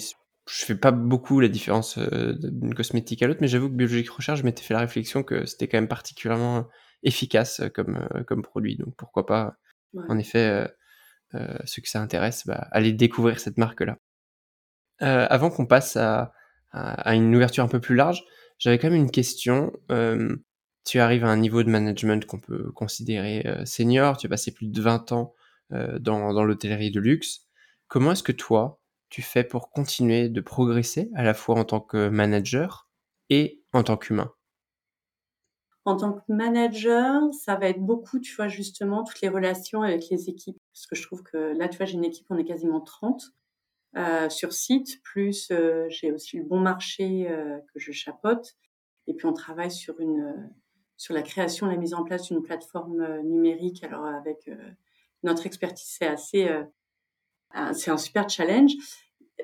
je 0.48 0.64
fais 0.64 0.74
pas 0.74 0.90
beaucoup 0.90 1.40
la 1.40 1.48
différence 1.48 1.98
euh, 1.98 2.34
d'une 2.38 2.74
cosmétique 2.74 3.22
à 3.22 3.26
l'autre, 3.26 3.40
mais 3.40 3.48
j'avoue 3.48 3.68
que 3.68 3.74
Biologique 3.74 4.10
Recherche, 4.10 4.40
je 4.40 4.44
m'étais 4.44 4.62
fait 4.62 4.74
la 4.74 4.80
réflexion 4.80 5.22
que 5.22 5.44
c'était 5.46 5.68
quand 5.68 5.76
même 5.76 5.88
particulièrement 5.88 6.66
efficace 7.02 7.60
euh, 7.60 7.68
comme, 7.68 7.96
euh, 8.14 8.24
comme 8.24 8.42
produit. 8.42 8.76
Donc 8.76 8.94
pourquoi 8.96 9.26
pas, 9.26 9.56
en 10.08 10.18
effet, 10.18 10.66
ceux 11.64 11.82
que 11.82 11.88
ça 11.88 12.00
intéresse, 12.00 12.46
bah, 12.46 12.68
aller 12.72 12.92
découvrir 12.92 13.40
cette 13.40 13.56
marque-là. 13.56 13.98
avant 15.00 15.50
qu'on 15.50 15.66
passe 15.66 15.96
à, 15.96 16.32
à, 16.72 17.14
une 17.14 17.34
ouverture 17.34 17.64
un 17.64 17.68
peu 17.68 17.80
plus 17.80 17.94
large, 17.94 18.22
j'avais 18.58 18.78
quand 18.78 18.90
même 18.90 19.00
une 19.00 19.10
question. 19.10 19.72
tu 20.84 21.00
arrives 21.00 21.24
à 21.24 21.28
un 21.28 21.38
niveau 21.38 21.62
de 21.62 21.70
management 21.70 22.26
qu'on 22.26 22.38
peut 22.38 22.70
considérer 22.72 23.46
senior, 23.64 24.18
tu 24.18 24.26
as 24.26 24.30
passé 24.30 24.52
plus 24.52 24.66
de 24.66 24.80
20 24.80 25.12
ans 25.12 25.34
dans, 25.70 26.34
dans 26.34 26.44
l'hôtellerie 26.44 26.90
de 26.90 27.00
luxe. 27.00 27.46
Comment 27.88 28.12
est-ce 28.12 28.22
que 28.22 28.32
toi, 28.32 28.77
tu 29.08 29.22
fais 29.22 29.44
pour 29.44 29.70
continuer 29.70 30.28
de 30.28 30.40
progresser 30.40 31.10
à 31.14 31.22
la 31.22 31.34
fois 31.34 31.58
en 31.58 31.64
tant 31.64 31.80
que 31.80 32.08
manager 32.08 32.88
et 33.30 33.62
en 33.72 33.82
tant 33.82 33.96
qu'humain? 33.96 34.32
En 35.84 35.96
tant 35.96 36.12
que 36.12 36.20
manager, 36.28 37.22
ça 37.32 37.56
va 37.56 37.68
être 37.68 37.80
beaucoup, 37.80 38.18
tu 38.18 38.34
vois, 38.34 38.48
justement, 38.48 39.04
toutes 39.04 39.22
les 39.22 39.28
relations 39.30 39.82
avec 39.82 40.10
les 40.10 40.28
équipes. 40.28 40.58
Parce 40.74 40.86
que 40.86 40.96
je 40.96 41.02
trouve 41.02 41.22
que 41.22 41.38
là, 41.56 41.68
tu 41.68 41.78
vois, 41.78 41.86
j'ai 41.86 41.94
une 41.94 42.04
équipe, 42.04 42.26
on 42.28 42.36
est 42.36 42.44
quasiment 42.44 42.80
30 42.80 43.32
euh, 43.96 44.28
sur 44.28 44.52
site, 44.52 45.02
plus 45.02 45.48
euh, 45.50 45.86
j'ai 45.88 46.12
aussi 46.12 46.36
le 46.36 46.44
bon 46.44 46.60
marché 46.60 47.30
euh, 47.30 47.58
que 47.72 47.80
je 47.80 47.90
chapote. 47.92 48.54
Et 49.06 49.14
puis, 49.14 49.26
on 49.26 49.32
travaille 49.32 49.70
sur 49.70 49.98
une 50.00 50.50
sur 50.98 51.14
la 51.14 51.22
création, 51.22 51.66
la 51.66 51.76
mise 51.76 51.94
en 51.94 52.02
place 52.02 52.24
d'une 52.24 52.42
plateforme 52.42 53.22
numérique. 53.22 53.84
Alors, 53.84 54.04
avec 54.04 54.50
notre 55.22 55.46
expertise, 55.46 55.86
c'est 55.96 56.08
assez 56.08 56.50
c'est 57.72 57.90
un 57.90 57.98
super 57.98 58.28
challenge. 58.28 58.72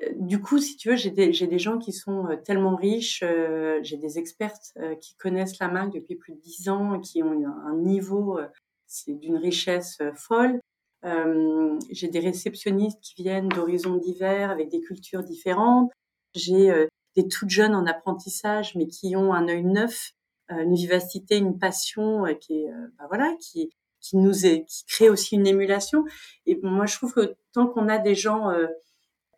Euh, 0.03 0.09
du 0.15 0.41
coup, 0.41 0.59
si 0.59 0.77
tu 0.77 0.89
veux, 0.89 0.95
j'ai 0.95 1.11
des, 1.11 1.31
des, 1.31 1.59
gens 1.59 1.77
qui 1.77 1.91
sont 1.93 2.27
euh, 2.27 2.35
tellement 2.35 2.75
riches, 2.75 3.23
euh, 3.23 3.79
j'ai 3.83 3.97
des 3.97 4.17
expertes 4.19 4.73
qui 5.01 5.15
connaissent 5.15 5.59
la 5.59 5.67
marque 5.67 5.93
depuis 5.93 6.15
plus 6.15 6.33
de 6.33 6.39
dix 6.39 6.69
ans, 6.69 6.99
qui 6.99 7.23
ont 7.23 7.45
un 7.65 7.75
niveau, 7.75 8.39
c'est 8.87 9.13
d'une 9.13 9.37
richesse 9.37 9.99
folle. 10.15 10.59
j'ai 11.03 12.07
des 12.07 12.19
réceptionnistes 12.19 12.99
qui 13.01 13.23
viennent 13.23 13.49
d'horizons 13.49 13.95
divers, 13.95 14.51
avec 14.51 14.69
des 14.69 14.81
cultures 14.81 15.23
différentes. 15.23 15.91
J'ai 16.33 16.87
des 17.15 17.27
toutes 17.27 17.49
jeunes 17.49 17.75
en 17.75 17.85
apprentissage, 17.85 18.75
mais 18.75 18.87
qui 18.87 19.15
ont 19.15 19.33
un 19.33 19.47
œil 19.47 19.63
neuf, 19.63 20.11
une 20.49 20.75
vivacité, 20.75 21.37
une 21.37 21.57
passion 21.57 22.25
qui 22.41 22.63
est, 22.63 22.71
bah 22.97 23.05
voilà, 23.07 23.35
qui, 23.39 23.69
qui 24.05 24.17
nous 24.17 24.45
est, 24.45 24.65
qui 24.65 24.85
crée 24.85 25.09
aussi 25.09 25.35
une 25.35 25.47
émulation. 25.47 26.05
Et 26.45 26.59
moi, 26.61 26.85
je 26.85 26.95
trouve 26.95 27.13
que 27.13 27.35
tant 27.53 27.67
qu'on 27.67 27.87
a 27.87 27.97
des 27.97 28.13
gens 28.13 28.51
euh, 28.51 28.67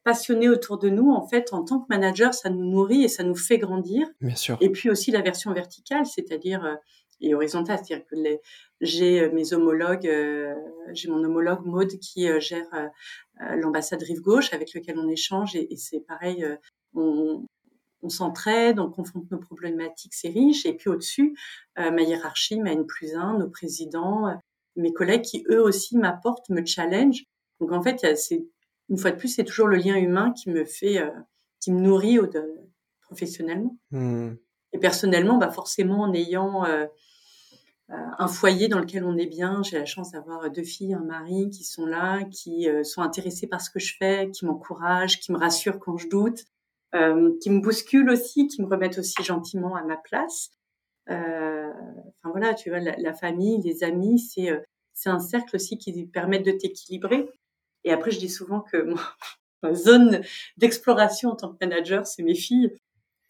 passionnés 0.04 0.50
autour 0.50 0.78
de 0.78 0.90
nous, 0.90 1.12
en 1.12 1.26
fait, 1.26 1.54
en 1.54 1.64
tant 1.64 1.80
que 1.80 1.86
manager, 1.90 2.34
ça 2.34 2.50
nous 2.50 2.70
nourrit 2.70 3.04
et 3.04 3.08
ça 3.08 3.24
nous 3.24 3.36
fait 3.36 3.58
grandir. 3.58 4.08
Bien 4.20 4.36
sûr. 4.36 4.58
Et 4.60 4.70
puis 4.70 4.90
aussi 4.90 5.12
la 5.12 5.22
version 5.22 5.54
verticale, 5.54 6.06
c'est-à-dire 6.06 6.66
euh, 6.66 6.76
et 7.20 7.34
horizontale, 7.34 7.80
c'est-à-dire 7.84 8.06
que 8.06 8.16
j'ai 8.82 9.22
euh, 9.22 9.32
mes 9.32 9.54
homologues, 9.54 10.12
j'ai 10.92 11.10
mon 11.10 11.24
homologue 11.24 11.66
Maude 11.66 11.98
qui 12.00 12.28
gère 12.40 12.92
l'ambassade 13.56 14.04
Rive 14.04 14.22
Gauche 14.22 14.54
avec 14.54 14.74
lequel 14.76 15.00
on 15.00 15.10
échange 15.10 15.56
et, 15.56 15.74
et 15.74 15.78
c'est 15.78 16.02
pareil, 16.02 16.46
on, 16.94 17.44
on 18.04 18.10
s'entraide, 18.10 18.80
on 18.80 18.92
confronte 18.92 19.32
nos 19.32 19.40
problématiques, 19.40 20.14
c'est 20.14 20.30
riche. 20.30 20.68
Et 20.68 20.74
puis 20.74 20.90
au-dessus, 20.90 21.36
ma 21.76 22.02
hiérarchie, 22.04 22.60
ma 22.60 22.72
N 22.72 22.86
plus 22.86 23.16
1, 23.16 23.40
nos 23.40 23.50
présidents, 23.50 24.38
mes 24.78 24.94
collègues 24.94 25.24
qui 25.24 25.46
eux 25.50 25.62
aussi 25.62 25.98
m'apportent, 25.98 26.50
me 26.50 26.66
challenge. 26.66 27.24
Donc 27.60 27.72
en 27.72 27.82
fait, 27.82 28.16
c'est 28.16 28.46
une 28.90 28.98
fois 28.98 29.12
de 29.12 29.18
plus, 29.18 29.30
c'est 29.30 29.44
toujours 29.44 29.68
le 29.68 29.78
lien 29.78 29.96
humain 29.96 30.32
qui 30.32 30.50
me 30.50 30.64
fait, 30.66 31.00
euh, 31.00 31.10
qui 31.60 31.72
me 31.72 31.80
nourrit 31.80 32.20
au, 32.20 32.28
professionnellement. 33.02 33.78
Hmm. 33.92 34.36
Et 34.74 34.80
personnellement, 34.80 35.38
bah 35.38 35.50
forcément, 35.50 36.02
en 36.02 36.14
ayant 36.14 36.66
euh, 36.66 36.86
euh, 37.90 37.96
un 38.18 38.28
foyer 38.28 38.68
dans 38.68 38.80
lequel 38.80 39.04
on 39.04 39.18
est 39.18 39.28
bien, 39.28 39.62
j'ai 39.64 39.78
la 39.78 39.86
chance 39.86 40.12
d'avoir 40.12 40.50
deux 40.52 40.64
filles, 40.64 40.94
un 40.94 41.04
mari 41.04 41.50
qui 41.50 41.64
sont 41.64 41.86
là, 41.86 42.24
qui 42.26 42.68
sont 42.84 43.02
intéressés 43.02 43.48
par 43.48 43.62
ce 43.62 43.70
que 43.70 43.80
je 43.80 43.96
fais, 43.98 44.30
qui 44.32 44.46
m'encouragent, 44.46 45.20
qui 45.20 45.32
me 45.32 45.38
rassurent 45.38 45.80
quand 45.80 45.98
je 45.98 46.10
doute, 46.10 46.44
qui 46.92 47.50
me 47.50 47.62
bousculent 47.62 48.10
aussi, 48.10 48.48
qui 48.48 48.62
me 48.62 48.68
remettent 48.68 48.98
aussi 48.98 49.24
gentiment 49.24 49.76
à 49.76 49.84
ma 49.84 49.96
place. 49.96 50.50
Euh, 51.10 51.72
enfin 52.22 52.32
voilà, 52.32 52.54
tu 52.54 52.70
vois, 52.70 52.80
la, 52.80 53.14
famille, 53.14 53.62
les 53.62 53.84
amis, 53.84 54.20
c'est 54.20 54.50
euh, 54.50 54.60
c'est 54.94 55.10
un 55.10 55.20
cercle 55.20 55.56
aussi 55.56 55.78
qui 55.78 56.06
permet 56.08 56.40
de 56.40 56.52
t'équilibrer. 56.52 57.30
Et 57.84 57.92
après, 57.92 58.12
je 58.12 58.20
dis 58.20 58.30
souvent 58.30 58.62
que 58.62 58.94
ma 59.64 59.74
zone 59.74 60.22
d'exploration 60.58 61.30
en 61.30 61.36
tant 61.36 61.54
que 61.54 61.58
manager, 61.62 62.06
c'est 62.08 62.24
mes 62.24 62.36
filles. 62.36 62.76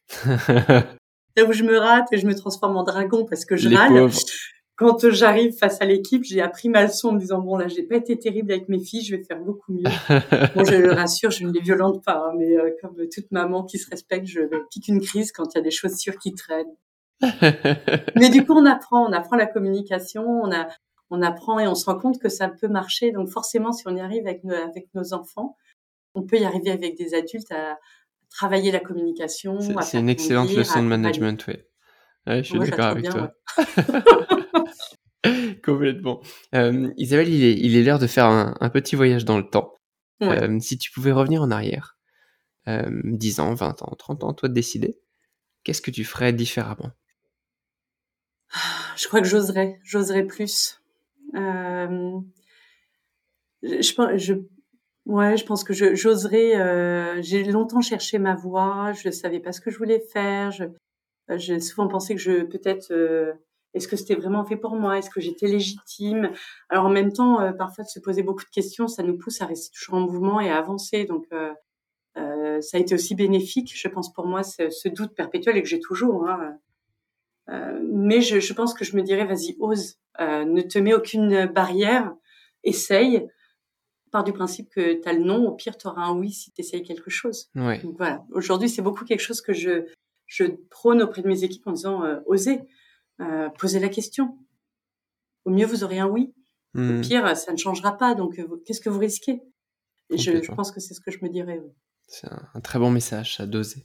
Là 0.28 1.46
où 1.46 1.52
je 1.52 1.64
me 1.64 1.78
rate 1.78 2.08
et 2.14 2.18
je 2.18 2.26
me 2.26 2.34
transforme 2.34 2.78
en 2.78 2.84
dragon 2.84 3.26
parce 3.26 3.46
que 3.46 3.56
je 3.56 3.70
râle. 3.70 4.10
Quand 4.78 5.10
j'arrive 5.10 5.58
face 5.58 5.82
à 5.82 5.86
l'équipe, 5.86 6.24
j'ai 6.24 6.40
appris 6.40 6.70
ma 6.70 6.86
leçon 6.86 7.10
en 7.10 7.14
me 7.14 7.20
disant 7.20 7.40
bon 7.40 7.58
là, 7.58 7.68
j'ai 7.68 7.82
pas 7.82 7.96
été 7.96 8.18
terrible 8.18 8.52
avec 8.52 8.70
mes 8.70 8.80
filles, 8.80 9.04
je 9.04 9.16
vais 9.16 9.24
faire 9.24 9.40
beaucoup 9.40 9.74
mieux. 9.74 9.84
bon, 10.56 10.64
je 10.64 10.76
le 10.76 10.92
rassure, 10.92 11.32
je 11.32 11.46
ne 11.46 11.52
les 11.52 11.62
violente 11.62 12.04
pas, 12.06 12.28
hein, 12.28 12.34
mais 12.38 12.56
euh, 12.56 12.70
comme 12.80 12.96
toute 13.12 13.32
maman 13.32 13.64
qui 13.64 13.80
se 13.80 13.90
respecte, 13.90 14.28
je 14.28 14.42
pique 14.70 14.88
une 14.88 15.02
crise 15.02 15.32
quand 15.32 15.54
il 15.54 15.58
y 15.58 15.62
a 15.62 15.64
des 15.64 15.72
chaussures 15.72 16.18
qui 16.20 16.34
traînent. 16.36 16.76
Mais 18.16 18.30
du 18.30 18.46
coup, 18.46 18.54
on 18.54 18.66
apprend, 18.66 19.08
on 19.08 19.14
apprend 19.14 19.36
la 19.36 19.48
communication, 19.48 20.24
on 20.24 20.52
a, 20.52 20.68
on 21.10 21.22
apprend 21.22 21.60
et 21.60 21.68
on 21.68 21.76
se 21.76 21.86
rend 21.86 21.98
compte 21.98 22.20
que 22.20 22.30
ça 22.30 22.50
peut 22.50 22.68
marcher. 22.68 23.12
Donc 23.12 23.30
forcément, 23.30 23.72
si 23.72 23.84
on 23.88 23.96
y 23.96 24.02
arrive 24.02 24.28
avec 24.28 24.44
nos, 24.44 24.56
avec 24.56 24.88
nos 24.94 25.14
enfants, 25.14 25.56
on 26.14 26.24
peut 26.24 26.38
y 26.38 26.46
arriver 26.46 26.72
avec 26.72 26.98
des 26.98 27.14
adultes 27.14 27.52
à 27.52 27.78
travailler 28.30 28.72
la 28.72 28.80
communication. 28.80 29.60
C'est 29.82 30.00
une 30.00 30.10
excellente 30.10 30.54
leçon 30.54 30.84
de 30.84 30.88
management, 30.88 31.46
oui. 31.48 31.56
je 32.28 32.42
suis 32.42 32.60
d'accord 32.60 32.88
avec 32.88 33.10
toi. 33.10 33.32
Complètement. 35.64 36.22
Euh, 36.56 36.92
Isabelle, 36.98 37.30
il 37.30 37.44
est, 37.44 37.54
il 37.54 37.76
est 37.76 37.84
l'heure 37.84 38.00
de 38.00 38.08
faire 38.08 38.26
un, 38.26 38.70
petit 38.70 38.96
voyage 38.96 39.26
dans 39.26 39.38
le 39.38 39.50
temps. 39.50 39.74
Euh, 40.22 40.60
si 40.60 40.78
tu 40.78 40.92
pouvais 40.92 41.12
revenir 41.12 41.42
en 41.42 41.52
arrière, 41.52 41.98
euh, 42.68 42.90
10 43.04 43.40
ans, 43.40 43.54
20 43.54 43.84
ans, 43.84 43.96
30 43.98 44.24
ans, 44.24 44.34
toi 44.34 44.50
de 44.50 44.54
décider, 44.54 45.00
qu'est-ce 45.64 45.82
que 45.82 45.92
tu 45.92 46.04
ferais 46.04 46.34
différemment? 46.34 46.92
Je 48.96 49.08
crois 49.08 49.22
que 49.22 49.28
j'oserais, 49.28 49.80
j'oserais 49.84 50.26
plus. 50.26 50.82
Euh, 51.36 52.20
je 53.64 54.18
je, 54.18 54.34
ouais, 55.06 55.38
je 55.38 55.46
pense 55.46 55.64
que 55.64 55.74
j'oserais. 55.74 56.56
Euh, 56.56 57.22
j'ai 57.22 57.44
longtemps 57.44 57.82
cherché 57.82 58.20
ma 58.20 58.36
voie. 58.36 58.94
Je 58.94 59.10
savais 59.10 59.40
pas 59.40 59.52
ce 59.52 59.62
que 59.62 59.72
je 59.72 59.78
voulais 59.78 60.00
faire. 60.00 60.52
j'ai 61.30 61.60
souvent 61.60 61.88
pensé 61.88 62.16
que 62.16 62.22
je 62.22 62.44
peut-être. 62.44 62.92
Euh, 62.92 63.34
est-ce 63.74 63.88
que 63.88 63.96
c'était 63.96 64.16
vraiment 64.16 64.46
fait 64.46 64.56
pour 64.56 64.76
moi 64.76 64.98
Est-ce 64.98 65.10
que 65.10 65.22
j'étais 65.22 65.48
légitime? 65.48 66.32
Alors 66.70 66.86
en 66.86 66.90
même 66.90 67.12
temps, 67.12 67.54
parfois 67.54 67.84
de 67.84 67.90
se 67.90 68.00
poser 68.00 68.24
beaucoup 68.24 68.44
de 68.44 68.50
questions, 68.50 68.88
ça 68.88 69.04
nous 69.04 69.18
pousse 69.18 69.42
à 69.42 69.46
rester 69.46 69.70
toujours 69.72 69.96
en 69.96 70.00
mouvement 70.00 70.40
et 70.40 70.50
à 70.50 70.58
avancer. 70.58 71.06
Donc 71.06 71.28
ça 72.16 72.78
a 72.78 72.80
été 72.80 72.96
aussi 72.96 73.14
bénéfique, 73.14 73.74
je 73.76 73.88
pense 73.88 74.12
pour 74.12 74.26
moi, 74.26 74.42
ce, 74.42 74.70
ce 74.72 74.90
doute 74.90 75.14
perpétuel 75.14 75.58
et 75.58 75.62
que 75.62 75.68
j'ai 75.68 75.80
toujours. 75.80 76.28
Hein, 76.28 76.58
mais 77.50 78.22
je, 78.22 78.40
je, 78.40 78.54
pense 78.54 78.74
que 78.74 78.84
je 78.86 78.96
me 78.96 79.02
dirais, 79.04 79.26
vas-y, 79.26 79.56
ose, 79.60 79.96
ne 80.20 80.62
te 80.62 80.78
mets 80.80 80.94
aucune 80.94 81.46
barrière, 81.48 82.14
essaye, 82.64 83.28
part 84.12 84.24
du 84.24 84.34
principe 84.34 84.70
que 84.70 85.02
tu 85.02 85.08
as 85.08 85.14
le 85.14 85.24
non, 85.24 85.48
au 85.48 85.56
pire, 85.56 85.78
tu 85.78 85.88
auras 85.88 86.04
un 86.04 86.16
oui 86.18 86.32
si 86.32 86.52
tu 86.52 86.62
essayes 86.62 86.84
quelque 86.84 87.10
chose. 87.10 87.50
Donc 87.56 87.96
voilà, 87.98 88.26
aujourd'hui, 88.32 88.70
c'est 88.70 88.82
beaucoup 88.82 89.06
quelque 89.06 89.22
chose 89.22 89.42
que 89.42 89.54
je, 89.54 89.86
je 90.26 90.46
prône 90.70 91.02
auprès 91.02 91.22
de 91.22 91.28
mes 91.28 91.44
équipes 91.44 91.68
en 91.68 91.72
disant, 91.74 92.04
euh, 92.04 92.20
osez, 92.26 92.62
euh, 93.22 93.50
posez 93.58 93.80
la 93.80 93.90
question. 93.90 94.38
Au 95.46 95.50
mieux, 95.52 95.66
vous 95.66 95.84
aurez 95.84 96.00
un 96.00 96.08
oui. 96.08 96.34
Au 96.76 96.80
Hmm. 96.80 97.02
pire, 97.02 97.36
ça 97.38 97.52
ne 97.54 97.58
changera 97.58 97.98
pas, 97.98 98.14
donc 98.14 98.38
euh, 98.40 98.62
qu'est-ce 98.66 98.82
que 98.82 98.90
vous 98.90 99.00
risquez? 99.00 99.42
Et 100.10 100.18
je, 100.18 100.44
je 100.44 100.52
pense 100.52 100.72
que 100.72 100.80
c'est 100.80 100.94
ce 100.94 101.00
que 101.02 101.12
je 101.12 101.20
me 101.24 101.30
dirais. 101.30 101.60
oui. 101.64 101.72
C'est 102.08 102.28
un, 102.28 102.48
un 102.54 102.60
très 102.62 102.78
bon 102.78 102.92
message 102.92 103.38
à 103.40 103.46
doser. 103.46 103.84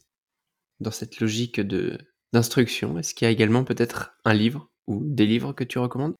Dans 0.80 0.90
cette 0.90 1.20
logique 1.20 1.60
de 1.60 1.98
d'instruction, 2.32 2.98
est-ce 2.98 3.14
qu'il 3.14 3.26
y 3.26 3.28
a 3.28 3.32
également 3.32 3.64
peut-être 3.64 4.14
un 4.24 4.34
livre 4.34 4.68
ou 4.86 5.00
des 5.02 5.26
livres 5.26 5.52
que 5.52 5.64
tu 5.64 5.78
recommandes? 5.78 6.14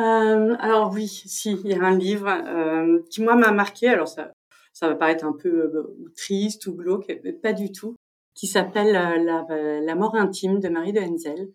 Euh, 0.00 0.56
alors 0.58 0.92
oui, 0.92 1.06
si, 1.06 1.52
il 1.52 1.70
y 1.70 1.74
a 1.74 1.84
un 1.84 1.96
livre 1.96 2.28
euh, 2.28 3.00
qui 3.10 3.22
moi 3.22 3.36
m'a 3.36 3.52
marqué. 3.52 3.88
Alors 3.88 4.08
ça, 4.08 4.32
ça 4.72 4.88
va 4.88 4.96
paraître 4.96 5.24
un 5.24 5.32
peu 5.32 5.48
euh, 5.48 6.10
triste 6.16 6.66
ou 6.66 6.74
glauque, 6.74 7.20
mais 7.22 7.32
pas 7.32 7.52
du 7.52 7.70
tout. 7.70 7.94
Qui 8.34 8.48
s'appelle 8.48 8.92
la, 8.92 9.80
la 9.80 9.94
mort 9.94 10.16
intime 10.16 10.58
de 10.58 10.68
Marie 10.68 10.92
de 10.92 10.98
Henzel, 10.98 11.52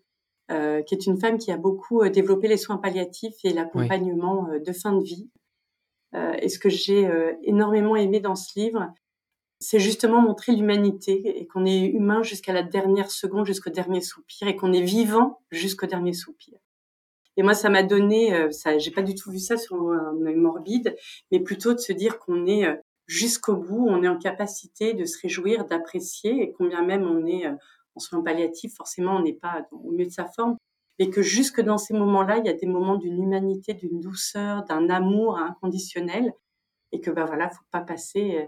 qui 0.86 0.94
est 0.94 1.06
une 1.06 1.20
femme 1.20 1.36
qui 1.36 1.52
a 1.52 1.58
beaucoup 1.58 2.08
développé 2.08 2.48
les 2.48 2.56
soins 2.56 2.78
palliatifs 2.78 3.36
et 3.44 3.52
l'accompagnement 3.52 4.48
de 4.58 4.72
fin 4.72 4.94
de 4.96 5.04
vie. 5.04 5.28
Et 6.40 6.48
ce 6.48 6.58
que 6.58 6.70
j'ai 6.70 7.06
énormément 7.42 7.96
aimé 7.96 8.20
dans 8.20 8.34
ce 8.34 8.58
livre, 8.58 8.94
c'est 9.60 9.78
justement 9.78 10.22
montrer 10.22 10.52
l'humanité 10.52 11.38
et 11.38 11.46
qu'on 11.46 11.66
est 11.66 11.84
humain 11.84 12.22
jusqu'à 12.22 12.52
la 12.52 12.62
dernière 12.62 13.10
seconde, 13.10 13.46
jusqu'au 13.46 13.70
dernier 13.70 14.00
soupir, 14.00 14.48
et 14.48 14.56
qu'on 14.56 14.72
est 14.72 14.82
vivant 14.82 15.40
jusqu'au 15.50 15.86
dernier 15.86 16.14
soupir. 16.14 16.58
Et 17.36 17.42
moi, 17.42 17.54
ça 17.54 17.70
m'a 17.70 17.82
donné, 17.82 18.34
euh, 18.34 18.50
ça, 18.50 18.78
j'ai 18.78 18.90
pas 18.90 19.02
du 19.02 19.14
tout 19.14 19.30
vu 19.30 19.38
ça 19.38 19.56
sur 19.56 19.76
un 19.92 20.26
œil 20.26 20.34
morbide, 20.34 20.96
mais 21.30 21.40
plutôt 21.40 21.74
de 21.74 21.78
se 21.78 21.92
dire 21.92 22.18
qu'on 22.18 22.46
est 22.46 22.66
euh, 22.66 22.74
jusqu'au 23.06 23.56
bout, 23.56 23.86
on 23.88 24.02
est 24.02 24.08
en 24.08 24.18
capacité 24.18 24.94
de 24.94 25.04
se 25.04 25.20
réjouir, 25.20 25.64
d'apprécier, 25.66 26.42
et 26.42 26.52
combien 26.52 26.82
même 26.82 27.04
on 27.04 27.26
est 27.26 27.46
euh, 27.46 27.54
en 27.94 28.00
soins 28.00 28.22
palliatifs, 28.22 28.74
forcément, 28.76 29.16
on 29.16 29.22
n'est 29.22 29.34
pas 29.34 29.66
au 29.72 29.90
mieux 29.92 30.06
de 30.06 30.10
sa 30.10 30.26
forme, 30.26 30.56
mais 30.98 31.10
que 31.10 31.22
jusque 31.22 31.60
dans 31.60 31.78
ces 31.78 31.94
moments-là, 31.94 32.38
il 32.38 32.46
y 32.46 32.50
a 32.50 32.54
des 32.54 32.66
moments 32.66 32.96
d'une 32.96 33.22
humanité, 33.22 33.74
d'une 33.74 34.00
douceur, 34.00 34.64
d'un 34.64 34.88
amour 34.90 35.38
inconditionnel, 35.38 36.32
et 36.92 37.00
que 37.00 37.10
ben 37.10 37.24
voilà, 37.24 37.48
faut 37.48 37.64
pas 37.70 37.80
passer 37.80 38.36
euh, 38.36 38.46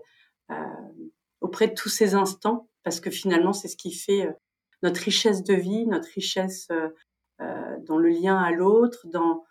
auprès 1.41 1.69
de 1.69 1.75
tous 1.75 1.89
ces 1.89 2.15
instants, 2.15 2.69
parce 2.85 3.01
que 3.01 3.11
finalement, 3.11 3.53
c'est 3.53 3.69
ce 3.69 3.77
qui 3.77 3.93
fait 3.93 4.27
euh, 4.27 4.33
notre 4.83 5.01
richesse 5.01 5.43
de 5.45 5.55
vie, 5.55 5.87
notre 5.87 6.09
richesse 6.09 6.69
euh, 6.71 6.89
euh, 7.41 7.77
dans 7.87 7.99
le 7.99 8.09
lien 8.09 8.37
à 8.39 8.51
l'autre, 8.53 9.07
dans 9.09 9.45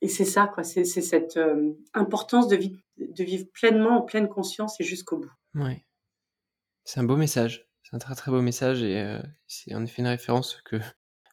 et 0.00 0.08
c'est 0.08 0.24
ça 0.26 0.46
quoi, 0.52 0.64
c'est 0.64 0.84
cette 0.84 1.38
euh, 1.38 1.72
importance 1.94 2.46
de 2.48 2.56
vivre, 2.56 2.78
de 2.98 3.24
vivre 3.24 3.46
pleinement 3.54 3.98
en 3.98 4.02
pleine 4.02 4.28
conscience 4.28 4.78
et 4.80 4.84
jusqu'au 4.84 5.16
bout. 5.18 5.30
Ouais. 5.54 5.86
C'est 6.84 7.00
un 7.00 7.04
beau 7.04 7.16
message. 7.16 7.66
C'est 7.82 7.96
un 7.96 7.98
très 7.98 8.14
très 8.14 8.30
beau 8.30 8.42
message 8.42 8.82
et 8.82 9.00
euh, 9.00 9.18
c'est 9.46 9.74
en 9.74 9.82
effet 9.84 10.02
une 10.02 10.08
référence 10.08 10.60
que 10.66 10.76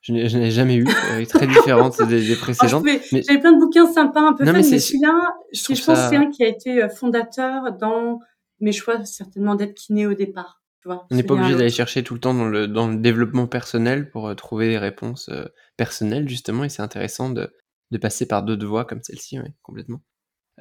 je 0.01 0.13
n'ai 0.13 0.51
jamais 0.51 0.75
eue, 0.77 0.87
euh, 0.87 1.25
très 1.25 1.47
différente 1.47 2.01
des, 2.07 2.21
je 2.21 2.33
précédentes. 2.39 2.83
mais- 2.85 3.01
J'avais 3.11 3.39
plein 3.39 3.51
de 3.53 3.59
bouquins 3.59 3.91
sympas, 3.91 4.21
un 4.21 4.33
peu 4.33 4.45
Non, 4.45 4.53
fun, 4.53 4.61
mais 4.61 4.67
mais, 4.71 4.79
celui-là, 4.79 5.35
je 5.53 5.59
pense 5.67 5.79
que 5.79 5.83
ça- 5.83 6.09
c'est 6.09 6.15
un 6.15 6.29
qui 6.31 6.43
a 6.43 6.47
été 6.47 6.81
euh, 6.81 6.87
fondateur 6.89 7.73
dans 7.73 8.19
mes 8.61 8.71
choix 8.71 9.03
certainement 9.05 9.55
d'être 9.55 9.73
kiné 9.73 10.07
au 10.07 10.13
départ. 10.13 10.61
Tu 10.81 10.87
vois, 10.87 11.05
On 11.11 11.15
n'est 11.15 11.23
pas 11.23 11.35
obligé 11.35 11.55
d'aller 11.55 11.69
chercher 11.69 12.03
tout 12.03 12.13
le 12.15 12.19
temps 12.19 12.33
dans 12.33 12.47
le, 12.47 12.67
dans 12.67 12.87
le 12.87 12.97
développement 12.97 13.45
personnel 13.47 14.09
pour 14.09 14.27
euh, 14.27 14.33
trouver 14.33 14.69
des 14.69 14.77
réponses 14.79 15.29
euh, 15.29 15.45
personnelles, 15.77 16.27
justement, 16.27 16.63
et 16.63 16.69
c'est 16.69 16.81
intéressant 16.81 17.29
de, 17.29 17.53
de 17.91 17.97
passer 17.99 18.25
par 18.27 18.41
d'autres 18.43 18.65
voies 18.65 18.85
comme 18.85 19.03
celle-ci, 19.03 19.39
ouais, 19.39 19.53
complètement. 19.61 20.01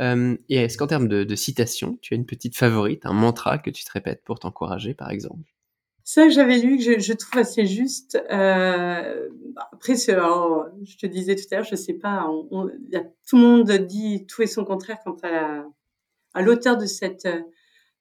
Euh, 0.00 0.36
et 0.48 0.56
est-ce 0.56 0.76
qu'en 0.78 0.86
termes 0.86 1.08
de, 1.08 1.24
de 1.24 1.34
citation, 1.36 1.98
tu 2.02 2.14
as 2.14 2.16
une 2.16 2.26
petite 2.26 2.56
favorite, 2.56 3.06
un 3.06 3.12
mantra 3.12 3.58
que 3.58 3.70
tu 3.70 3.84
te 3.84 3.90
répètes 3.92 4.22
pour 4.24 4.38
t'encourager, 4.38 4.94
par 4.94 5.10
exemple? 5.10 5.48
Ça 6.04 6.24
que 6.24 6.30
j'avais 6.32 6.58
lu, 6.58 6.76
que 6.78 6.82
je, 6.82 6.98
je 6.98 7.12
trouve 7.12 7.40
assez 7.40 7.66
juste. 7.66 8.20
Euh, 8.30 9.28
après, 9.72 10.10
alors, 10.10 10.66
je 10.82 10.96
te 10.96 11.06
disais 11.06 11.36
tout 11.36 11.44
à 11.52 11.56
l'heure, 11.56 11.64
je 11.64 11.76
sais 11.76 11.94
pas, 11.94 12.26
on, 12.28 12.48
on- 12.50 12.68
il 12.68 12.92
y 12.92 12.96
a, 12.96 13.04
tout 13.28 13.36
le 13.36 13.42
monde 13.42 13.70
dit 13.86 14.26
tout 14.26 14.42
et 14.42 14.46
son 14.46 14.64
contraire 14.64 14.98
quant 15.04 15.16
à, 15.22 15.30
la- 15.30 15.66
à 16.34 16.42
l'auteur 16.42 16.76
de 16.76 16.86
cette, 16.86 17.28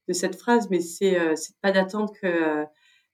de 0.10 0.14
cette 0.14 0.36
phrase, 0.36 0.68
mais 0.70 0.82
c'est, 0.82 1.18
euh, 1.18 1.36
c'est 1.38 1.55
pas 1.62 1.72
d'attendre 1.72 2.12
que 2.22 2.28
euh, 2.28 2.66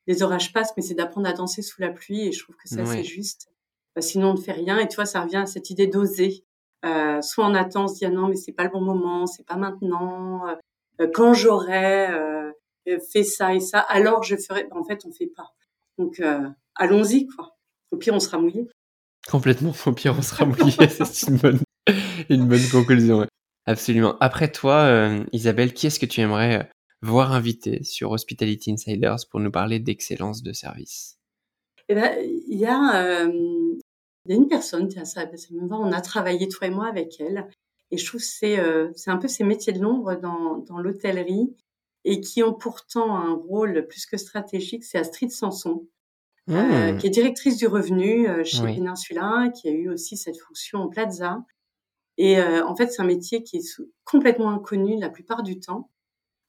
les 0.08 0.24
orages 0.24 0.52
passent, 0.54 0.74
mais 0.78 0.82
c'est 0.82 0.94
d'apprendre 0.96 1.28
à 1.30 1.34
danser 1.34 1.62
sous 1.62 1.80
la 1.82 1.90
pluie, 1.90 2.28
et 2.28 2.32
je 2.32 2.42
trouve 2.44 2.56
que 2.56 2.64
c'est 2.68 2.78
Ouais. 2.82 3.00
assez 3.00 3.04
juste. 3.04 3.50
Euh, 3.98 4.02
sinon, 4.02 4.30
on 4.32 4.34
ne 4.34 4.40
fait 4.42 4.54
rien, 4.54 4.80
et 4.80 4.88
tu 4.88 4.96
vois, 4.96 5.06
ça 5.06 5.22
revient 5.22 5.38
à 5.38 5.46
cette 5.46 5.70
idée 5.70 5.88
d'oser. 5.88 6.44
Euh, 6.86 7.22
soit 7.22 7.46
on 7.46 7.54
attend, 7.56 7.84
on 7.86 7.88
se 7.88 7.96
dit 7.96 8.06
ah 8.06 8.10
non, 8.10 8.28
mais 8.28 8.36
c'est 8.36 8.52
pas 8.54 8.64
le 8.64 8.70
bon 8.70 8.82
moment, 8.82 9.26
c'est 9.28 9.46
pas 9.46 9.56
maintenant. 9.58 10.48
euh, 10.48 11.08
quand 11.14 11.34
j'aurai 11.34 12.08
euh, 12.12 12.52
fait 13.12 13.24
ça 13.24 13.54
et 13.54 13.60
ça, 13.60 13.80
alors 13.80 14.24
je 14.24 14.36
ferai. 14.38 14.68
En 14.72 14.84
fait, 14.84 15.02
on 15.06 15.12
fait 15.12 15.28
pas. 15.36 15.54
Donc, 15.98 16.22
allons-y, 16.76 17.28
quoi. 17.28 17.58
Au 17.92 17.98
pire, 17.98 18.14
on 18.14 18.20
sera 18.20 18.38
mouillé. 18.38 18.68
Complètement, 19.30 19.74
au 19.86 19.92
pire, 19.94 20.16
on 20.18 20.22
sera 20.22 20.46
mouillé, 20.46 20.72
c'est 20.90 21.28
une 21.30 21.38
bonne, 21.38 21.60
une 22.30 22.48
bonne 22.48 22.70
conclusion. 22.72 23.20
ouais. 23.20 23.28
Absolument. 23.66 24.16
Après 24.20 24.52
toi, 24.52 25.10
Isabelle, 25.32 25.74
qui 25.74 25.88
est-ce 25.88 26.00
que 26.00 26.06
tu 26.06 26.22
aimerais 26.22 26.70
euh, 27.06 27.12
voir 27.12 27.32
invité 27.32 27.84
sur 27.84 28.12
Hospitality 28.12 28.72
Insiders 28.72 29.28
pour 29.30 29.40
nous 29.40 29.52
parler 29.52 29.80
d'excellence 29.80 30.44
de 30.44 30.54
service 30.54 31.18
Eh 31.90 31.96
ben, 31.96 32.18
il 32.48 32.58
y 32.58 32.66
a, 32.66 33.24
euh, 33.26 33.32
il 34.26 34.32
y 34.32 34.34
a 34.34 34.36
une 34.36 34.48
personne, 34.48 34.88
tiens, 34.88 35.06
ça, 35.06 35.22
ça 35.36 35.48
me 35.52 35.68
va, 35.68 35.78
on 35.78 35.92
a 35.92 36.02
travaillé 36.02 36.48
toi 36.48 36.68
et 36.68 36.72
moi 36.72 36.88
avec 36.88 37.20
elle, 37.20 37.48
et 37.92 37.98
je 37.98 38.06
trouve 38.06 38.20
que 38.20 38.26
c'est, 38.28 38.60
euh, 38.60 38.92
c'est 38.96 39.12
un 39.12 39.18
peu 39.18 39.28
ces 39.28 39.44
métiers 39.44 39.74
de 39.74 39.80
l'ombre 39.80 40.16
dans, 40.16 40.58
dans 40.58 40.80
l'hôtellerie 40.80 41.56
et 42.04 42.22
qui 42.22 42.44
ont 42.44 42.54
pourtant 42.54 43.16
un 43.16 43.34
rôle 43.34 43.88
plus 43.88 44.06
que 44.06 44.18
stratégique. 44.18 44.84
C'est 44.84 44.98
Astrid 44.98 45.32
Sanson, 45.32 45.88
euh, 46.50 46.94
Mmh. 46.94 46.98
qui 46.98 47.08
est 47.08 47.10
directrice 47.10 47.58
du 47.58 47.66
revenu 47.68 48.28
euh, 48.28 48.44
chez 48.44 48.62
Oui. 48.62 48.76
Peninsula, 48.76 49.50
qui 49.50 49.68
a 49.68 49.72
eu 49.72 49.90
aussi 49.90 50.16
cette 50.16 50.40
fonction 50.40 50.80
en 50.80 50.90
Plaza. 50.90 51.44
Et 52.18 52.40
en 52.42 52.74
fait, 52.78 52.88
c'est 52.88 53.02
un 53.02 53.06
métier 53.06 53.44
qui 53.44 53.58
est 53.58 53.82
complètement 54.06 54.52
inconnu 54.52 54.98
la 54.98 55.10
plupart 55.10 55.44
du 55.44 55.60
temps. 55.60 55.90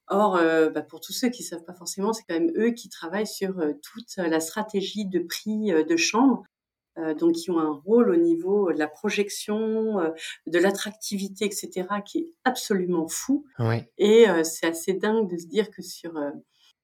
Or, 0.09 0.37
euh, 0.37 0.69
bah, 0.69 0.81
pour 0.81 1.01
tous 1.01 1.13
ceux 1.13 1.29
qui 1.29 1.43
savent 1.43 1.63
pas 1.63 1.73
forcément, 1.73 2.13
c'est 2.13 2.23
quand 2.27 2.39
même 2.39 2.51
eux 2.55 2.71
qui 2.71 2.89
travaillent 2.89 3.27
sur 3.27 3.59
euh, 3.59 3.73
toute 3.83 4.15
la 4.17 4.39
stratégie 4.39 5.05
de 5.05 5.19
prix 5.19 5.73
euh, 5.73 5.83
de 5.83 5.97
chambre, 5.97 6.43
donc 7.19 7.33
qui 7.33 7.51
ont 7.51 7.59
un 7.59 7.71
rôle 7.85 8.09
au 8.09 8.15
niveau 8.15 8.73
de 8.73 8.79
la 8.79 8.87
projection, 8.87 9.97
de 10.47 10.59
l'attractivité, 10.59 11.45
etc., 11.45 11.87
qui 12.03 12.17
est 12.17 12.27
absolument 12.43 13.07
fou. 13.07 13.45
Ouais. 13.59 13.87
Et 13.99 14.27
euh, 14.27 14.43
c'est 14.43 14.65
assez 14.65 14.93
dingue 14.93 15.29
de 15.29 15.37
se 15.37 15.45
dire 15.45 15.69
que 15.69 15.83
sur 15.83 16.17
euh, 16.17 16.31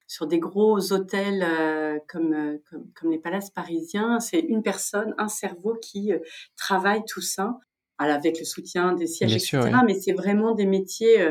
sur 0.06 0.28
des 0.28 0.38
gros 0.38 0.92
hôtels 0.92 1.42
euh, 1.42 1.98
comme, 2.06 2.60
comme 2.70 2.86
comme 2.94 3.10
les 3.10 3.18
palaces 3.18 3.50
parisiens, 3.50 4.20
c'est 4.20 4.38
une 4.38 4.62
personne, 4.62 5.16
un 5.18 5.26
cerveau 5.26 5.74
qui 5.82 6.12
travaille 6.56 7.02
tout 7.08 7.20
ça, 7.20 7.58
alors 7.98 8.14
avec 8.14 8.38
le 8.38 8.44
soutien 8.44 8.92
des 8.92 9.08
sièges, 9.08 9.30
Bien 9.30 9.38
etc. 9.38 9.48
sûr, 9.48 9.64
oui. 9.64 9.78
Mais 9.86 10.00
c'est 10.00 10.12
vraiment 10.12 10.54
des 10.54 10.66
métiers. 10.66 11.28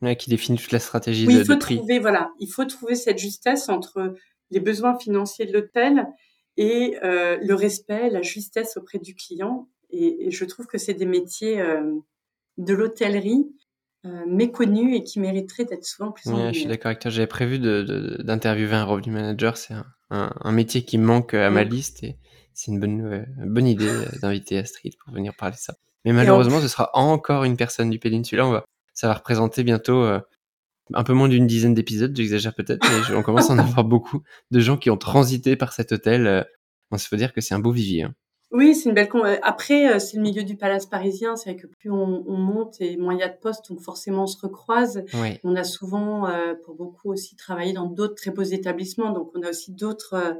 Ouais, 0.00 0.14
qui 0.16 0.30
définit 0.30 0.58
toute 0.58 0.70
la 0.72 0.78
stratégie 0.78 1.26
oui, 1.26 1.34
de, 1.34 1.40
il 1.40 1.44
faut 1.44 1.54
de 1.54 1.58
prix. 1.58 1.76
trouver 1.76 1.98
voilà, 1.98 2.30
il 2.38 2.46
faut 2.48 2.64
trouver 2.64 2.94
cette 2.94 3.18
justesse 3.18 3.68
entre 3.68 4.14
les 4.50 4.60
besoins 4.60 4.96
financiers 4.98 5.44
de 5.44 5.52
l'hôtel 5.52 6.06
et 6.56 6.96
euh, 7.02 7.36
le 7.42 7.54
respect, 7.54 8.08
la 8.10 8.22
justesse 8.22 8.76
auprès 8.76 8.98
du 8.98 9.14
client. 9.14 9.68
Et, 9.90 10.26
et 10.26 10.30
je 10.30 10.44
trouve 10.44 10.66
que 10.66 10.78
c'est 10.78 10.94
des 10.94 11.06
métiers 11.06 11.60
euh, 11.60 11.82
de 12.58 12.74
l'hôtellerie 12.74 13.46
euh, 14.06 14.24
méconnus 14.26 14.96
et 14.96 15.02
qui 15.02 15.18
mériteraient 15.18 15.64
d'être 15.64 15.84
souvent 15.84 16.12
plus 16.12 16.28
en 16.30 16.46
Ouais, 16.46 16.52
je 16.54 16.60
suis 16.60 16.68
d'accord 16.68 16.90
avec 16.90 17.00
toi. 17.00 17.10
J'avais 17.10 17.26
prévu 17.26 17.58
d'interviewer 17.58 18.74
un 18.74 18.84
revenu 18.84 19.12
manager. 19.12 19.56
C'est 19.56 19.74
un, 19.74 19.86
un- 20.10 20.32
un 20.40 20.52
métier 20.52 20.84
qui 20.84 20.98
manque 20.98 21.34
à 21.34 21.50
ma 21.50 21.64
liste 21.64 22.04
et 22.04 22.18
c'est 22.54 22.70
une 22.70 22.78
bonne, 22.80 23.00
euh, 23.04 23.24
bonne 23.46 23.66
idée 23.66 23.90
d'inviter 24.22 24.58
Astrid 24.58 24.94
pour 25.04 25.12
venir 25.12 25.34
parler 25.36 25.56
de 25.56 25.60
ça. 25.60 25.74
Mais 26.04 26.12
malheureusement, 26.12 26.60
ce 26.60 26.68
sera 26.68 26.90
encore 26.94 27.44
une 27.44 27.56
personne 27.56 27.90
du 27.90 27.98
Péninsula. 27.98 28.46
On 28.46 28.52
va, 28.52 28.64
ça 28.98 29.06
va 29.08 29.14
représenter 29.14 29.62
bientôt 29.64 30.02
euh, 30.02 30.20
un 30.94 31.04
peu 31.04 31.12
moins 31.12 31.28
d'une 31.28 31.46
dizaine 31.46 31.74
d'épisodes. 31.74 32.16
J'exagère 32.16 32.54
peut-être, 32.54 32.84
mais 32.90 33.02
je- 33.04 33.14
on 33.14 33.22
commence 33.22 33.50
à 33.50 33.54
en 33.54 33.58
avoir 33.82 33.84
beaucoup 33.84 34.22
de 34.50 34.60
gens 34.60 34.76
qui 34.76 34.90
ont 34.90 34.96
transité 34.96 35.54
par 35.56 35.72
cet 35.72 35.92
hôtel. 35.92 36.26
Euh, 36.26 36.42
bon, 36.90 36.96
il 36.96 37.00
faut 37.06 37.16
dire 37.16 37.32
que 37.32 37.40
c'est 37.40 37.54
un 37.54 37.58
beau 37.60 37.72
vivier. 37.72 38.04
hein. 38.04 38.14
Oui, 38.50 38.74
c'est 38.74 38.88
une 38.88 38.94
belle 38.94 39.10
con. 39.10 39.24
euh, 39.26 39.36
Après, 39.42 39.92
euh, 39.94 39.98
c'est 39.98 40.16
le 40.16 40.22
milieu 40.22 40.42
du 40.42 40.56
palace 40.56 40.86
parisien. 40.86 41.36
C'est 41.36 41.50
vrai 41.52 41.60
que 41.60 41.66
plus 41.66 41.90
on, 41.90 42.24
on 42.26 42.36
monte 42.38 42.80
et 42.80 42.96
moins 42.96 43.12
il 43.14 43.20
y 43.20 43.22
a 43.22 43.28
de 43.28 43.36
postes, 43.38 43.68
donc 43.68 43.80
forcément 43.82 44.22
on 44.24 44.26
se 44.26 44.40
recroise. 44.40 45.04
On 45.44 45.54
a 45.54 45.64
souvent, 45.64 46.26
euh, 46.28 46.54
pour 46.64 46.74
beaucoup 46.74 47.12
aussi, 47.12 47.36
travaillé 47.36 47.74
dans 47.74 47.84
d'autres 47.86 48.14
très 48.14 48.30
beaux 48.30 48.42
établissements. 48.42 49.12
Donc, 49.12 49.30
on 49.34 49.42
a 49.42 49.50
aussi 49.50 49.72
d'autres 49.72 50.14
euh, 50.14 50.32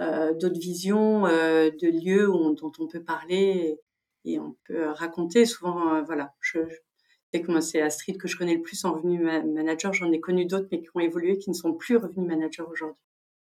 euh, 0.00 0.34
d'autres 0.34 0.58
visions 0.58 1.26
euh, 1.26 1.70
de 1.70 1.86
lieux 1.88 2.28
où 2.28 2.34
on- 2.34 2.50
dont 2.54 2.72
on 2.80 2.88
peut 2.88 3.04
parler 3.04 3.78
et, 4.24 4.32
et 4.32 4.40
on 4.40 4.56
peut 4.66 4.88
euh, 4.88 4.92
raconter. 4.92 5.46
Souvent, 5.46 5.94
euh, 5.94 6.02
voilà, 6.02 6.32
je, 6.40 6.58
que 7.42 7.50
moi, 7.50 7.60
c'est 7.60 7.80
Astrid 7.80 8.18
que 8.18 8.28
je 8.28 8.36
connais 8.36 8.54
le 8.54 8.62
plus 8.62 8.84
en 8.84 8.94
revenu 8.94 9.18
ma- 9.18 9.42
manager. 9.42 9.92
J'en 9.92 10.10
ai 10.12 10.20
connu 10.20 10.46
d'autres, 10.46 10.68
mais 10.70 10.80
qui 10.80 10.88
ont 10.94 11.00
évolué, 11.00 11.38
qui 11.38 11.50
ne 11.50 11.54
sont 11.54 11.72
plus 11.72 11.96
revenus 11.96 12.26
managers 12.26 12.62
aujourd'hui. 12.62 13.00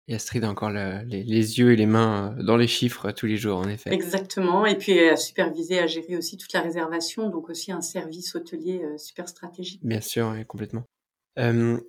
Et 0.08 0.14
Astrid 0.14 0.42
a 0.44 0.50
encore 0.50 0.70
les, 0.70 1.04
yeux 1.58 1.72
et 1.72 1.76
les 1.76 1.86
mains 1.86 2.34
dans 2.40 2.56
les 2.56 2.66
chiffres 2.66 3.12
tous 3.12 3.26
les 3.26 3.36
jours, 3.36 3.58
en 3.58 3.68
effet. 3.68 3.90
Exactement. 3.92 4.66
Et 4.66 4.76
puis 4.76 4.98
à 5.08 5.16
superviser, 5.16 5.78
à 5.78 5.86
gérer 5.86 6.16
aussi 6.16 6.36
toute 6.36 6.52
la 6.52 6.60
réservation, 6.60 7.30
donc 7.30 7.48
aussi 7.48 7.70
un 7.70 7.80
service 7.80 8.34
hôtelier 8.34 8.82
super 8.98 9.28
stratégique. 9.28 9.80
Bien 9.84 10.00
sûr, 10.00 10.34
complètement. 10.48 10.84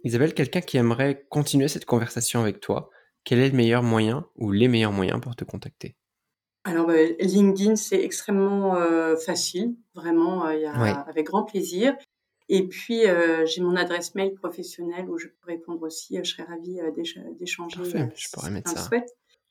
Isabelle, 0.04 0.36
quelqu'un 0.36 0.62
qui 0.62 0.78
aimerait 0.78 1.26
continuer 1.30 1.68
cette 1.68 1.86
conversation 1.86 2.40
avec 2.42 2.60
toi, 2.60 2.92
quel 3.24 3.40
est 3.40 3.50
le 3.50 3.56
meilleur 3.56 3.82
moyen 3.82 4.28
ou 4.36 4.52
les 4.52 4.68
meilleurs 4.68 4.92
moyens 4.92 5.20
pour 5.20 5.36
te 5.36 5.44
contacter? 5.44 5.96
Alors, 6.66 6.88
bah, 6.88 7.04
LinkedIn, 7.20 7.76
c'est 7.76 8.02
extrêmement 8.02 8.76
facile, 9.18 9.76
vraiment, 9.96 10.50
y 10.50 10.66
a, 10.66 10.74
avec 10.74 11.26
grand 11.26 11.44
plaisir. 11.44 11.96
Et 12.50 12.68
puis, 12.68 13.02
j'ai 13.46 13.62
mon 13.62 13.76
adresse 13.76 14.16
mail 14.16 14.34
professionnelle 14.34 15.10
où 15.10 15.18
je 15.18 15.28
peux 15.28 15.52
répondre 15.52 15.82
aussi. 15.82 16.18
je 16.24 16.32
serais 16.32 16.44
ravie 16.44 16.80
d'échanger. 17.38 17.78
Parfait, 17.78 18.10
je 18.16 18.30
pourrais 18.32 18.52
mettre 18.52 18.72
ça 18.72 18.90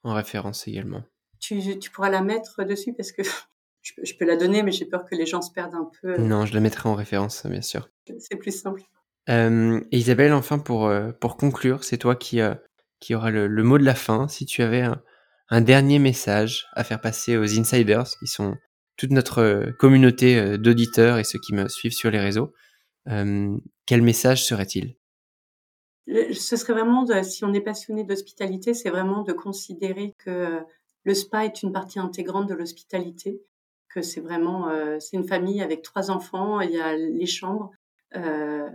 en 0.05 0.15
référence 0.15 0.67
également. 0.67 1.03
Tu, 1.39 1.79
tu, 1.79 1.91
pourras 1.91 2.11
la 2.11 2.23
mettre 2.23 2.65
dessus 2.65 2.93
parce 2.93 3.13
que 3.13 3.23
je, 3.83 4.15
peux 4.19 4.25
la 4.25 4.37
donner, 4.37 4.63
mais 4.63 4.73
j'ai 4.73 4.85
peur 4.85 5.05
que 5.05 5.15
les 5.15 5.27
gens 5.27 5.43
se 5.43 5.51
perdent 5.51 5.75
un 5.75 5.91
peu. 6.01 6.17
Non, 6.17 6.47
je 6.47 6.55
la 6.55 6.61
mettrai 6.61 6.89
en 6.89 6.95
référence, 6.95 7.45
bien 7.47 7.63
sûr. 7.63 7.91
C'est 8.19 8.37
plus 8.37 8.57
simple. 8.59 8.83
et 9.29 9.97
Isabelle, 9.97 10.33
enfin, 10.33 10.59
pour, 10.59 10.93
pour 11.21 11.37
conclure, 11.37 11.85
c'est 11.85 11.99
toi 11.99 12.17
qui, 12.17 12.41
qui 13.01 13.15
aura 13.15 13.31
le, 13.31 13.49
le, 13.49 13.63
mot 13.63 13.79
de 13.79 13.85
la 13.85 13.95
fin. 13.95 14.29
Si 14.29 14.47
tu 14.47 14.63
avais 14.63 14.83
un, 14.83 15.03
un 15.53 15.61
dernier 15.61 15.99
message 15.99 16.67
à 16.73 16.83
faire 16.83 16.99
passer 16.99 17.37
aux 17.37 17.59
insiders, 17.59 18.09
qui 18.19 18.27
sont 18.27 18.57
toute 18.97 19.11
notre 19.11 19.41
euh, 19.41 19.73
communauté 19.79 20.39
euh, 20.39 20.57
d'auditeurs 20.57 21.19
et 21.19 21.25
ceux 21.25 21.39
qui 21.39 21.53
me 21.55 21.69
suivent 21.69 21.93
sur 21.93 22.11
les 22.11 22.19
réseaux, 22.19 22.55
euh, 23.09 23.55
quel 23.85 24.01
message 24.01 24.47
serait-il? 24.47 24.97
Ce 26.07 26.57
serait 26.57 26.73
vraiment, 26.73 27.05
si 27.23 27.45
on 27.45 27.53
est 27.53 27.61
passionné 27.61 28.03
d'hospitalité, 28.03 28.73
c'est 28.73 28.89
vraiment 28.89 29.25
de 29.25 29.35
considérer 29.35 30.15
que 30.25 30.61
le 31.05 31.15
spa 31.15 31.45
est 31.45 31.63
une 31.63 31.73
partie 31.73 31.99
intégrante 31.99 32.49
de 32.49 32.55
l'hospitalité, 32.55 33.43
que 33.91 34.01
c'est 34.01 34.21
vraiment, 34.21 34.69
c'est 34.99 35.17
une 35.17 35.29
famille 35.29 35.63
avec 35.63 35.83
trois 35.83 36.11
enfants, 36.11 36.61
il 36.61 36.73
y 36.73 36.81
a 36.81 36.97
les 36.97 37.27
chambres, 37.27 37.71
le, 38.13 38.73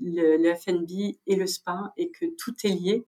le 0.00 0.54
FNB 0.54 1.16
et 1.26 1.34
le 1.34 1.46
spa, 1.48 1.92
et 1.96 2.12
que 2.12 2.26
tout 2.38 2.54
est 2.62 2.68
lié 2.68 3.04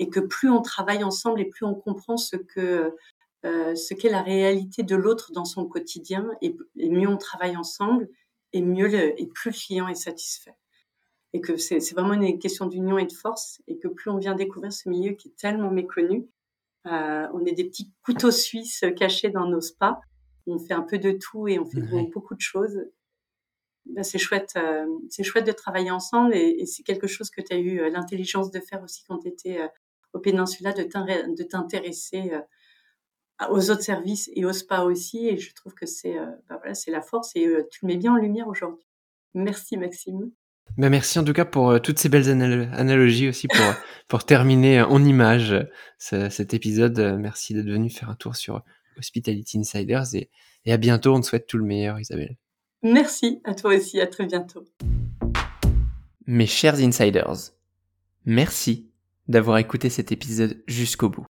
et 0.00 0.08
que 0.08 0.18
plus 0.18 0.50
on 0.50 0.62
travaille 0.62 1.04
ensemble 1.04 1.40
et 1.40 1.44
plus 1.44 1.64
on 1.64 1.74
comprend 1.74 2.16
ce 2.16 2.34
que 2.34 2.96
euh, 3.44 3.74
ce 3.74 3.94
qu'est 3.94 4.10
la 4.10 4.22
réalité 4.22 4.82
de 4.82 4.96
l'autre 4.96 5.30
dans 5.32 5.44
son 5.44 5.66
quotidien 5.66 6.28
et, 6.42 6.56
mieux 6.76 7.08
on 7.08 7.16
travaille 7.16 7.56
ensemble 7.56 8.08
et 8.52 8.62
mieux 8.62 8.88
le, 8.88 9.20
et 9.20 9.26
plus 9.26 9.50
le 9.50 9.56
client 9.56 9.88
est 9.88 9.94
satisfait. 9.94 10.54
Et 11.32 11.40
que 11.40 11.56
c'est 11.56 11.78
vraiment 11.92 12.14
une 12.14 12.38
question 12.38 12.66
d'union 12.66 12.98
et 12.98 13.06
de 13.06 13.12
force 13.12 13.62
et 13.68 13.78
que 13.78 13.88
plus 13.88 14.10
on 14.10 14.16
vient 14.16 14.34
découvrir 14.34 14.72
ce 14.72 14.88
milieu 14.88 15.12
qui 15.12 15.28
est 15.28 15.36
tellement 15.38 15.70
méconnu 15.70 16.26
euh, 16.86 17.26
on 17.34 17.44
est 17.44 17.52
des 17.52 17.64
petits 17.64 17.92
couteaux 18.02 18.30
suisses 18.30 18.86
cachés 18.96 19.28
dans 19.28 19.46
nos 19.46 19.60
spas. 19.60 20.00
On 20.46 20.58
fait 20.58 20.72
un 20.72 20.80
peu 20.80 20.96
de 20.96 21.12
tout 21.12 21.46
et 21.46 21.58
on 21.58 21.66
fait 21.66 21.82
beaucoup 22.10 22.34
de 22.34 22.40
choses. 22.40 22.86
Ben, 23.84 24.02
c'est 24.02 24.18
chouette 24.18 24.54
euh, 24.56 24.86
c'est 25.10 25.24
chouette 25.24 25.46
de 25.46 25.52
travailler 25.52 25.90
ensemble 25.90 26.34
et, 26.34 26.56
et 26.58 26.64
c'est 26.66 26.82
quelque 26.82 27.06
chose 27.06 27.28
que 27.28 27.42
tu 27.42 27.52
as 27.52 27.58
eu 27.58 27.90
l'intelligence 27.90 28.50
de 28.50 28.60
faire 28.60 28.82
aussi 28.82 29.04
quand 29.06 29.18
tu 29.18 29.28
étais 29.28 29.58
au 30.12 30.18
Péninsula 30.18 30.72
de 30.72 31.42
t'intéresser 31.42 32.32
euh, 32.32 33.46
aux 33.50 33.70
autres 33.70 33.82
services 33.82 34.30
et 34.34 34.44
au 34.44 34.52
spa 34.52 34.80
aussi. 34.80 35.28
Et 35.28 35.38
je 35.38 35.54
trouve 35.54 35.74
que 35.74 35.86
c'est 35.86 36.18
euh, 36.18 36.26
bah 36.48 36.56
voilà, 36.58 36.74
c'est 36.74 36.90
la 36.90 37.02
force 37.02 37.32
et 37.34 37.46
euh, 37.46 37.66
tu 37.70 37.80
le 37.82 37.88
mets 37.88 37.96
bien 37.96 38.12
en 38.12 38.16
lumière 38.16 38.48
aujourd'hui. 38.48 38.86
Merci 39.34 39.76
Maxime. 39.76 40.30
Bah 40.76 40.88
merci 40.88 41.18
en 41.18 41.24
tout 41.24 41.32
cas 41.32 41.44
pour 41.44 41.80
toutes 41.82 41.98
ces 41.98 42.08
belles 42.08 42.28
analogies 42.28 43.28
aussi 43.28 43.48
pour, 43.48 43.64
pour 44.08 44.24
terminer 44.24 44.82
en 44.82 45.04
image 45.04 45.54
cet 45.98 46.54
épisode. 46.54 47.16
Merci 47.18 47.54
d'être 47.54 47.68
venu 47.68 47.90
faire 47.90 48.08
un 48.08 48.14
tour 48.14 48.36
sur 48.36 48.62
Hospitality 48.96 49.58
Insiders 49.58 50.14
et, 50.14 50.30
et 50.64 50.72
à 50.72 50.76
bientôt. 50.76 51.12
On 51.14 51.20
te 51.20 51.26
souhaite 51.26 51.48
tout 51.48 51.58
le 51.58 51.64
meilleur 51.64 51.98
Isabelle. 51.98 52.36
Merci 52.82 53.40
à 53.44 53.54
toi 53.54 53.74
aussi. 53.74 54.00
À 54.00 54.06
très 54.06 54.26
bientôt. 54.26 54.64
Mes 56.26 56.46
chers 56.46 56.76
insiders, 56.80 57.52
merci 58.24 58.89
d'avoir 59.30 59.58
écouté 59.58 59.88
cet 59.90 60.10
épisode 60.10 60.62
jusqu'au 60.66 61.08
bout. 61.08 61.24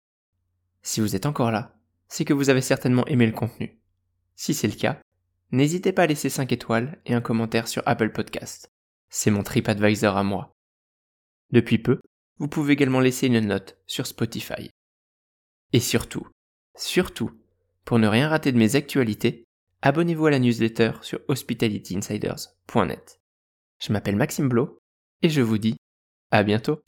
Si 0.82 1.00
vous 1.00 1.16
êtes 1.16 1.26
encore 1.26 1.50
là, 1.50 1.74
c'est 2.08 2.24
que 2.24 2.32
vous 2.32 2.48
avez 2.48 2.60
certainement 2.60 3.04
aimé 3.06 3.26
le 3.26 3.32
contenu. 3.32 3.76
Si 4.36 4.54
c'est 4.54 4.68
le 4.68 4.76
cas, 4.76 5.00
n'hésitez 5.50 5.92
pas 5.92 6.04
à 6.04 6.06
laisser 6.06 6.30
5 6.30 6.52
étoiles 6.52 7.00
et 7.06 7.14
un 7.14 7.20
commentaire 7.20 7.66
sur 7.66 7.82
Apple 7.86 8.12
Podcast. 8.12 8.70
C'est 9.10 9.32
mon 9.32 9.42
TripAdvisor 9.42 10.16
à 10.16 10.22
moi. 10.22 10.52
Depuis 11.50 11.78
peu, 11.78 11.98
vous 12.38 12.46
pouvez 12.46 12.74
également 12.74 13.00
laisser 13.00 13.26
une 13.26 13.40
note 13.40 13.76
sur 13.86 14.06
Spotify. 14.06 14.70
Et 15.72 15.80
surtout, 15.80 16.28
surtout, 16.76 17.32
pour 17.84 17.98
ne 17.98 18.06
rien 18.06 18.28
rater 18.28 18.52
de 18.52 18.58
mes 18.58 18.76
actualités, 18.76 19.44
abonnez-vous 19.82 20.26
à 20.26 20.30
la 20.30 20.38
newsletter 20.38 20.92
sur 21.02 21.18
hospitalityinsiders.net. 21.26 23.20
Je 23.80 23.92
m'appelle 23.92 24.16
Maxime 24.16 24.48
Blo 24.48 24.78
et 25.22 25.30
je 25.30 25.40
vous 25.40 25.58
dis 25.58 25.76
à 26.30 26.44
bientôt. 26.44 26.80